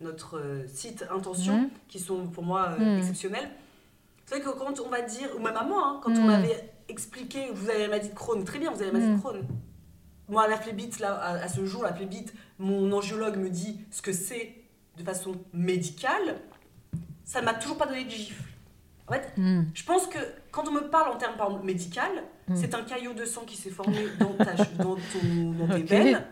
[0.00, 3.48] notre site Intention, qui sont pour moi exceptionnels.
[4.26, 6.70] C'est vrai que quand on va dire, ou même à moi, hein, quand on m'avait
[6.88, 9.40] expliqué, vous avez la maladie de Crohn, très bien, vous avez la maladie de Crohn.
[10.28, 14.02] Moi, la phlébite, là, à, à ce jour, la phlébite, mon angiologue me dit ce
[14.02, 14.54] que c'est
[14.96, 16.36] de façon médicale.
[17.24, 18.42] Ça ne m'a toujours pas donné de gifle.
[19.06, 19.62] En fait, Mm.
[19.72, 20.18] je pense que
[20.50, 22.10] quand on me parle en termes par exemple, médical,
[22.48, 22.56] Mm.
[22.56, 24.52] c'est un caillot de sang qui s'est formé dans, ta,
[24.82, 25.88] dans, ton, dans tes Ok.
[25.88, 26.24] veines.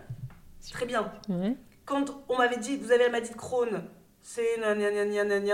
[0.72, 1.10] Très bien.
[1.86, 3.82] Quand on m'avait dit vous avez la maladie de Crohn,
[4.20, 4.58] c'est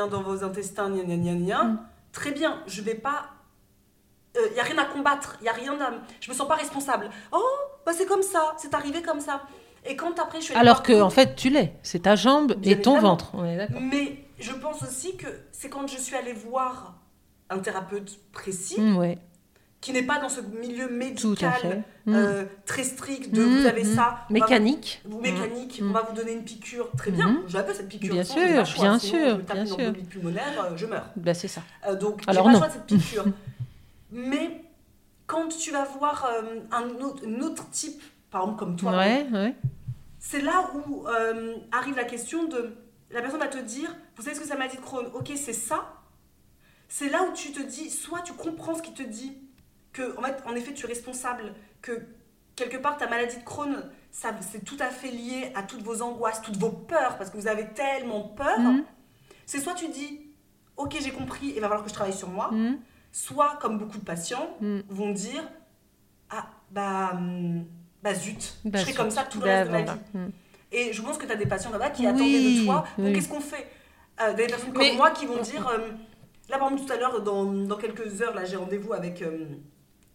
[0.09, 1.65] dans vos intestins, gna gna gna gna.
[1.65, 1.79] Mm.
[2.13, 3.27] Très bien, je vais pas.
[4.35, 5.91] Il n'y a rien à combattre, il y a rien à.
[6.21, 7.11] Je me sens pas responsable.
[7.33, 7.41] Oh,
[7.85, 9.43] bah c'est comme ça, c'est arrivé comme ça.
[9.85, 11.75] Et quand après je suis Alors que, en fait, tu l'es.
[11.83, 13.01] C'est ta jambe et ton évidemment.
[13.01, 13.31] ventre.
[13.35, 13.81] On est d'accord.
[13.81, 16.95] Mais je pense aussi que c'est quand je suis allée voir
[17.51, 19.19] un thérapeute précis, Mm, ouais,
[19.83, 24.19] qui n'est pas dans ce milieu médical euh, très strict de Mm, vous avez ça,
[24.31, 25.03] Mécanique.
[25.05, 28.25] vous- mécanique, on va vous donner une piqûre, très bien, je l'appelle cette piqûre, Bien
[28.25, 30.07] sinon sûr, choix, bien sinon sûr, je me tape bien une sûr.
[30.09, 31.07] pulmonaire, euh, je meurs.
[31.17, 31.63] Ben, c'est ça.
[31.87, 32.59] Euh, donc j'ai Alors pas non.
[32.61, 33.25] choix de cette piqûre.
[34.13, 34.65] Mais
[35.27, 39.27] quand tu vas voir euh, un autre, un autre type, par exemple comme toi, Ouais,
[39.33, 39.57] ouais.
[40.19, 42.77] c'est là où euh, arrive la question de
[43.11, 45.33] la personne va te dire vous savez ce que c'est la maladie de Crohn ok
[45.37, 46.01] c'est ça
[46.89, 49.37] c'est là où tu te dis soit tu comprends ce qu'il te dit
[49.93, 51.53] que en fait en effet tu es responsable
[51.83, 51.93] que
[52.57, 56.01] quelque part ta maladie de Crohn ça c'est tout à fait lié à toutes vos
[56.01, 58.85] angoisses toutes vos peurs parce que vous avez tellement peur Mhm.
[59.45, 60.21] c'est soit tu dis
[60.79, 62.77] ok j'ai compris il va falloir que je travaille sur moi Mm.
[63.13, 64.81] Soit comme beaucoup de patients Mm.
[64.89, 65.45] vont dire
[66.31, 67.65] ah bah hum,
[68.03, 70.29] bah zut Bah, je serai comme ça tout le Ben, reste de ma vie Mm.
[70.73, 72.85] et je pense que tu as des patients là-bas qui Oui, attendaient de toi.
[72.97, 73.13] Donc, oui.
[73.13, 73.67] qu'est-ce qu'on fait?
[74.21, 75.67] Euh, Des personnes comme Mais- moi qui vont dire.
[75.69, 75.79] euh,
[76.49, 79.47] là, par exemple, tout à l'heure, dans, dans quelques heures, là, j'ai rendez-vous avec euh,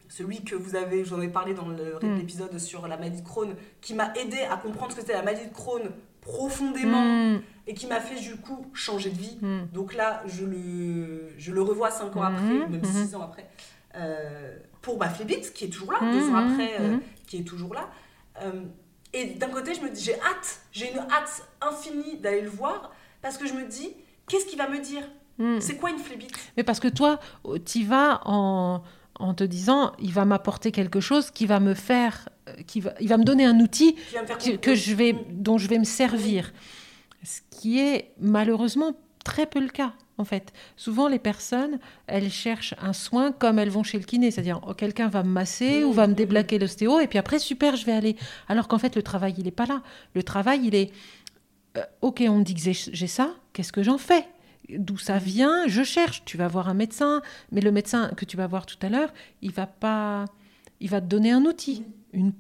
[0.10, 2.16] celui que vous avez, j'en ai parlé dans Mm.
[2.18, 5.24] l'épisode sur la maladie de Crohn, qui m'a aidé à comprendre ce que c'était la
[5.24, 5.82] maladie de Crohn
[6.28, 7.04] profondément
[7.36, 7.42] Mm.
[7.68, 9.38] et qui m'a fait, du coup, changer de vie.
[9.42, 9.68] Mm.
[9.74, 12.86] Donc là, je le, je le revois cinq ans Mhm, après, même mhm.
[12.86, 13.48] six ans après,
[13.96, 16.98] euh, pour ma phlébite, qui est toujours là, Mhm, deux ans après, euh,
[17.28, 17.90] qui est toujours là.
[18.42, 18.64] Euh,
[19.14, 22.92] et d'un côté, je me dis, j'ai hâte, j'ai une hâte infinie d'aller le voir,
[23.22, 23.94] parce que je me dis,
[24.28, 25.04] qu'est-ce qu'il va me dire?
[25.60, 27.20] C'est quoi une phlébite Mais parce que toi,
[27.64, 28.82] tu vas en,
[29.20, 32.94] en te disant, il va m'apporter quelque chose qui va me faire, euh, qui va,
[33.00, 33.96] il va me donner un outil
[34.62, 36.54] que, je vais, dont je vais me servir.
[37.24, 39.94] Ce qui est malheureusement très peu le cas.
[40.20, 41.78] En fait, souvent les personnes,
[42.08, 45.30] elles cherchent un soin comme elles vont chez le kiné, c'est-à-dire oh, quelqu'un va me
[45.30, 48.16] masser ou va me déblaquer l'ostéo et puis après super, je vais aller.
[48.48, 49.84] Alors qu'en fait le travail il est pas là.
[50.16, 50.92] Le travail il est
[51.78, 54.26] euh, ok, on me dit que j'ai ça, qu'est-ce que j'en fais?
[54.70, 56.24] D'où ça vient Je cherche.
[56.26, 57.22] Tu vas voir un médecin,
[57.52, 60.26] mais le médecin que tu vas voir tout à l'heure, il va pas,
[60.82, 61.84] il va te donner un outil,
[62.14, 62.34] une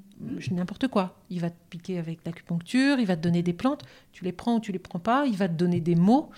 [0.51, 1.19] n'importe quoi.
[1.29, 3.83] Il va te piquer avec l'acupuncture, il va te donner des plantes.
[4.11, 5.25] Tu les prends ou tu les prends pas.
[5.27, 6.31] Il va te donner des mots.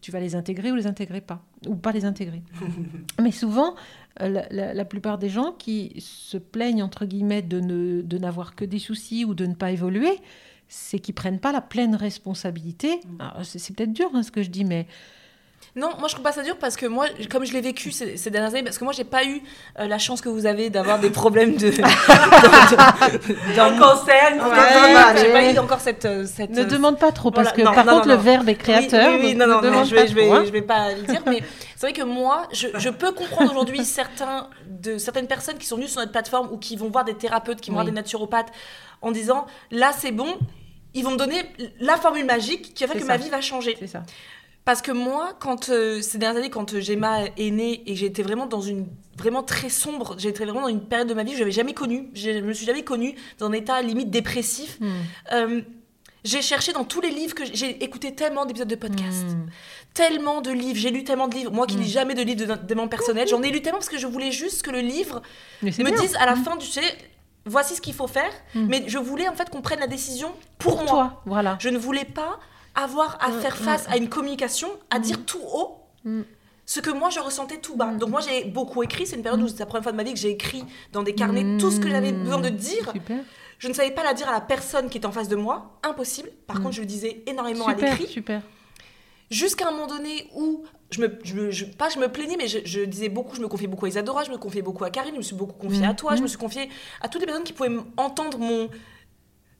[0.00, 2.42] Tu vas les intégrer ou les intégrer pas, ou pas les intégrer.
[3.20, 3.74] mais souvent,
[4.22, 8.16] euh, la, la- la plupart des gens qui se plaignent entre guillemets de ne de
[8.18, 10.18] n'avoir que des soucis ou de ne pas évoluer,
[10.68, 13.00] c'est qu'ils prennent pas la pleine responsabilité.
[13.18, 14.86] Alors, C'est c'est peut-être dur hein, ce que je dis, mais
[15.76, 18.16] Non, moi je trouve pas ça dur parce que moi, comme je l'ai vécu ces,
[18.16, 19.42] ces dernières années, parce que moi j'ai pas eu
[19.78, 21.66] euh, la chance que vous avez d'avoir des problèmes de.
[21.70, 26.04] Le cancer, Ouais, j'ai pas eu encore cette.
[26.04, 28.20] euh, cette ne demande pas trop parce voilà, que non, par non, contre non, le
[28.20, 29.10] verbe est créateur.
[29.10, 30.42] Oui, oui, oui, non, ne non, je pas vais, je, vais, trop, hein.
[30.46, 31.42] je vais pas le dire, mais
[31.74, 35.76] c'est vrai que moi, je, je peux comprendre aujourd'hui certains, de, certaines personnes qui sont
[35.76, 38.48] venues sur notre plateforme ou qui vont voir des thérapeutes, qui vont voir des naturopathes
[39.02, 40.36] en disant là c'est bon,
[40.94, 41.42] ils vont me donner
[41.80, 43.12] la formule magique qui va faire que ça.
[43.12, 43.76] ma vie va changer.
[43.78, 44.02] C'est ça.
[44.66, 48.22] Parce que moi, quand euh, ces dernières années, quand euh, Gemma est née et j'étais
[48.22, 48.86] vraiment dans une
[49.16, 51.72] vraiment très sombre, j'étais vraiment dans une période de ma vie que je n'avais jamais
[51.72, 52.10] connue.
[52.14, 54.78] Je me suis jamais connue dans un état limite dépressif.
[54.80, 54.90] Hmm.
[55.32, 55.60] Euh,
[56.24, 59.46] j'ai cherché dans tous les livres que j'ai- écouté tellement d'épisodes de podcast, Hmm.
[59.94, 61.52] tellement de livres, j'ai lu tellement de livres.
[61.52, 61.80] Moi qui Mm.
[61.82, 64.32] lis jamais de livres de développement personnel, j'en ai lu tellement parce que je voulais
[64.32, 65.22] juste que le livre
[65.62, 65.92] me bien.
[65.92, 66.98] dise à la fin du tu sais,
[67.44, 68.32] voici ce qu'il faut faire.
[68.56, 70.90] Mais je voulais en fait qu'on prenne la décision pour, pour moi.
[70.90, 71.56] toi, voilà.
[71.60, 72.40] Je ne voulais pas
[72.76, 73.64] avoir à Mm, faire mm.
[73.64, 76.22] face à une communication, à dire tout haut Mm.
[76.66, 77.86] ce que moi je ressentais tout bas.
[77.86, 77.98] Mm.
[77.98, 80.02] Donc moi j'ai beaucoup écrit, c'est une période où c'est la première fois de ma
[80.04, 80.62] vie que j'ai écrit
[80.92, 82.90] dans des carnets tout ce que j'avais besoin de dire.
[82.92, 83.18] Super,
[83.58, 85.78] Je ne savais pas la dire à la personne qui était en face de moi,
[85.82, 86.28] impossible.
[86.46, 86.62] Par Mm.
[86.62, 88.06] contre, je le disais énormément à l'écrit.
[88.06, 88.42] super.
[89.30, 92.46] Jusqu'à un moment donné où, je me, je, me- je- pas je me plaignais, mais
[92.46, 94.90] je, je disais beaucoup, je me confiais beaucoup à Isadora, je me confiais beaucoup à
[94.90, 95.90] Karine, je me suis beaucoup confiée Mm.
[95.90, 96.22] à toi, je Mm.
[96.22, 96.68] me suis confiée
[97.00, 98.68] à toutes les personnes qui pouvaient entendre mon,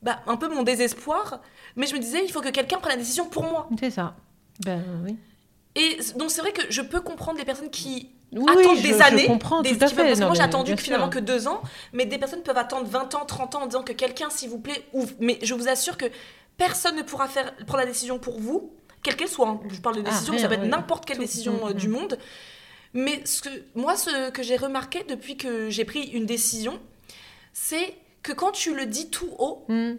[0.02, 1.40] bah, un peu mon désespoir.
[1.76, 3.68] Mais je me disais, il faut que quelqu'un prenne la décision pour moi.
[3.80, 4.14] C'est ça.
[4.64, 5.16] Ben oui.
[5.74, 8.94] Et donc c'est vrai que je peux comprendre des personnes qui Oui, attendent je- des
[8.94, 9.26] je années.
[9.26, 10.02] comprends des- tout à peuvent- fait.
[10.04, 11.60] Parce que Non, moi j'ai attendu que finalement que deux ans,
[11.92, 14.58] mais des personnes peuvent attendre 20 ans, 30 ans en disant que quelqu'un, s'il vous
[14.58, 15.12] plaît, ouvre.
[15.20, 16.06] Mais je vous assure que
[16.56, 19.48] personne ne pourra faire, prendre la décision pour vous, quelle qu'elle soit.
[19.48, 19.60] hein.
[19.68, 20.68] Je parle de Ah, décision, rien, ça peut être ouais.
[20.68, 21.22] n'importe quelle Tout.
[21.24, 21.74] décision Mm, euh, mm.
[21.74, 22.18] du monde.
[22.94, 26.80] Mais ce que, moi, ce que j'ai remarqué depuis que j'ai pris une décision,
[27.52, 27.94] c'est
[28.26, 29.94] que quand tu le dis tout haut, Hmm.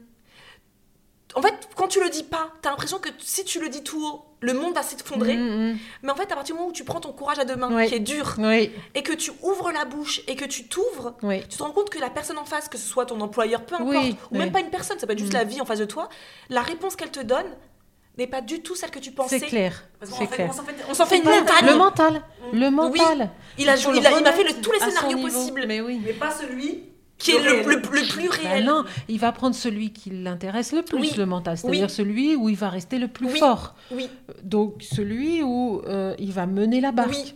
[1.36, 4.04] en fait, quand tu le dis pas, t'as l'impression que si tu le dis tout
[4.06, 5.36] haut, le monde va s'effondrer.
[5.36, 5.78] Hmm, hmm.
[6.04, 7.74] Mais en fait, à partir du moment où tu prends ton courage à deux mains,
[7.76, 7.88] Oui.
[7.88, 11.41] qui est dur, Oui, et que tu ouvres la bouche et que tu t'ouvres, oui.
[11.49, 13.76] tu te rends compte que la personne en face, que ce soit ton employeur, peu
[13.76, 14.52] importe, Oui, ou même oui.
[14.52, 15.38] pas une personne, ça peut être juste Mm.
[15.38, 16.10] la vie en face de toi,
[16.49, 17.48] la réponse qu'elle te donne
[18.18, 19.40] n'est pas du tout celle que tu pensais.
[19.40, 19.84] C'est clair.
[19.99, 20.48] Parce fait, clair.
[20.49, 21.66] on s'en fait- On s'en fait une montagne.
[21.68, 22.22] Le mental.
[22.54, 23.30] Le mental.
[23.60, 25.66] Il a, il a- il m'a fait le- remettre tous les scénarios possibles.
[25.68, 25.99] Mais oui.
[26.04, 26.84] Mais pas celui
[27.18, 28.65] qui est Le plus Bah réel.
[28.65, 31.11] non, il va prendre celui qui l'intéresse le plus, Oui.
[31.18, 31.89] le mental, c'est-à-dire Oui.
[31.89, 33.39] celui où il va rester le plus Oui.
[33.39, 33.76] fort.
[33.91, 34.07] Oui,
[34.44, 37.35] Donc celui où euh, il va mener la barque.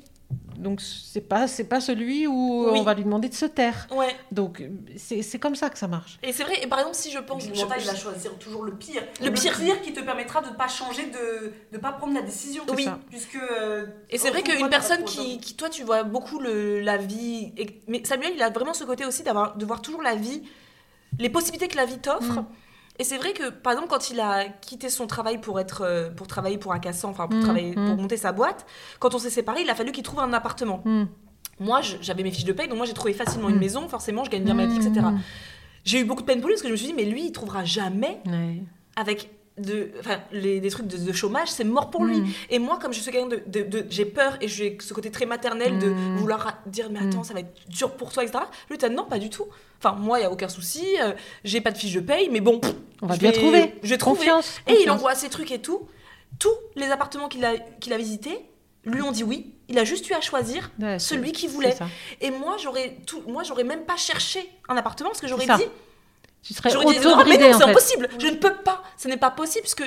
[0.58, 2.80] Donc c'est pas c'est pas celui où Oui.
[2.80, 3.88] on va lui demander de se taire.
[3.96, 4.16] ouais.
[4.32, 4.64] Donc
[4.96, 6.20] c'est c'est comme ça que ça marche.
[6.22, 7.48] Et c'est vrai, et par exemple, si je pense.
[7.48, 9.02] Le je- mental, il va choisir toujours le pire.
[9.24, 9.82] Le pire.
[9.82, 12.64] qui te permettra de ne pas changer, de ne pas prendre la décision.
[12.76, 12.84] Oui.
[12.86, 13.00] ça.
[13.10, 13.36] Puisque.
[13.38, 16.98] euh, Et c'est vrai pourquoi qu'une personne qui, qui, toi, tu vois beaucoup le, la
[16.98, 17.54] vie.
[17.58, 20.44] et- mais Samuel, il a vraiment ce côté aussi d'avoir, de voir toujours la vie,
[21.20, 22.42] les possibilités que la vie t'offre.
[22.42, 22.46] Mm.
[23.00, 26.10] Et c'est vrai que, par exemple, quand il a quitté son travail pour, être, euh,
[26.10, 27.86] pour travailler pour un cassant, enfin pour, Mm, travailler, mm.
[27.88, 28.66] pour monter sa boîte,
[29.00, 30.82] quand on s'est séparés, il a fallu qu'il trouve un appartement.
[30.86, 31.06] Hmm.
[31.60, 33.60] Moi, j'avais mes fiches de paye, donc moi j'ai trouvé facilement une Mm.
[33.60, 35.06] maison, forcément, je gagne bien ma vie, etc.
[35.86, 37.26] J'ai eu beaucoup de peine pour lui parce que je me suis dit, mais lui,
[37.26, 38.62] il trouvera jamais Ouais.
[38.96, 42.22] avec de, enfin, les, des trucs de, de chômage, c'est mort pour lui.
[42.22, 42.28] Mm.
[42.52, 45.12] Et moi, comme je suis quelqu'un de, de- de- j'ai peur et j'ai ce côté
[45.12, 46.18] très maternel de Mm.
[46.18, 47.24] vouloir dire mais attends, Mm.
[47.26, 48.40] ça va être dur pour toi, etc.
[48.70, 49.46] Lui, t'as non, pas du tout.
[49.84, 50.86] Enfin, moi, il y a aucun souci.
[51.02, 51.12] euh,
[51.44, 53.74] j'ai pas de fiche de paye, mais bon, pff, On va bien trouver.
[53.84, 54.18] Je vais trouver.
[54.20, 54.60] Confiance.
[54.68, 55.88] Et il envoie ses trucs et tout.
[56.40, 58.40] Tous les appartements qu'il a, qu'il a visités
[58.86, 59.54] lui ont dit oui.
[59.68, 61.76] Il a juste eu à choisir Ouais, celui qu'il voulait.
[62.20, 65.64] Et moi, j'aurais tout, moi, j'aurais même pas cherché un appartement parce que j'aurais dit,
[66.44, 66.84] Tu serais dit non,
[67.26, 67.70] mais non, c'est fait.
[67.70, 68.10] impossible.
[68.18, 68.82] Je ne peux pas.
[68.98, 69.84] Ce n'est pas possible parce que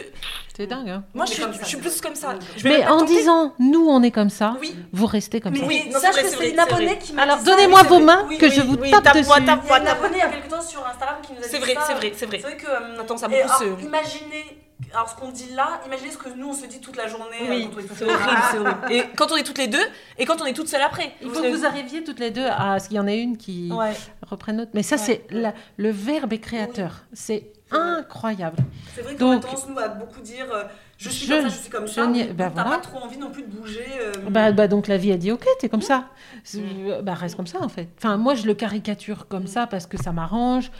[0.56, 0.88] C'est dingue.
[0.88, 1.04] hein.
[1.12, 2.34] moi, je suis, je suis plus comme ça.
[2.56, 3.16] Je vais Mais en tenter.
[3.16, 4.74] disant nous on est comme ça, Oui.
[4.92, 5.66] vous restez comme Mais ça.
[5.66, 8.24] Oui, oui, non, sache c'est que c'est une abonnée qui m'a Alors donnez-moi vos mains
[8.28, 8.52] Oui, que oui.
[8.52, 9.46] je vous oui, tape tape-moi, dessus.
[9.46, 9.64] tape-moi.
[9.64, 11.42] Il y a une abonnée il y a quelque temps sur Instagram qui nous a
[11.42, 11.80] dit C'est vrai, ça.
[11.88, 12.38] c'est vrai, c'est vrai.
[12.40, 12.66] C'est vrai que.
[12.66, 14.58] euh, Attends, ça a et beaucoup alors, se- Imaginez,
[14.92, 17.36] alors ce qu'on dit là, imaginez ce que nous on se dit toute la journée.
[17.42, 18.78] euh, Oui, tout c'est horrible, c'est horrible.
[18.90, 19.84] Et quand on est toutes les deux,
[20.18, 21.14] et quand on est toutes seules après.
[21.22, 23.36] Il faut que vous arriviez toutes les deux à ce qu'il y en ait une
[23.36, 23.92] qui Ouais.
[24.28, 24.70] reprenne l'autre.
[24.74, 25.02] Mais ça, Ouais.
[25.02, 27.02] c'est la- le verbe est créateur.
[27.12, 28.58] C'est incroyable.
[28.94, 30.64] C'est vrai qu'on a tendance, nous, à beaucoup dire euh,
[30.96, 32.06] je suis Je- comme ça, je suis comme je ça.
[32.06, 32.70] bah, t'as voilà.
[32.70, 33.84] pas trop envie non plus de bouger.
[34.00, 36.04] euh, Bah, bah, donc la vie a dit ok, t'es comme ça.
[36.44, 36.60] C'est-
[37.02, 37.88] Bah, reste comme ça en fait.
[37.98, 40.70] Enfin, moi je le caricature comme ça parce que ça m'arrange,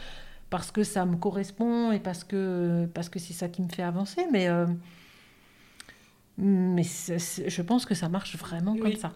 [0.55, 3.83] parce que ça me correspond et parce que parce que c'est ça qui me fait
[3.83, 4.25] avancer.
[4.31, 4.65] Mais euh,
[6.37, 8.79] mais je pense que ça marche vraiment Oui.
[8.79, 9.11] comme ça.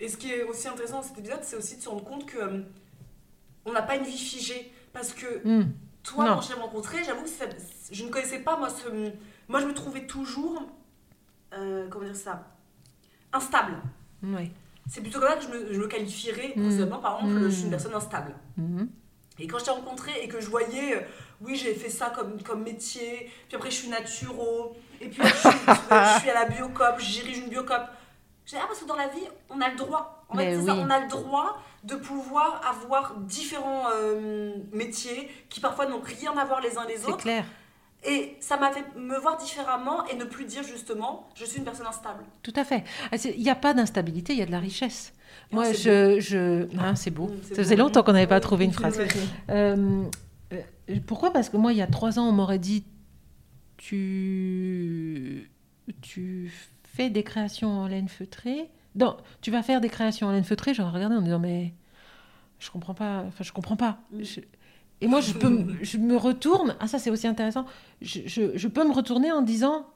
[0.00, 2.26] Et ce qui est aussi intéressant dans cet épisode, c'est aussi de se rendre compte
[2.26, 2.60] que euh,
[3.64, 4.70] on n'a pas une vie figée.
[4.92, 5.72] Parce que Hmm.
[6.02, 6.34] toi, Non.
[6.34, 7.46] quand je l'ai rencontré, j'avoue que ça-
[7.90, 8.86] je ne connaissais pas, moi, ce,
[9.48, 10.62] moi je me trouvais toujours,
[11.54, 12.46] euh, comment dire ça,
[13.32, 13.76] instable.
[14.22, 14.50] Ouais.
[14.88, 16.60] C'est plutôt comme ça que je me, je me qualifierais Mm.
[16.62, 18.34] précédemment, par exemple, je suis une personne instable.
[19.38, 21.00] Et quand je t'ai rencontré et que je voyais, euh,
[21.42, 25.28] oui, j'ai fait ça comme, comme métier, puis après je suis naturo, et puis je,
[25.48, 27.82] suis, je suis à la biocop, je dirige une biocop.
[28.46, 30.24] J'ai ah, parce que dans la vie, on a le droit.
[30.28, 35.60] En fait, c'est ça, on a le droit de pouvoir avoir différents euh, métiers qui
[35.60, 37.18] parfois n'ont rien à voir les uns les C'est autres.
[37.18, 37.44] clair.
[38.04, 41.64] Et ça m'a fait me voir différemment et ne plus dire justement, je suis une
[41.64, 42.24] personne instable.
[42.42, 42.84] Tout à fait.
[43.10, 45.12] Ah, c'est- Il n'y a pas d'instabilité, il y a de la richesse.
[45.52, 46.66] Moi, c'est je, je...
[46.78, 47.30] Ah, c'est beau.
[47.42, 48.98] C'est Ça faisait longtemps qu'on n'avait pas trouvé une phrase.
[49.50, 50.04] Euh,
[50.52, 50.60] euh,
[51.06, 51.32] pourquoi?
[51.32, 52.84] Parce que moi, il y a trois ans, on m'aurait dit
[53.76, 55.50] tu,
[56.02, 56.52] tu
[56.94, 58.68] fais des créations en laine feutrée.
[58.94, 60.74] Non, tu vas faire des créations en laine feutrée?
[60.74, 61.72] J'aurais regardé en disant mais
[62.58, 63.24] je comprends pas.
[63.28, 63.98] Enfin, je comprends pas.
[64.12, 64.22] Mm.
[64.22, 64.40] Je-
[65.02, 66.74] Et moi, je, peux, me- je me retourne.
[66.80, 67.66] Ah, ça, c'est aussi intéressant.
[68.00, 69.86] Je, je- je peux me retourner en disant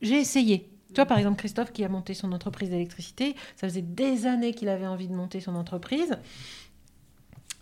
[0.00, 0.70] j'ai essayé.
[0.88, 4.54] Tu vois, par exemple, Christophe qui a monté son entreprise d'électricité, ça faisait des années
[4.54, 6.18] qu'il avait envie de monter son entreprise.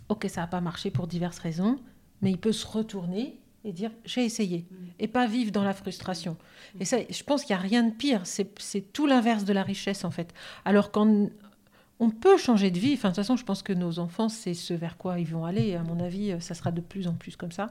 [0.09, 1.79] Ok, ça n'a pas marché pour diverses raisons,
[2.21, 4.65] mais il peut se retourner et dire j'ai essayé
[4.99, 6.37] et pas vivre dans la frustration.
[6.79, 8.21] Et ça, je pense qu'il n'y a rien de pire.
[8.25, 10.33] C'est tout l'inverse de la richesse en fait.
[10.63, 11.29] Alors quand
[11.99, 14.53] on peut changer de vie, enfin de toute façon, je pense que nos enfants, c'est
[14.53, 15.75] ce vers quoi ils vont aller.
[15.75, 17.69] À mon avis, ça sera de plus en plus comme ça.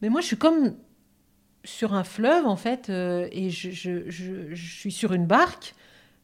[0.00, 0.74] Mais moi, je suis comme
[1.68, 5.74] sur un fleuve en fait, euh, et je, je- je- je suis sur une barque,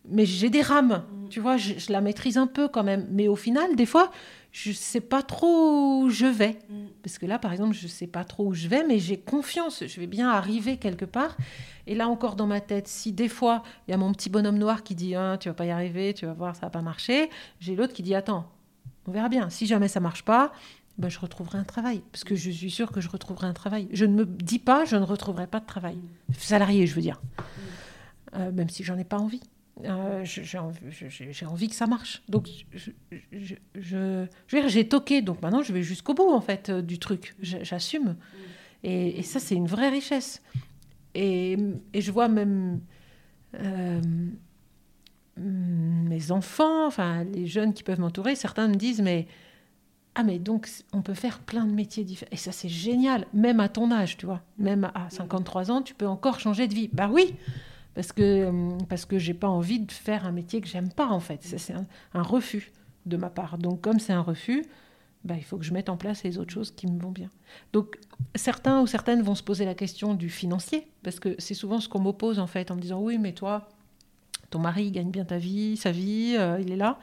[0.09, 1.03] mais j'ai des rames.
[1.31, 3.07] Tu vois, je, la maîtrise un peu quand même.
[3.11, 4.11] Mais au final, des fois,
[4.53, 6.59] je sais pas trop où je vais.
[6.69, 6.75] Mm.
[7.03, 9.83] Parce que là, par exemple, je sais pas trop où je vais, mais j'ai confiance.
[9.87, 11.37] Je vais bien arriver quelque part.
[11.87, 14.59] Et là encore dans ma tête, si des fois il y a mon petit bonhomme
[14.59, 16.83] noir qui dit Ah, tu vas pas y arriver, tu vas voir, ça va pas
[16.83, 17.31] marcher,
[17.61, 18.47] j'ai l'autre qui dit attends,
[19.07, 19.49] on verra bien.
[19.51, 20.53] Si jamais ça marche pas,
[20.99, 22.03] ben, je retrouverai un travail.
[22.13, 23.89] Parce que je suis sûre que je retrouverai un travail.
[23.93, 25.99] Je ne me dis pas je ne retrouverai pas de travail.
[26.39, 27.21] Salarié, je veux dire.
[28.37, 29.43] Euh, même si j'en ai pas envie.
[29.85, 30.59] Euh, j'ai
[31.47, 32.23] envie, que ça marche.
[32.29, 35.21] Donc, je, je, j'ai toqué.
[35.21, 37.35] Donc maintenant, je vais jusqu'au bout, en fait, euh, du truc.
[37.41, 38.17] J'assume.
[38.85, 40.43] Et, ça, c'est une vraie richesse.
[41.15, 41.57] Et,
[41.95, 42.81] je vois même
[45.37, 49.27] mes enfants, enfin, les jeunes qui peuvent m'entourer, certains me disent, mais
[50.15, 52.31] ah, mais donc, on peut faire plein de métiers différents.
[52.31, 54.43] Et ça, c'est génial, même à ton âge, tu vois.
[54.59, 56.89] Même à 53 ans, tu peux encore changer de vie.
[56.93, 57.35] Bah oui,
[57.95, 61.09] parce que, euh, parce que j'ai pas envie de faire un métier que j'aime pas,
[61.09, 61.41] en fait.
[61.43, 62.73] C'est un, un refus
[63.07, 63.59] de ma part.
[63.59, 64.65] Donc, comme c'est un refus,
[65.25, 67.31] bah, il faut que je mette en place les autres choses qui me vont bien.
[67.73, 67.99] Donc,
[68.35, 71.89] certains ou certaines vont se poser la question du financier, parce que c'est souvent ce
[71.89, 73.69] qu'on m'oppose en fait, en me disant oui, mais toi,
[74.51, 76.99] ton mari gagne bien ta vie, sa vie, euh, il est là.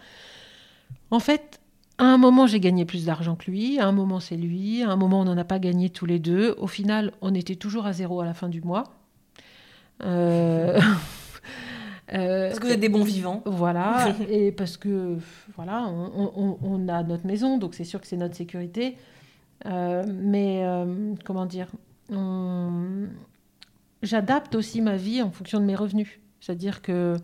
[1.09, 1.60] En fait,
[2.01, 4.89] à un moment, j'ai gagné plus d'argent que lui, à un moment, c'est lui, à
[4.89, 6.55] un moment, on n'en a pas gagné tous les deux.
[6.57, 8.85] Au final, on était toujours à zéro à la fin du mois.
[10.03, 10.81] Euh,
[12.13, 13.43] euh, parce que vous êtes des bons vivants.
[13.45, 15.19] Voilà, et parce que
[15.55, 18.97] voilà, on, a notre maison, donc c'est sûr que c'est notre sécurité.
[19.67, 20.65] Euh, mais
[21.23, 21.67] comment dire,
[24.01, 26.19] j'adapte aussi ma vie en fonction de mes revenus.
[26.39, 27.15] C'est-à-dire que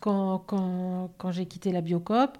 [0.00, 2.38] quand, quand, quand j'ai quitté la Biocop,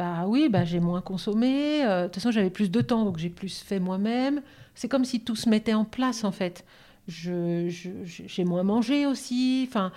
[0.00, 1.82] bah oui, bah j'ai moins consommé.
[1.82, 4.42] de toute façon, j'avais plus de temps, donc j'ai plus fait moi-même.
[4.74, 6.64] C'est comme si tout se mettait en place en fait
[7.10, 9.66] j'ai je, moins mangé aussi.
[9.68, 9.92] Enfin,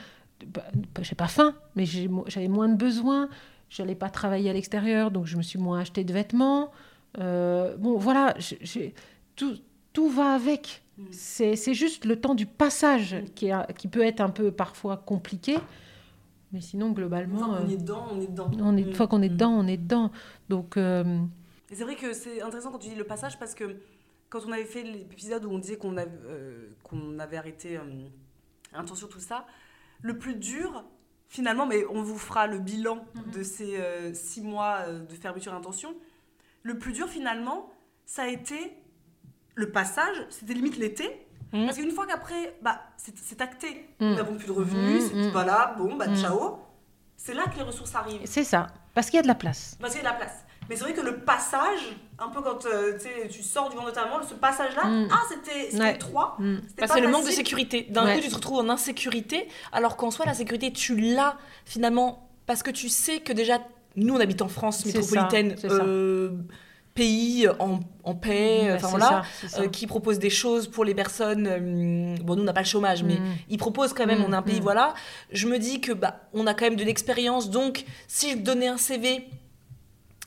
[0.48, 0.64] bah,
[1.02, 3.30] j'ai pas faim, mais j'avais moins de besoins.
[3.70, 6.72] J'allais pas travailler à l'extérieur, donc je me suis moins acheté de vêtements.
[7.20, 8.36] Euh, bon, voilà,
[9.36, 9.56] tout,
[9.94, 10.84] tout va avec.
[10.98, 11.04] Mm.
[11.12, 15.58] C'est juste le temps du passage qui, est, qui peut être un peu parfois compliqué.
[16.54, 17.38] Mais sinon, globalement.
[17.38, 18.52] Une fois qu'on est dedans, on est dedans.
[18.60, 19.34] On est, une fois qu'on est mm.
[19.34, 20.12] dedans, on est dedans.
[20.50, 20.78] Donc.
[20.78, 21.04] Euh,
[21.72, 23.76] c'est vrai que c'est intéressant quand tu dis le passage parce que
[24.34, 27.84] quand on avait fait l'épisode où on disait qu'on avait, euh, qu'on avait arrêté euh,
[28.74, 29.46] Intention, tout ça,
[30.02, 30.84] le plus dur,
[31.28, 33.32] finalement, mais on vous fera le bilan mhm.
[33.32, 35.94] de ces euh, six mois de fermeture Intention,
[36.64, 37.72] le plus dur, finalement,
[38.08, 38.74] ça a été
[39.54, 41.28] le passage, c'était limite l'été.
[41.54, 41.66] Mhm.
[41.66, 44.10] Parce qu'une fois qu'après, bah, c'est acté, mhm.
[44.10, 46.60] nous n'avons plus de revenus, c'est voilà, bon, bah ciao.
[47.16, 48.22] C'est là que les ressources arrivent.
[48.26, 49.78] C'est ça, parce qu'il y a de la place.
[49.80, 50.44] Parce qu'il y a de la place.
[50.70, 52.98] Mais c'est vrai que le passage, un peu quand euh,
[53.30, 55.98] tu sors du ventre de ta ce passage-là, ah, c'était ouais.
[55.98, 56.38] trois.
[56.40, 56.58] Mm.
[56.88, 57.88] C'est le manque de sécurité.
[57.90, 62.30] D'un coup, tu te retrouves en insécurité, alors qu'en soi, la sécurité, tu l'as finalement
[62.46, 63.60] parce que tu sais que déjà,
[63.96, 65.56] nous, on habite en France métropolitaine.
[65.66, 66.32] Euh,
[66.94, 69.24] pays en, en paix, enfin voilà,
[69.58, 72.18] euh, qui propose des choses pour les personnes.
[72.22, 73.36] bon, nous on n'a pas le chômage, mais mm.
[73.50, 74.24] il propose quand même.
[74.28, 74.94] On est un pays, voilà.
[75.32, 78.68] Je me dis que bah, on a quand même de l'expérience, donc si je donnais
[78.68, 79.28] un CV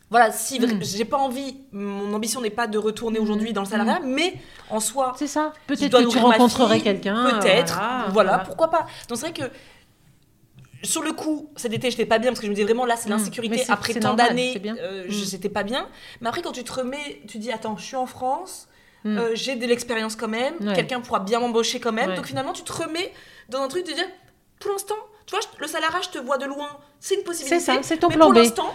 [0.09, 3.98] voilà, si j'ai pas envie, mon ambition n'est pas de retourner aujourd'hui dans le salariat,
[4.05, 4.34] mais
[4.70, 5.52] en soi, c'est ça.
[5.66, 7.40] Peut-être que tu rencontrerais quelqu'un.
[7.40, 7.80] Peut-être,
[8.12, 8.86] voilà, pourquoi pas.
[9.09, 9.51] Donc c'est vrai que
[10.86, 12.96] sur le coup, cet été, j'étais pas bien parce que je me disais vraiment là,
[12.96, 13.12] c'est hmm.
[13.12, 13.64] l'insécurité.
[13.68, 15.88] Après tant d'années, euh, j'étais pas bien.
[16.20, 18.68] Mais après, quand tu te remets, tu dis attends, je suis en France,
[19.04, 22.14] euh, j'ai de l'expérience quand même, quelqu'un pourra bien m'embaucher quand même.
[22.14, 23.12] Donc finalement, tu te remets
[23.48, 24.06] dans un truc de dire
[24.58, 24.96] pour l'instant,
[25.26, 26.68] tu vois, le salariat, je te vois de loin,
[27.00, 27.58] c'est une possibilité.
[27.58, 28.74] C'est ça, c'est ton mais plan pour l'instant,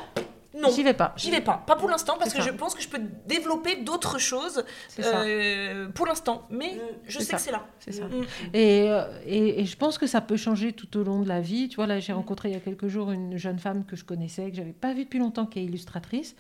[0.54, 0.70] non.
[0.70, 1.14] J'y vais pas.
[1.16, 1.64] J'y vais pas.
[1.66, 4.64] Pas pour l'instant, parce que je pense que je peux développer d'autres choses
[5.00, 6.46] euh, pour l'instant.
[6.50, 6.80] Mais mm.
[7.08, 7.66] je sais que c'est là.
[7.80, 8.06] C'est ça.
[8.06, 8.26] Mm.
[8.56, 11.70] Euh, et, et, je pense que ça peut changer tout au long de la vie.
[11.70, 14.04] Tu vois, là, j'ai rencontré il y a quelques jours une jeune femme que je
[14.04, 16.36] connaissais, que j'avais pas vue depuis longtemps, qui est illustratrice.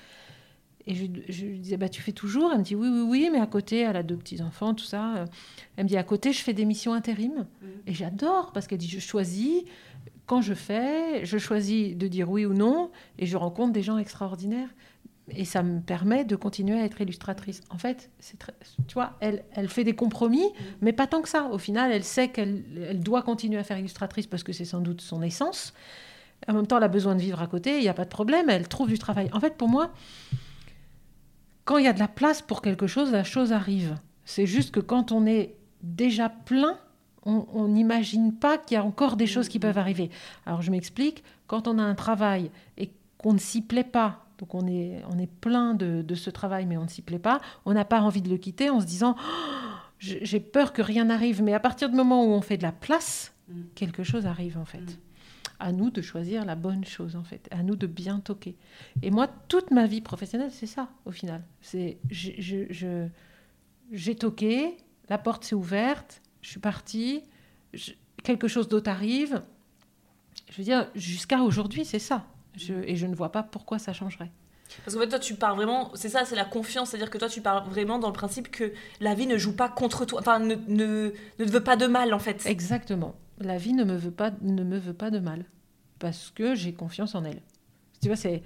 [0.88, 2.52] Et je, lui disais, bah, tu fais toujours?
[2.52, 5.26] Elle me dit, oui, oui, oui, mais à côté, elle a deux petits-enfants, tout ça.
[5.78, 7.46] Elle me dit, à côté, je fais des missions intérim.
[7.62, 7.66] Mm.
[7.88, 9.64] Et j'adore, parce qu'elle dit, je choisis
[10.32, 12.90] quand je fais, je choisis de dire oui ou non
[13.20, 14.70] et je rencontre des gens extraordinaires.
[15.28, 17.60] Et ça me permet de continuer à être illustratrice.
[17.70, 18.10] En fait,
[18.88, 20.46] tu vois, elle, fait des compromis,
[20.80, 21.50] mais pas tant que ça.
[21.52, 24.80] Au final, elle sait qu'elle elle doit continuer à faire illustratrice parce que c'est sans
[24.80, 25.74] doute son essence.
[26.48, 28.10] En même temps, elle a besoin de vivre à côté, il n'y a pas de
[28.10, 29.30] problème, elle trouve du travail.
[29.34, 29.92] En fait, pour moi,
[31.66, 33.98] quand il y a de la place pour quelque chose, la chose arrive.
[34.24, 36.78] C'est juste que quand on est déjà plein,
[37.26, 40.10] on n'imagine pas qu'il y a encore des choses qui peuvent arriver.
[40.46, 44.56] Alors je m'explique, quand on a un travail et qu'on ne s'y plaît pas, donc
[44.56, 47.74] on est, on est plein de, ce travail mais on ne s'y plaît pas, on
[47.74, 51.44] n'a pas envie de le quitter en se disant oh, j'ai peur que rien n'arrive,
[51.44, 53.62] mais à partir du moment où on fait de la place, mm.
[53.76, 54.80] quelque chose arrive en fait.
[54.80, 54.98] Mm.
[55.60, 58.56] À nous de choisir la bonne chose en fait, à nous de bien toquer.
[59.04, 61.44] Et moi, toute ma vie professionnelle, c'est ça au final.
[61.62, 62.00] C'est
[63.92, 64.76] j'ai toqué,
[65.08, 67.24] la porte s'est ouverte, je suis partie,
[68.24, 69.42] quelque chose d'autre arrive.
[70.50, 72.26] Je veux dire, jusqu'à aujourd'hui, c'est ça.
[72.70, 74.32] et je ne vois pas pourquoi ça changerait.
[74.86, 77.30] Parce qu'en fait, toi, tu pars vraiment, c'est ça, c'est la confiance, c'est-à-dire que toi,
[77.30, 80.40] tu pars vraiment dans le principe que la vie ne joue pas contre toi, enfin,
[80.40, 82.46] ne, ne, ne te veut pas de mal, en fait.
[82.46, 83.16] Exactement.
[83.40, 85.46] La vie ne me veut pas, ne me veut pas de mal,
[86.00, 87.42] parce que j'ai confiance en elle.
[88.02, 88.44] Tu vois, c'est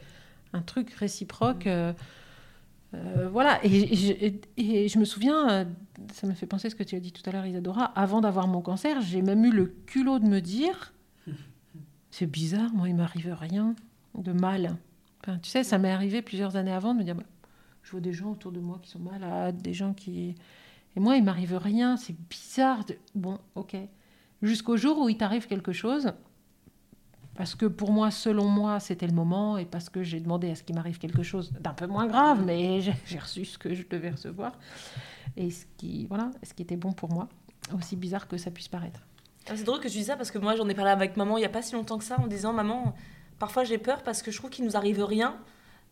[0.54, 1.68] un truc réciproque.
[1.68, 1.94] Euh,
[2.94, 5.66] euh, voilà, et, et, je me souviens, euh,
[6.14, 8.22] ça me fait penser à ce que tu as dit tout à l'heure, Isadora, avant
[8.22, 10.94] d'avoir mon cancer, j'ai même eu le culot de me dire,
[12.12, 13.76] c'est bizarre, moi il m'arrive rien
[14.18, 14.78] de mal.
[15.22, 17.24] Enfin, tu sais, ça m'est arrivé plusieurs années avant de me dire, bah,
[17.84, 20.36] je vois des gens autour de moi qui sont malades, des gens qui...
[20.96, 22.86] Et moi, il m'arrive rien, c'est bizarre.
[22.86, 22.96] De...
[23.16, 23.76] Bon, ok.
[24.42, 26.14] Jusqu'au jour où il t'arrive quelque chose,
[27.36, 30.56] parce que pour moi, selon moi, c'était le moment et parce que j'ai demandé à
[30.56, 33.84] ce qu'il m'arrive quelque chose d'un peu moins grave, mais j'ai reçu ce que je
[33.90, 34.54] devais recevoir
[35.38, 37.28] et ce qui, voilà, ce qui était bon pour moi,
[37.74, 39.02] aussi bizarre que ça puisse paraître.
[39.48, 41.38] Ah, C'est drôle que tu dis ça parce que moi j'en ai parlé avec maman
[41.38, 42.96] il y a pas si longtemps que ça en disant maman
[43.38, 45.36] parfois j'ai peur parce que je trouve qu'il nous arrive rien.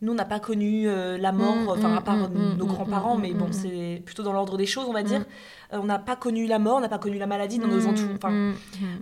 [0.02, 2.66] Nous on n'a pas connu euh, la mort, Mm, enfin mm, à part mm, nos
[2.66, 5.24] grands-parents, mais bon c'est plutôt dans l'ordre des choses on va dire.
[5.74, 5.78] Mm.
[5.78, 7.80] Euh, on n'a pas connu la mort, on n'a pas connu la maladie dans nos
[7.82, 8.08] Mm, entours.
[8.16, 8.54] Enfin, mm,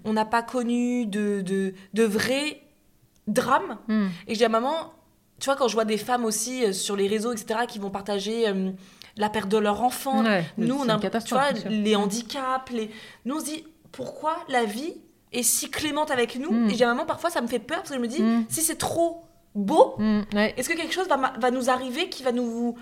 [0.04, 2.60] on n'a pas connu de, de, de vrais
[3.26, 3.78] drames.
[3.88, 4.74] mm, Et je dis à maman,
[5.40, 7.90] tu vois, quand je vois des femmes aussi euh, sur les réseaux, etc., qui vont
[7.90, 8.70] partager euh,
[9.16, 12.90] la perte de leur enfant, Ouais, nous, on a, tu vois, les handicaps, les...
[13.24, 14.94] nous, on se dit, pourquoi la vie
[15.32, 16.50] est si clémente avec nous?
[16.50, 16.70] Mm.
[16.70, 18.44] Et dis à maman, parfois, ça me fait peur, parce que je me dis, Mm.
[18.48, 19.24] si c'est trop
[19.54, 22.74] beau, mm, ouais, est-ce que quelque chose va, va nous arriver qui va nous...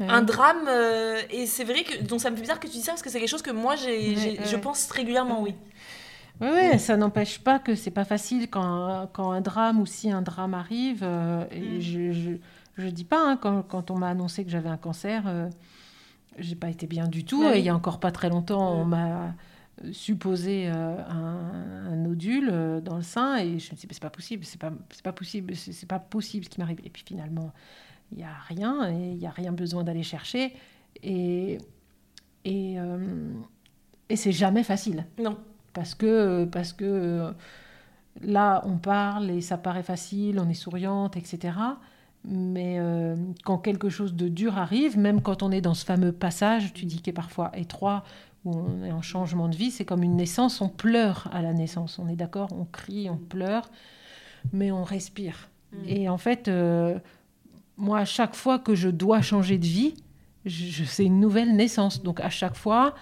[0.00, 0.06] ouais.
[0.08, 2.02] Un drame, euh, et c'est vrai que...
[2.02, 3.50] Donc ça me fait bizarre que tu dis ça, parce que c'est quelque chose que
[3.50, 5.54] moi, j'ai, Ouais, je pense régulièrement, oui.
[6.40, 10.10] Oui, ouais, ça n'empêche pas que c'est pas facile quand, quand un drame ou si
[10.10, 11.00] un drame arrive.
[11.02, 11.80] euh, et Mm.
[11.80, 12.30] je, je,
[12.76, 15.48] je dis pas, hein, quand, quand on m'a annoncé que j'avais un cancer, euh,
[16.38, 17.42] j'ai pas été bien du tout.
[17.42, 17.58] Ouais, Et oui.
[17.60, 18.88] il y a encore pas très longtemps, on Mm.
[18.90, 19.34] m'a
[19.84, 24.00] euh, supposé euh, un, un nodule dans le sein et je me suis dit, c'est
[24.02, 26.80] pas possible, c'est pas, c'est pas possible, c'est c'est pas possible ce qui m'arrive.
[26.84, 27.52] Et puis finalement,
[28.12, 30.54] il y a rien et il y a rien besoin d'aller chercher.
[31.02, 31.58] Et,
[32.44, 33.32] et, euh,
[34.08, 35.36] et c'est jamais facile Non.
[35.72, 37.32] parce que, parce que euh,
[38.22, 41.54] là, on parle et ça paraît facile, on est souriante, etc.
[42.24, 43.14] Mais euh,
[43.44, 46.84] quand quelque chose de dur arrive, même quand on est dans ce fameux passage, tu
[46.84, 48.04] dis qui est parfois étroit,
[48.44, 51.52] où on est en changement de vie, c'est comme une naissance, on pleure à la
[51.52, 53.68] naissance, on est d'accord, on crie, on pleure,
[54.52, 55.48] mais on respire.
[55.86, 56.98] Et en fait, euh,
[57.76, 59.94] moi, à chaque fois que je dois changer de vie,
[60.86, 62.02] c'est une nouvelle naissance.
[62.02, 62.94] Donc à chaque fois,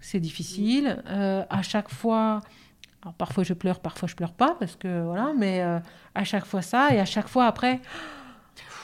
[0.00, 1.02] c'est difficile.
[1.06, 2.40] Euh, à chaque fois,
[3.02, 5.78] alors parfois je pleure, parfois je pleure pas, parce que voilà, mais euh,
[6.14, 7.80] à chaque fois ça, et à chaque fois après,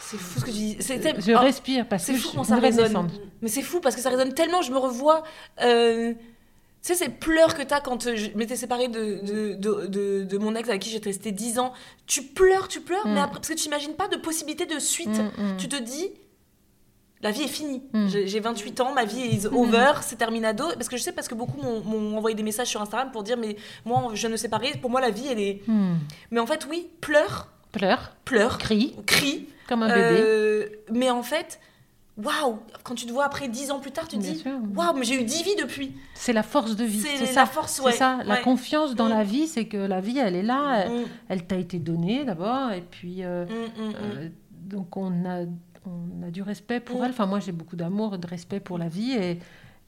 [0.01, 0.77] C'est fou ce que tu dis.
[0.81, 3.09] Je Oh, respire parce C'est que fou je une ça résonne.
[3.43, 5.23] Mais c'est fou parce que ça résonne tellement, je me revois.
[5.63, 6.15] euh,
[6.87, 9.21] sais, ces pleurs que t'as quand euh, je m'étais séparée de,
[9.57, 11.73] de, de, mon ex avec qui j'étais restée 10 ans.
[12.07, 13.15] Tu pleures, tu pleures, Mm.
[13.15, 15.09] mais après, parce que tu n'imagines pas de possibilité de suite.
[15.09, 15.57] Mm, mm.
[15.59, 16.11] Tu te dis,
[17.23, 17.83] la vie est finie.
[17.93, 18.09] Mm.
[18.09, 20.65] J'ai j'ai 28 ans, ma vie est over, c'est terminado.
[20.75, 23.37] Parce que je sais, parce que beaucoup m'ont- envoyé des messages sur Instagram pour dire,
[23.37, 25.63] mais moi, je ne sais pas, pour moi, la vie, elle est.
[26.31, 29.49] Mais en fait, oui, pleure, Pleure, pleure, crie, crie.
[29.69, 30.21] comme un bébé.
[30.23, 31.59] Euh, mais en fait,
[32.17, 34.45] waouh, quand tu te vois après 10 ans plus tard, tu te Bien dis,
[34.75, 35.93] waouh, mais j'ai eu 10 vies depuis.
[36.15, 37.01] C'est la force de vie.
[37.01, 37.93] C'est la force, C'est ouais.
[37.93, 38.19] ça.
[38.25, 39.11] La confiance dans Mm.
[39.11, 40.81] la vie, c'est que la vie, elle est là.
[40.85, 43.49] Elle, Mm, elle t'a été donnée d'abord, et puis euh, mm,
[43.79, 45.45] euh, donc on a,
[45.87, 47.11] on a du respect pour elle.
[47.11, 49.39] Enfin, moi, j'ai beaucoup d'amour de respect pour la vie, et,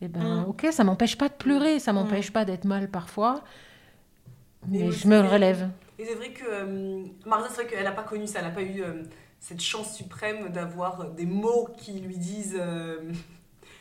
[0.01, 3.43] et ben, ok, ça m'empêche pas de pleurer, ça m'empêche pas d'être mal parfois,
[4.69, 5.69] mais je me relève.
[5.99, 8.51] Et c'est vrai que euh, Marisa, c'est vrai qu'elle n'a pas connu ça, elle n'a
[8.53, 9.03] pas eu euh,
[9.41, 13.13] cette chance suprême d'avoir des mots qui lui disent, euh,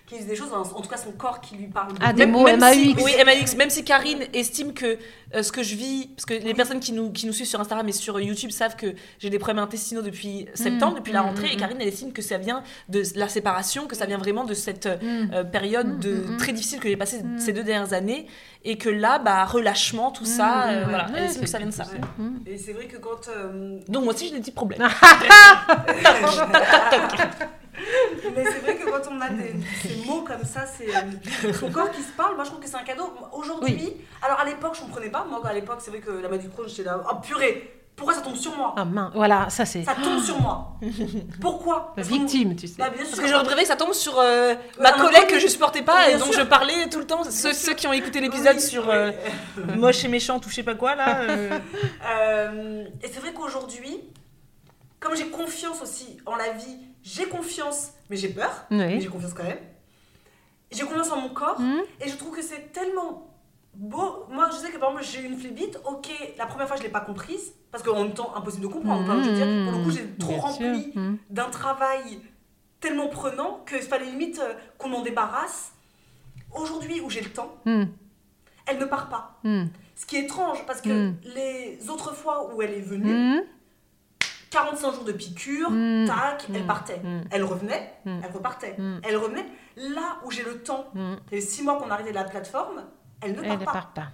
[0.07, 1.91] qui disent des choses, en, en tout cas son corps qui lui parle.
[1.99, 3.03] Ah, des Même- mots même si- MAUX.
[3.03, 4.97] Oui, MAX, même si Karine estime que
[5.35, 7.59] euh, ce que je vis, parce que les personnes qui nous, qui nous suivent sur
[7.59, 11.25] Instagram et sur YouTube savent que j'ai des problèmes intestinaux depuis septembre, depuis la mm,
[11.25, 11.59] rentrée, mm, et mm.
[11.59, 14.85] Karine, elle estime que ça vient de la séparation, que ça vient vraiment de cette
[14.85, 15.31] euh, Mm.
[15.33, 16.37] euh, période de, Mm, mm, mm.
[16.37, 17.39] très difficile que j'ai passée Mm.
[17.39, 18.27] ces deux dernières années,
[18.63, 21.57] et que là, bah, relâchement, tout ça, Mm, euh, voilà, ouais, elle estime que ça
[21.57, 21.83] vient de ça.
[21.83, 21.99] Ouais.
[22.17, 22.37] Mm.
[22.47, 23.27] Et c'est vrai que quand.
[23.27, 24.81] euh, Donc moi aussi, j'ai des petits problèmes.
[28.35, 31.69] Mais c'est vrai que quand on a des, ces mots comme ça, c'est euh, son
[31.71, 32.35] corps qui se parle.
[32.35, 33.11] Moi, je trouve que c'est un cadeau.
[33.33, 35.25] Aujourd'hui, alors à l'époque, je comprenais pas.
[35.29, 38.13] Moi, à l'époque, c'est vrai que la maladie de Crohn, j'étais là, oh purée, pourquoi
[38.13, 38.75] ça tombe sur moi?
[38.77, 40.73] Ah mince, voilà, ça c'est Ça tombe sur moi.
[41.41, 41.93] Pourquoi?
[41.95, 42.75] Parce victime, tu sais.
[42.77, 43.09] Bah, bien sûr.
[43.15, 45.81] Parce que j'aurais préféré que ça tombe sur euh, ma un collègue que je supportais
[45.81, 46.41] pas et dont sûr.
[46.41, 47.23] je parlais tout le temps.
[47.23, 49.11] Ceux, ceux qui ont écouté l'épisode Oui, sur euh,
[49.77, 51.21] moche et méchant ou je sais pas quoi là.
[51.21, 51.59] euh.
[52.07, 53.99] Euh, et c'est vrai qu'aujourd'hui,
[54.99, 56.77] comme j'ai confiance aussi en la vie,
[57.15, 58.77] j'ai confiance, mais j'ai peur, Oui.
[58.77, 59.59] mais j'ai confiance quand même.
[60.71, 61.81] J'ai confiance en mon corps, Mhm.
[62.01, 63.33] et je trouve que c'est tellement
[63.73, 64.25] beau.
[64.29, 66.07] Moi, je sais que par exemple, j'ai une phlébite, ok,
[66.37, 69.03] la première fois, je l'ai pas comprise, parce qu'en même temps, impossible de comprendre.
[69.03, 71.01] Enfin, je veux dire, pour le coup, j'ai trop Bien rempli sûr.
[71.01, 71.17] Mm.
[71.29, 72.19] d'un travail
[72.81, 75.71] tellement prenant qu'il fallait limite euh, qu'on m'en débarrasse.
[76.53, 79.39] Aujourd'hui, où j'ai le temps, elle ne part pas.
[79.95, 83.41] Ce qui est étrange, parce que les autres fois où elle est venue.
[84.49, 86.05] 45 jours de piqûre, Mm.
[86.07, 86.67] tac, elle Mm.
[86.67, 86.99] partait.
[87.03, 87.21] Mm.
[87.31, 88.75] Elle revenait, elle repartait.
[89.03, 89.45] Elle revenait.
[89.75, 90.85] Là où j'ai le temps,
[91.31, 92.83] les 6 mois qu'on a arrêté de la plateforme,
[93.21, 93.71] elle ne Elle part ne pas.
[93.73, 94.07] part pas.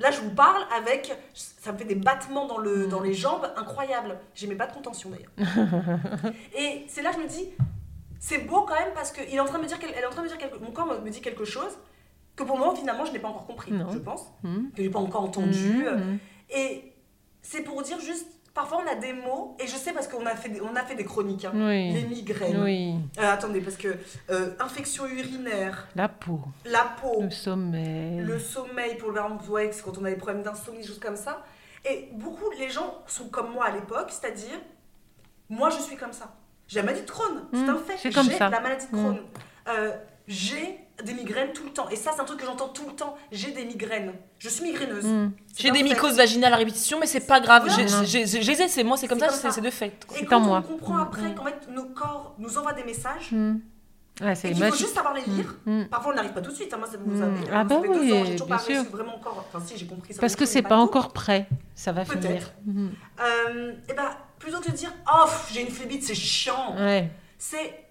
[0.00, 1.12] Là, je vous parle avec.
[1.34, 4.18] Ça me fait des battements dans, le, dans les jambes incroyables.
[4.34, 5.30] J'ai mes pas de contention d'ailleurs.
[6.58, 7.48] Et c'est là que je me dis,
[8.18, 10.06] c'est beau quand même parce qu'elle est en train de me dire, quel- elle est
[10.06, 11.76] en train de me dire quelque, mon corps me dit quelque chose
[12.34, 13.90] que pour moi finalement je n'ai pas encore compris, Non.
[13.92, 15.84] je pense, que j'ai pas encore entendu.
[16.50, 16.92] Et
[17.42, 18.26] c'est pour dire juste.
[18.54, 20.82] Parfois, on a des mots, et je sais parce qu'on a fait des, on a
[20.84, 21.46] fait des chroniques.
[21.46, 21.52] hein.
[21.54, 21.92] Oui.
[21.92, 22.62] Les migraines.
[22.62, 22.94] Oui.
[23.18, 23.96] Euh, attendez, parce que
[24.30, 28.18] euh, infection urinaire, La peau, la peau, le sommeil.
[28.20, 29.20] le sommeil pour le
[29.72, 31.42] c'est quand on a des problèmes d'insomnie, choses comme ça.
[31.88, 34.58] Et beaucoup, les gens sont comme moi à l'époque, c'est-à-dire,
[35.48, 36.34] moi je suis comme ça.
[36.68, 37.96] J'ai la maladie de Crohn, c'est Mm, un fait.
[38.02, 39.18] J'ai la maladie de Crohn.
[39.68, 39.92] Euh,
[40.28, 41.88] j'ai des migraines tout le temps.
[41.90, 43.16] Et ça, c'est un truc que j'entends tout le temps.
[43.30, 44.12] J'ai des migraines.
[44.38, 45.04] Je suis migraineuse.
[45.04, 45.32] Mm.
[45.54, 47.68] C'est J'ai des mycoses vaginales à répétition, mais c'est pas grave.
[47.76, 49.50] J'ai- j'ai- j'ai- Je les ai, c'est moi, c'est comme ça, c'est ça.
[49.50, 49.86] c'est de fait.
[50.14, 50.62] Et C'est quand on moi.
[50.62, 51.34] comprend après mm.
[51.34, 53.56] qu'en fait, nos corps nous envoient des messages, Mm.
[54.20, 55.56] Ouais, et c'est qu'il faut juste savoir les lire.
[55.90, 56.72] Parfois, on n'arrive pas tout de suite.
[56.74, 56.76] hein.
[56.78, 57.22] Moi, ça vous Mm.
[57.22, 58.90] avez, Ah vous bah avez deux oui, ans, j'ai toujours bien pas réussi sûr.
[58.92, 59.46] vraiment encore.
[59.52, 60.20] Enfin, si, j'ai compris ça.
[60.20, 60.82] Parce que c'est pas tout.
[60.82, 61.48] encore prêt.
[61.74, 62.52] Ça va finir.
[62.66, 62.88] Mm.
[63.20, 67.10] Euh, et ben, plutôt que de dire oh j'ai une phlébite, c'est chiant, Ouais.
[67.38, 67.86] c'est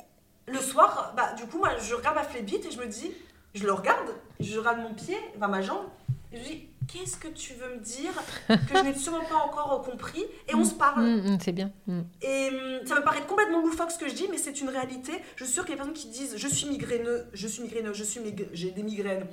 [0.51, 3.11] le soir, bah du coup moi je regarde ma phlébite et je me dis,
[3.53, 4.09] je le regarde,
[4.39, 5.85] je regarde mon pied, enfin ma jambe,
[6.33, 8.11] et je dis qu'est-ce que tu veux me dire
[8.47, 10.23] que je n'ai sûrement pas encore compris?
[10.49, 11.03] Et on se parle.
[11.05, 11.71] Mm, mm, c'est bien.
[11.87, 12.01] Mm.
[12.21, 12.49] Et
[12.85, 15.13] ça me paraît complètement loufoque ce que je dis, mais c'est une réalité.
[15.37, 17.61] Je suis sûre qu'il y a des personnes qui disent je suis migraineux, je suis
[17.63, 19.25] migraineux, je suis mig- j'ai des migraines,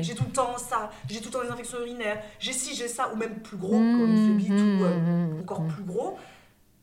[0.00, 2.88] j'ai tout le temps ça, j'ai tout le temps des infections urinaires, j'ai ci, j'ai
[2.88, 6.18] ça, ou même plus gros, Mm, comme une phlébite ou euh, encore plus gros.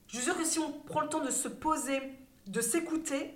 [0.08, 2.02] Je suis sûre que si on prend le temps de se poser,
[2.48, 3.34] de s'écouter,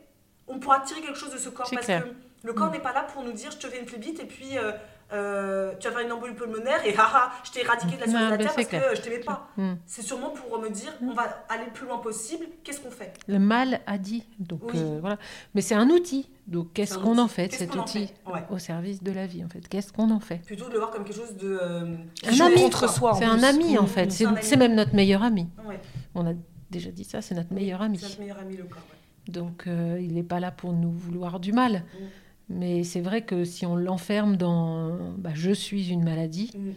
[0.47, 1.69] on pourra tirer quelque chose de ce corps.
[1.71, 2.03] Parce clair.
[2.03, 2.09] que
[2.47, 2.73] le corps Mm.
[2.73, 4.71] n'est pas là pour nous dire je te fais une phlébite et puis euh,
[5.13, 8.13] euh, tu vas faire une embolie pulmonaire et haha, je t'ai éradiqué de la surface
[8.21, 8.89] Non, de la mais terre parce clair.
[8.89, 9.47] que je t'aimais pas.
[9.57, 9.73] Mm.
[9.85, 13.13] C'est sûrement pour me dire on va aller le plus loin possible, qu'est-ce qu'on fait?
[13.27, 14.23] Le mal a dit.
[14.39, 14.79] Donc Oui.
[14.79, 15.17] euh, voilà.
[15.53, 16.29] Mais c'est un outil.
[16.47, 17.53] Donc qu'est-ce qu'on en fait?
[17.53, 18.43] Cet outil Ouais.
[18.49, 20.39] au service de la vie en fait Qu'est-ce qu'on en fait?
[20.45, 21.57] Plutôt de le voir comme quelque chose de.
[21.61, 21.95] euh,
[22.25, 22.55] Un ami.
[22.55, 23.13] contre soi.
[23.17, 24.05] C'est un ami en Mm, fait.
[24.25, 25.47] mm, C'est même notre meilleur ami.
[25.65, 25.79] Ouais.
[26.15, 26.33] On a
[26.71, 27.21] déjà dit ça.
[27.21, 27.97] C'est notre meilleur ami.
[27.99, 28.81] C'est notre meilleur ami, le corps.
[29.27, 31.77] Donc euh, il n'est pas là pour nous vouloir du mal.
[31.77, 32.03] Mm.
[32.49, 36.71] Mais c'est vrai que si on l'enferme dans bah, je suis une maladie, Mm.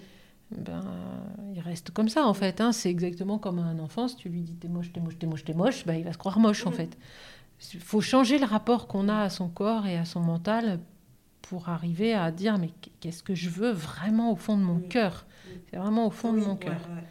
[0.59, 0.81] ben,
[1.55, 2.61] il reste comme ça en fait.
[2.61, 2.71] hein.
[2.73, 4.07] C'est exactement comme un enfant.
[4.09, 6.13] Si tu lui dis t'es moche, t'es moche, t'es moche, t'es moche, ben, il va
[6.13, 6.75] se croire moche en Mm.
[6.75, 6.99] fait.
[7.75, 10.79] Il faut changer le rapport qu'on a à son corps et à son mental
[11.43, 12.71] pour arriver à dire mais
[13.01, 14.89] qu'est-ce que je veux vraiment au fond de mon Mm.
[14.89, 15.27] cœur?
[15.71, 16.81] C'est vraiment au fond Oui, de mon ouais, cœur.
[16.95, 17.03] ouais.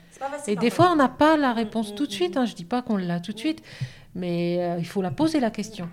[0.48, 2.36] Et des fois, on n'a pas la réponse Mm, tout de mm, suite.
[2.36, 2.40] mm.
[2.40, 2.46] Hein.
[2.46, 3.62] Je dis pas qu'on l'a tout de suite,
[4.16, 5.90] mais euh, il faut la poser la question.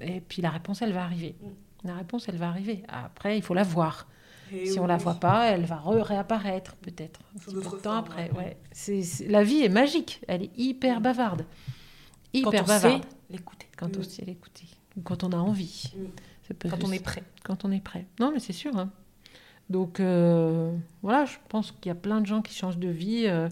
[0.00, 1.34] Et puis la réponse, elle va arriver.
[1.42, 1.88] Mm.
[1.88, 2.82] La réponse, elle va arriver.
[2.88, 4.06] Après, il faut la voir.
[4.52, 7.54] Et si on oui, la voit pas, elle va re- réapparaître peut-être un Sous petit
[7.56, 8.30] peu d'autres de temps formes, après.
[8.32, 8.56] ouais.
[8.72, 10.20] C'est- la vie est magique.
[10.28, 11.02] Elle est hyper Mm.
[11.02, 11.42] bavarde.
[11.42, 13.02] Quand Hyper on bavarde.
[13.02, 14.04] sait l'écouter, Quand on Mm.
[14.04, 14.66] sait l'écouter.
[14.96, 15.92] Ou quand on a envie.
[16.46, 17.22] Ça peut quand on est prêt.
[17.42, 18.06] quand on est prêt.
[18.20, 18.76] Non, mais c'est sûr.
[18.76, 18.90] hein.
[19.70, 23.24] Donc, euh, voilà, je pense qu'il y a plein de gens qui changent de vie,
[23.26, 23.48] euh,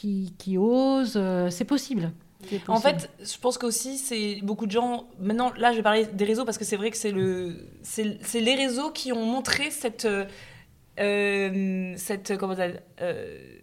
[0.00, 1.14] qui, qui osent.
[1.16, 2.12] euh, c'est possible.
[2.68, 5.04] En fait, je pense qu'aussi, c'est beaucoup de gens.
[5.20, 8.16] Maintenant, là, je vais parler des réseaux parce que c'est vrai que c'est le, c'est
[8.22, 10.24] c'est les réseaux qui ont montré cette, euh,
[10.98, 13.58] euh, cette comment dire, euh,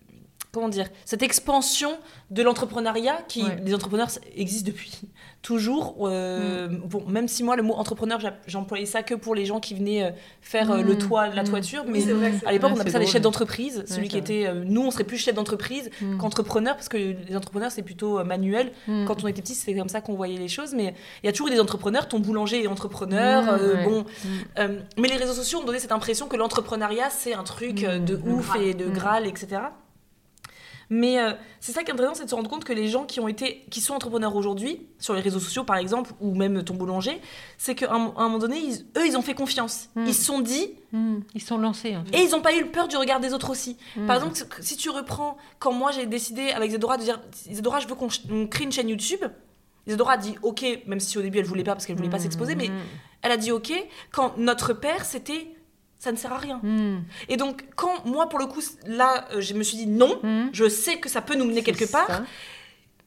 [0.57, 1.91] comment dire, cette expansion
[2.31, 3.57] de l'entrepreneuriat qui, Ouais.
[3.63, 4.91] les entrepreneurs existent depuis
[5.41, 5.95] toujours.
[6.07, 9.73] euh, Bon, même si moi, le mot entrepreneur, j'employais ça que pour les gens qui
[9.75, 10.11] venaient euh,
[10.41, 10.97] faire euh, le Mm.
[10.97, 11.47] toit, la Mm.
[11.49, 13.83] toiture, mais vrai à l'époque, on appelait ça les chefs d'entreprise.
[13.87, 16.17] Celui qui était, euh, nous, on serait plus chef d'entreprise Mm.
[16.17, 18.71] qu'entrepreneur parce que les entrepreneurs, c'est plutôt manuel.
[18.87, 19.05] Mm.
[19.05, 20.73] Quand on était petit, c'était comme ça qu'on voyait les choses.
[20.73, 20.93] Mais
[21.23, 22.07] il y a toujours eu des entrepreneurs.
[22.07, 23.47] Ton boulanger est entrepreneur.
[23.53, 23.83] Euh, ouais.
[23.85, 24.05] bon,
[24.57, 24.79] Mm.
[24.97, 28.55] mais les réseaux sociaux ont donné cette impression que l'entrepreneuriat, c'est un truc de ouf
[28.59, 28.87] et de.
[28.87, 29.61] Graal, etc.
[30.89, 33.03] Mais euh, c'est ça qui est intéressant, c'est de se rendre compte que les gens
[33.05, 36.63] qui ont été, qui sont entrepreneurs aujourd'hui, sur les réseaux sociaux par exemple, ou même
[36.63, 37.19] ton boulanger,
[37.57, 39.89] c'est qu'à un, moment donné, ils- eux, ils ont fait confiance.
[39.95, 40.05] Mm.
[40.07, 41.17] Ils se sont dit, Mm.
[41.35, 41.97] Ils sont lancés.
[41.97, 42.17] en fait.
[42.17, 43.75] et ils n'ont pas eu peur du regard des autres aussi.
[43.97, 44.05] Mm.
[44.07, 47.19] Par exemple, si tu reprends, quand moi j'ai décidé avec Zedora de dire
[47.51, 48.07] Zedora, je veux qu'on
[48.47, 49.19] crée une chaîne YouTube,
[49.85, 52.17] Zedora a dit ok, même si au début elle voulait pas parce qu'elle voulait pas
[52.17, 52.21] Mm.
[52.21, 52.69] s'exposer, mais
[53.21, 53.73] elle a dit ok
[54.13, 55.49] quand notre père c'était
[55.99, 56.59] ça ne sert à rien.
[56.63, 57.03] Mm.
[57.29, 60.49] Et donc, quand moi pour le coup, là, euh, je me suis dit non, Mm.
[60.53, 62.21] je sais que ça peut nous mener quelque part,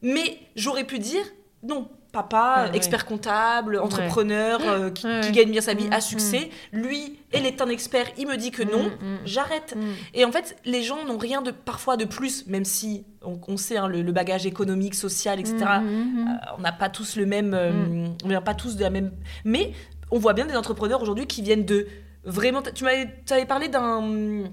[0.03, 1.25] mais j'aurais pu dire
[1.63, 1.89] non.
[2.13, 2.77] Papa, Ah, ouais.
[2.77, 5.33] expert comptable, entrepreneur, euh, qui, Ouais, qui ouais.
[5.33, 6.51] gagne bien sa vie, Mm, à succès.
[6.73, 8.91] Lui, elle est un expert, il me dit que non,
[9.25, 9.77] j'arrête.
[10.13, 13.57] Et en fait, les gens n'ont rien de parfois de plus, même si on, on
[13.57, 15.59] sait hein, le, le bagage économique, social, etc.
[15.61, 16.25] Euh,
[16.59, 19.13] on n'a pas tous le même, euh, on vient pas tous de la même.
[19.45, 19.73] Mais
[20.11, 21.87] on voit bien des entrepreneurs aujourd'hui qui viennent de
[22.25, 22.63] vraiment.
[22.63, 23.07] Tu m'avais,
[23.47, 24.51] parlé d'un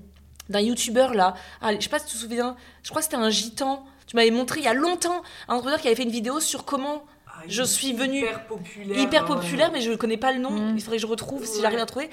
[0.50, 1.34] d'un youtubeur là.
[1.62, 2.56] Ah, je sais pas si tu te souviens.
[2.84, 3.86] Je crois que c'était un gitan.
[4.06, 6.64] Tu m'avais montré il y a longtemps un entrepreneur qui avait fait une vidéo sur
[6.64, 7.04] comment
[7.50, 8.98] je suis venue hyper populaire.
[9.00, 10.52] hyper euh, populaire, mais je ne connais pas le nom.
[10.52, 10.74] Mm.
[10.78, 11.62] Il faudrait que je retrouve si Ouais.
[11.62, 12.10] j'arrive à trouver.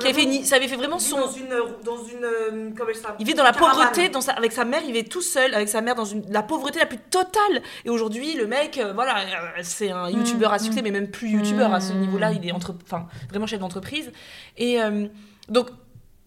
[0.00, 1.20] Qui avait une- ça avait fait vraiment il vit son.
[1.20, 1.48] Dans une.
[1.84, 3.76] Dans une euh, comment ça Il vit dans la caravane.
[3.76, 6.24] pauvreté, dans sa- avec sa mère, il vit tout seul, avec sa mère dans une,
[6.30, 7.62] la pauvreté la plus totale.
[7.84, 11.28] Et aujourd'hui, le mec, euh, voilà, euh, c'est un youtubeur à succès, mais même plus
[11.30, 12.00] youtubeur à ce Mm.
[12.00, 14.12] niveau-là, il est entre, enfin, vraiment chef d'entreprise.
[14.56, 15.06] Et euh,
[15.48, 15.68] donc,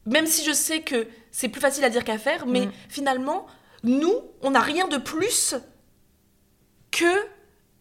[0.06, 2.72] même si je sais que c'est plus facile à dire qu'à faire, mais Mm.
[2.90, 3.46] finalement,
[3.84, 5.56] nous, on n'a rien de plus
[6.92, 7.06] que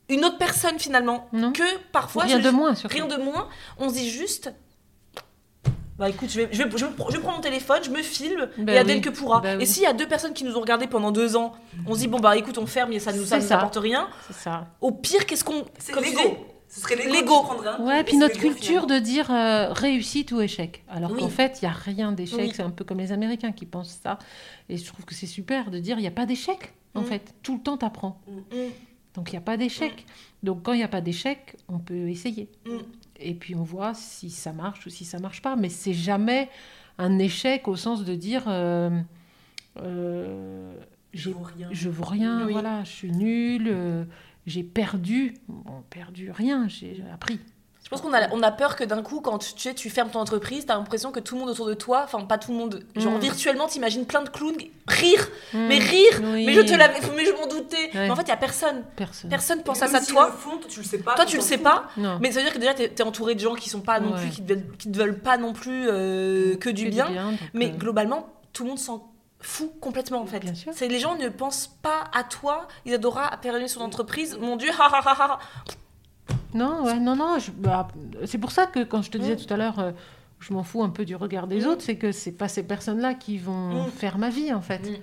[0.08, 1.28] une autre personne finalement.
[1.32, 1.52] Non.
[1.52, 1.62] Que
[1.92, 2.24] parfois.
[2.24, 2.94] Rien je- de moins, surtout.
[2.96, 3.48] Rien de moins.
[3.78, 4.52] On se dit juste.
[5.98, 6.76] Bah écoute, je, vais, je, vais- je,
[7.10, 9.02] je prends mon téléphone, je me filme, Bah et Adèle oui.
[9.02, 9.40] que pourra.
[9.40, 9.66] Bah et oui.
[9.66, 11.54] s'il y a deux personnes qui nous ont regardés pendant deux ans,
[11.88, 14.08] on se dit bon bah écoute, on ferme et ça nous, ça nous apporte rien.
[14.28, 14.68] C'est ça.
[14.80, 15.64] Au pire, qu'est-ce qu'on.
[15.78, 16.20] C'est l'ego.
[16.68, 17.46] Ce serait l'ego.
[17.80, 18.86] Ouais, et puis notre culture finalement.
[18.86, 20.84] de dire euh, réussite ou échec.
[20.88, 21.18] Alors Oui.
[21.18, 22.38] qu'en fait, il n'y a rien d'échec.
[22.38, 22.52] Oui.
[22.54, 24.18] C'est un peu comme les Américains qui pensent ça.
[24.68, 26.74] Et je trouve que c'est super de dire il n'y a pas d'échec.
[26.94, 27.04] En Mm.
[27.06, 28.20] fait, tout le temps, tu apprends.
[29.18, 29.24] Mm.
[29.24, 30.06] Donc il n'y a pas d'échec.
[30.42, 32.48] Donc quand il n'y a pas d'échec, on peut essayer.
[32.66, 32.76] Mm.
[33.20, 35.56] Et puis on voit si ça marche ou si ça marche pas.
[35.56, 36.48] Mais c'est jamais
[36.98, 38.90] un échec au sens de dire euh,
[39.80, 40.74] euh,
[41.12, 41.68] Je vaux rien.
[41.70, 42.52] je vaux rien, Oui.
[42.52, 44.04] voilà, je suis nulle, euh,
[44.46, 45.34] j'ai perdu.
[45.48, 47.40] Bon, perdu rien, j'ai appris.
[47.88, 49.88] Je pense qu'on a, on a peur que d'un coup, quand tu, tu sais, tu
[49.88, 52.52] fermes ton entreprise, t'as l'impression que tout le monde autour de toi, enfin pas tout
[52.52, 53.20] le monde, genre Mm.
[53.20, 55.82] virtuellement, t'imagines plein de clowns rire, mais Mm.
[55.82, 56.44] rire, Oui.
[56.44, 57.76] mais je te l'avais, mais je m'en doutais.
[57.76, 57.90] Ouais.
[57.94, 58.84] Mais en fait, il y a personne.
[58.94, 59.30] Personne.
[59.30, 60.26] Personne pense Mais à ça toi.
[60.26, 61.14] le font, toi, tu le sais pas.
[61.14, 61.84] Toi, tu le sais pas.
[61.96, 62.18] Non.
[62.20, 64.12] Mais ça veut dire que déjà, t'es es entouré de gens qui sont pas non
[64.12, 64.20] Ouais.
[64.20, 67.08] plus, qui te, veulent, qui te veulent pas non plus euh, que du Que bien.
[67.54, 69.10] Mais euh, globalement, tout le monde s'en
[69.40, 70.40] fout complètement en fait.
[70.40, 70.72] Bien sûr.
[70.74, 74.36] C'est les gens ne pensent pas à toi, ils adorent à pérenniser son entreprise.
[74.38, 75.38] Mon Dieu, ha ha ha ha.
[76.54, 77.36] Non, ouais, non, non.
[77.56, 77.88] bah,
[78.24, 79.92] c'est pour ça que quand je te disais tout à l'heure, euh,
[80.40, 83.14] je m'en fous un peu du regard des autres, c'est que c'est pas ces personnes-là
[83.14, 83.90] qui vont Mm.
[83.90, 84.90] faire ma vie en fait.
[84.90, 84.96] Mm.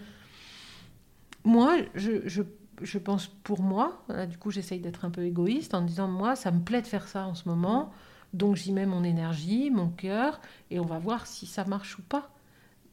[1.50, 2.42] Moi, je, je,
[2.82, 6.36] je pense pour moi, là, du coup j'essaye d'être un peu égoïste en disant moi
[6.36, 7.92] ça me plaît de faire ça en ce moment,
[8.34, 10.42] donc j'y mets mon énergie, mon cœur,
[10.72, 12.30] et on va voir si ça marche ou pas.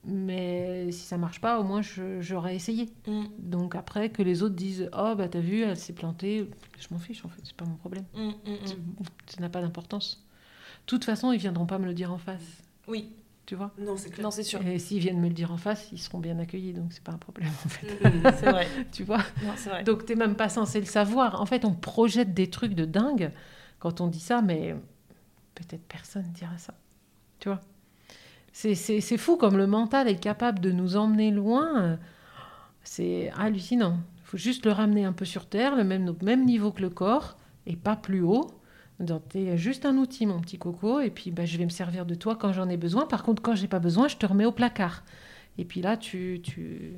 [0.05, 1.81] Mais si ça marche pas, au moins
[2.21, 2.89] j'aurais essayé.
[3.07, 6.51] Mm, Donc après que les autres disent oh bah t'as vu elle s'est plantée,
[6.81, 8.05] je m'en fiche en fait, c'est pas mon problème.
[8.15, 8.67] mm, mm.
[9.29, 10.25] Ça n'a pas d'importance.
[10.81, 13.13] De toute façon, ils viendront pas me le dire en face, Oui,
[13.47, 13.71] tu vois?
[13.79, 14.25] Non, c'est clair.
[14.25, 14.61] non, c'est sûr.
[14.67, 17.13] Et s'ils viennent me le dire en face, ils seront bien accueillis, donc c'est pas
[17.13, 17.87] un problème en fait.
[18.41, 18.67] C'est vrai.
[18.93, 19.23] tu vois?
[19.45, 19.85] Non, c'est vrai.
[19.85, 21.41] Donc t'es même pas censé le savoir.
[21.41, 23.31] En fait, on projette des trucs de dingue
[23.79, 24.75] quand on dit ça, mais
[25.55, 26.75] peut-être personne dira ça,
[27.39, 27.61] tu vois?
[28.53, 31.99] C'est, fou comme le mental est capable de nous emmener loin.
[32.83, 33.99] C'est hallucinant.
[34.19, 36.83] Il faut juste le ramener un peu sur Terre, le même, au même niveau que
[36.83, 38.51] le corps, et pas plus haut.
[39.31, 42.15] T'es juste un outil, mon petit coco, et puis bah, je vais me servir de
[42.15, 43.07] toi quand j'en ai besoin.
[43.07, 45.03] Par contre, quand j'ai pas besoin, je te remets au placard.
[45.59, 46.95] Et puis là, tu, tu,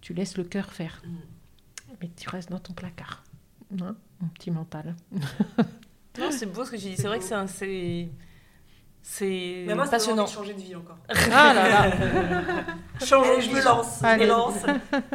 [0.00, 1.02] tu laisses le cœur faire.
[1.04, 1.94] Mm.
[2.00, 3.24] Mais tu restes dans ton placard.
[3.80, 4.94] Hein, mon petit mental.
[6.18, 6.96] Non, c'est beau ce que tu dis.
[6.96, 7.46] C'est vrai que c'est un-
[9.10, 10.24] c'est Mais moi, passionnant.
[10.24, 10.98] de changer de vie encore.
[11.32, 11.90] Ah là là
[13.04, 14.00] Changer, je me lance.
[14.02, 14.54] Je me lance.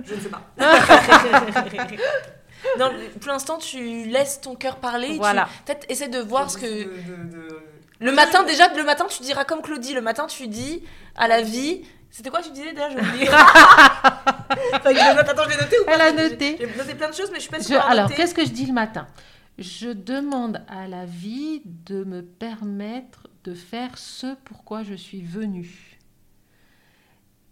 [0.03, 0.41] Je ne sais pas.
[2.79, 2.91] non,
[3.21, 5.15] pour l'instant, tu laisses ton cœur parler.
[5.17, 5.47] Voilà.
[5.65, 6.65] Peut-être essaie de voir ce que.
[6.65, 7.59] De- de- de-
[7.99, 9.93] Le matin, déjà, le matin, tu diras comme Claudie.
[9.93, 10.83] Le matin, tu dis
[11.15, 11.83] à la vie.
[12.09, 12.89] C'était quoi tu disais déjà?
[12.89, 13.27] Je oublié.
[13.29, 15.93] Attends, je l'ai noté ou pas?
[15.95, 16.57] Elle a noté.
[16.59, 18.65] J'ai noté plein de choses, mais je suis pas sûre alors, qu'est-ce que je dis
[18.65, 19.07] le matin?
[19.59, 25.99] Je demande à la vie de me permettre de faire ce pourquoi je suis venue.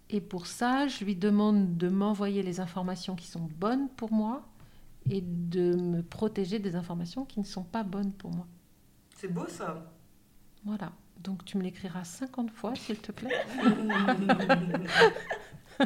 [0.10, 4.46] Et pour ça, je lui demande de m'envoyer les informations qui sont bonnes pour moi
[5.10, 8.46] et de me protéger des informations qui ne sont pas bonnes pour moi.
[9.16, 9.92] C'est beau ça.
[10.66, 10.92] Voilà.
[11.20, 13.46] Donc tu me l'écriras 50 fois, s'il te plaît,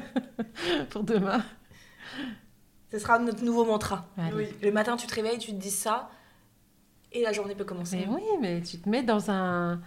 [0.89, 1.43] pour demain.
[2.91, 4.07] Ce sera notre nouveau mantra.
[4.17, 4.55] Allez.
[4.61, 6.09] Le matin, tu te réveilles, tu te dis ça,
[7.15, 7.97] et la journée peut commencer.
[7.97, 9.79] Mais oui, mais tu te mets dans un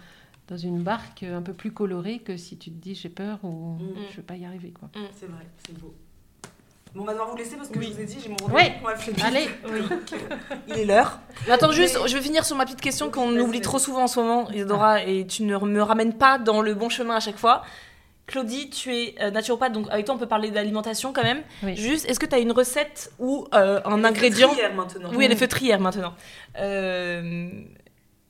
[0.47, 3.77] dans une barque un peu plus colorée que si tu te dis j'ai peur ou
[3.79, 3.95] Mm.
[4.11, 4.89] je vais pas y arriver quoi.
[5.19, 5.93] C'est vrai, c'est beau.
[6.95, 7.89] Bon, on va devoir vous laisser parce que Oui.
[7.89, 8.63] je vous ai dit, j'ai mon Oui.
[8.81, 9.15] rendez-vous flemme.
[9.23, 9.47] Allez.
[10.69, 11.19] Il est l'heure.
[11.45, 14.07] Mais attends, juste, je vais finir sur ma petite question qu'on oublie trop souvent en
[14.07, 17.37] ce moment, Isadora, et tu ne me ramènes pas dans le bon chemin à chaque
[17.37, 17.61] fois.
[18.29, 21.41] Claudie, tu es euh, naturopathe, donc avec toi on peut parler d'alimentation quand même.
[21.63, 21.75] Oui.
[21.75, 25.09] Juste, est-ce que tu as une recette ou euh, un ingrédient maintenant.
[25.15, 26.13] Oui, elle est feutrière maintenant.
[26.59, 27.49] Euh,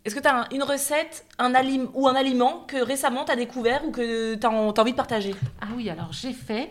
[0.06, 3.36] Est-ce que tu as une recette un alim ou un aliment que récemment tu as
[3.36, 5.36] découvert ou que tu as, envie de partager?
[5.60, 6.70] Ah oui, alors j'ai fait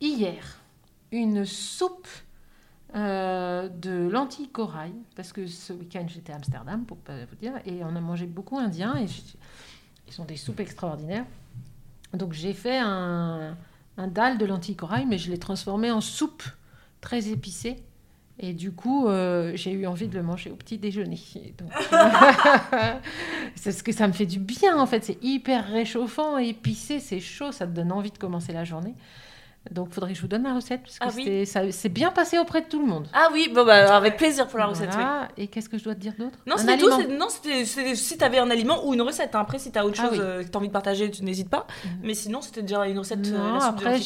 [0.00, 0.58] hier
[1.12, 2.08] une soupe
[2.96, 7.52] euh, de lentilles corail parce que ce week-end j'étais à Amsterdam pour pas vous dire
[7.66, 9.06] et on a mangé beaucoup indien et
[10.08, 11.24] ils sont des soupes extraordinaires.
[12.14, 13.56] Donc j'ai fait un,
[13.96, 16.44] un dalle de lentilles corail mais je l'ai transformé en soupe
[17.00, 17.82] très épicée.
[18.38, 21.20] Et du coup, euh, j'ai eu envie de le manger au petit déjeuner.
[21.58, 21.70] Donc,
[23.54, 25.04] c'est ce que ça me fait du bien en fait.
[25.04, 28.94] C'est hyper réchauffant, épicé, c'est chaud, ça te donne envie de commencer la journée.
[29.70, 31.46] Donc, il faudrait que je vous donne la recette, parce que Ah oui.
[31.46, 33.06] ça c'est bien passé auprès de tout le monde.
[33.12, 34.90] Ah oui, bon bah avec plaisir pour la recette.
[34.96, 35.04] oui.
[35.36, 36.36] Et qu'est-ce que je dois te dire d'autre?
[36.46, 36.88] Non, c'était tout.
[36.90, 37.64] Non, c'était
[37.94, 39.34] si t'avais un aliment ou une recette.
[39.36, 39.40] hein.
[39.40, 40.18] Après, si t'as autre Ah chose oui.
[40.20, 41.66] euh, que t'as envie de partager, tu n'hésites pas.
[41.84, 41.90] Mhm.
[42.02, 43.24] Mais sinon, c'était déjà une recette.
[43.28, 43.98] euh, Non, après,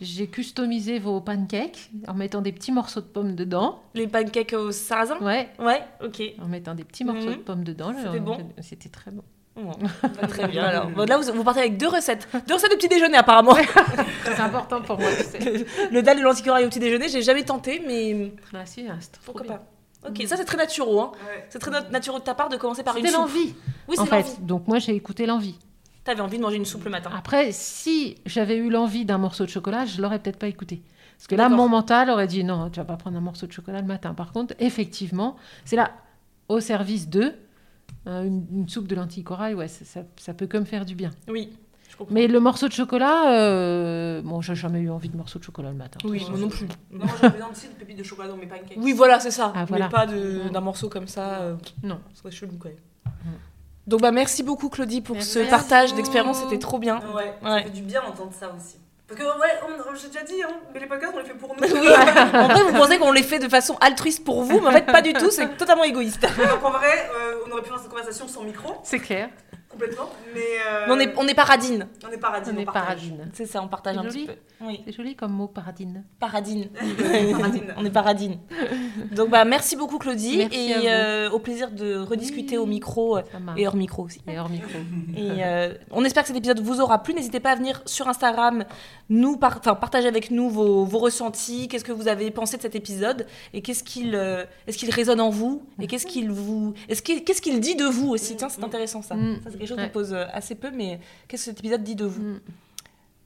[0.00, 3.80] j'ai customisé vos pancakes en mettant des petits morceaux de pommes dedans.
[3.94, 5.18] les pancakes au sarrasin?
[5.20, 6.22] Ouais, Ouais, ok.
[6.42, 7.36] en mettant des petits morceaux Mhm.
[7.36, 7.92] de pommes dedans.
[8.02, 9.22] C'était bon C'était très bon.
[9.58, 10.64] Bon, bah, très bien.
[10.64, 13.54] Alors, bon, là, vous, vous partez avec deux recettes, deux recettes de petit déjeuner apparemment.
[14.24, 15.66] C'est important pour moi, tu sais.
[15.90, 18.94] le dalle de lentilles corail au petit déjeuner, j'ai jamais tenté, mais Ah, si, ah,
[19.00, 19.56] c'est trop pourquoi bien.
[19.56, 20.08] pas.
[20.10, 20.94] Ok, ça c'est très naturel.
[20.98, 21.10] Hein.
[21.26, 21.46] Ouais.
[21.50, 23.22] C'est très nat- naturel de ta part de commencer par une C'était soupe.
[23.26, 23.54] l'envie,
[23.88, 24.20] Oui, en c'est fait.
[24.22, 24.36] l'envie.
[24.42, 25.56] Donc moi, j'ai écouté l'envie.
[26.04, 27.10] T'avais envie de manger une soupe le matin.
[27.16, 30.82] Après, si j'avais eu l'envie d'un morceau de chocolat, je l'aurais peut-être pas écouté.
[31.18, 33.52] Parce que là, mon mental aurait dit non, tu vas pas prendre un morceau de
[33.52, 34.14] chocolat le matin.
[34.14, 35.90] Par contre, effectivement, c'est là,
[36.48, 37.34] au service de
[38.06, 40.84] euh, une, une soupe de lentilles corail, ouais, ça, ça- ça peut que me faire
[40.84, 41.10] du bien.
[41.28, 41.50] Oui,
[41.90, 42.14] je comprends.
[42.14, 45.70] Mais le morceau de chocolat, euh, bon, j'ai jamais eu envie de morceau de chocolat
[45.70, 45.98] le matin.
[46.04, 46.66] Oui, moi non plus.
[46.90, 48.78] Non, moi j'avais besoin aussi de pépites de chocolat dans mes pancakes.
[48.78, 49.52] Oui, voilà, c'est ça.
[49.54, 49.86] Ah, voilà.
[49.86, 51.40] Mais pas de- d'un morceau comme ça.
[51.40, 52.00] euh, Non.
[52.14, 52.78] Ce serait chelou quand même.
[53.86, 55.30] Donc bah merci beaucoup Claudie pour Merci.
[55.30, 57.00] ce partage d'expérience, c'était trop bien.
[57.14, 58.76] Ouais, ça fait du bien d'entendre ça aussi.
[59.08, 61.56] Parce que, ouais, on- j'ai déjà dit, hein, mais les podcasts, on les fait pour
[61.56, 61.62] nous.
[61.80, 61.88] Oui.
[61.88, 64.84] en vrai, vous pensez qu'on les fait de façon altruiste pour vous, mais en fait
[64.86, 66.20] pas du tout, c'est totalement égoïste.
[66.22, 69.30] Donc en vrai, euh, on aurait pu faire cette conversation sans micro, C'est clair.
[69.78, 70.10] Complètement.
[70.34, 71.86] Mais, euh, Mais on est, on est paradine.
[72.06, 72.50] on est paradis.
[72.54, 73.30] On est paradine.
[73.32, 74.26] C'est ça, on partage un joli.
[74.26, 74.34] petit peu.
[74.66, 76.04] Oui, C'est joli comme mot, paradine.
[76.18, 76.68] paradine.
[77.38, 77.74] Paradine.
[77.76, 78.38] on est paradine.
[79.12, 83.22] Donc bah merci beaucoup Claudie Merci et euh, au plaisir de rediscuter au micro euh,
[83.56, 84.20] et hors micro aussi.
[84.26, 84.68] Et hors micro.
[85.16, 87.14] Et euh, on espère que cet épisode vous aura plu.
[87.14, 88.64] N'hésitez pas à venir sur Instagram,
[89.08, 92.74] nous par- partager avec nous vos, vos ressentis, qu'est-ce que vous avez pensé de cet
[92.74, 97.02] épisode et qu'est-ce qu'il euh, est-ce qu'il résonne en vous et qu'est-ce qu'il vous est-ce
[97.02, 98.36] qu'il qu'est-ce qu'il dit de vous aussi.
[98.36, 99.14] Tiens, c'est intéressant ça.
[99.14, 99.40] Mm.
[99.44, 99.84] Ça c'est quelque chose Ouais.
[99.86, 102.40] qu'on pose euh, assez peu, mais qu'est-ce que cet épisode dit de vous Mm.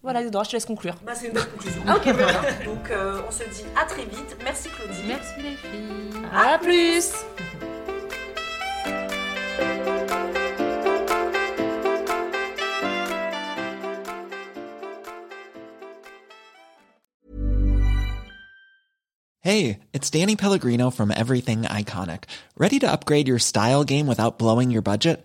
[0.03, 0.97] Voilà, je te laisse conclure.
[1.07, 1.81] Bah, c'est une bonne conclusion.
[1.87, 2.41] Ah, ok, Voilà.
[2.65, 4.37] Donc, euh, on se dit à très vite.
[4.43, 5.01] Merci Claudie.
[5.07, 6.23] Merci les filles.
[6.35, 7.13] À plus.
[19.41, 22.25] Hey, it's Danny Pellegrino from Everything Iconic.
[22.57, 25.25] Ready to upgrade your style game without blowing your budget?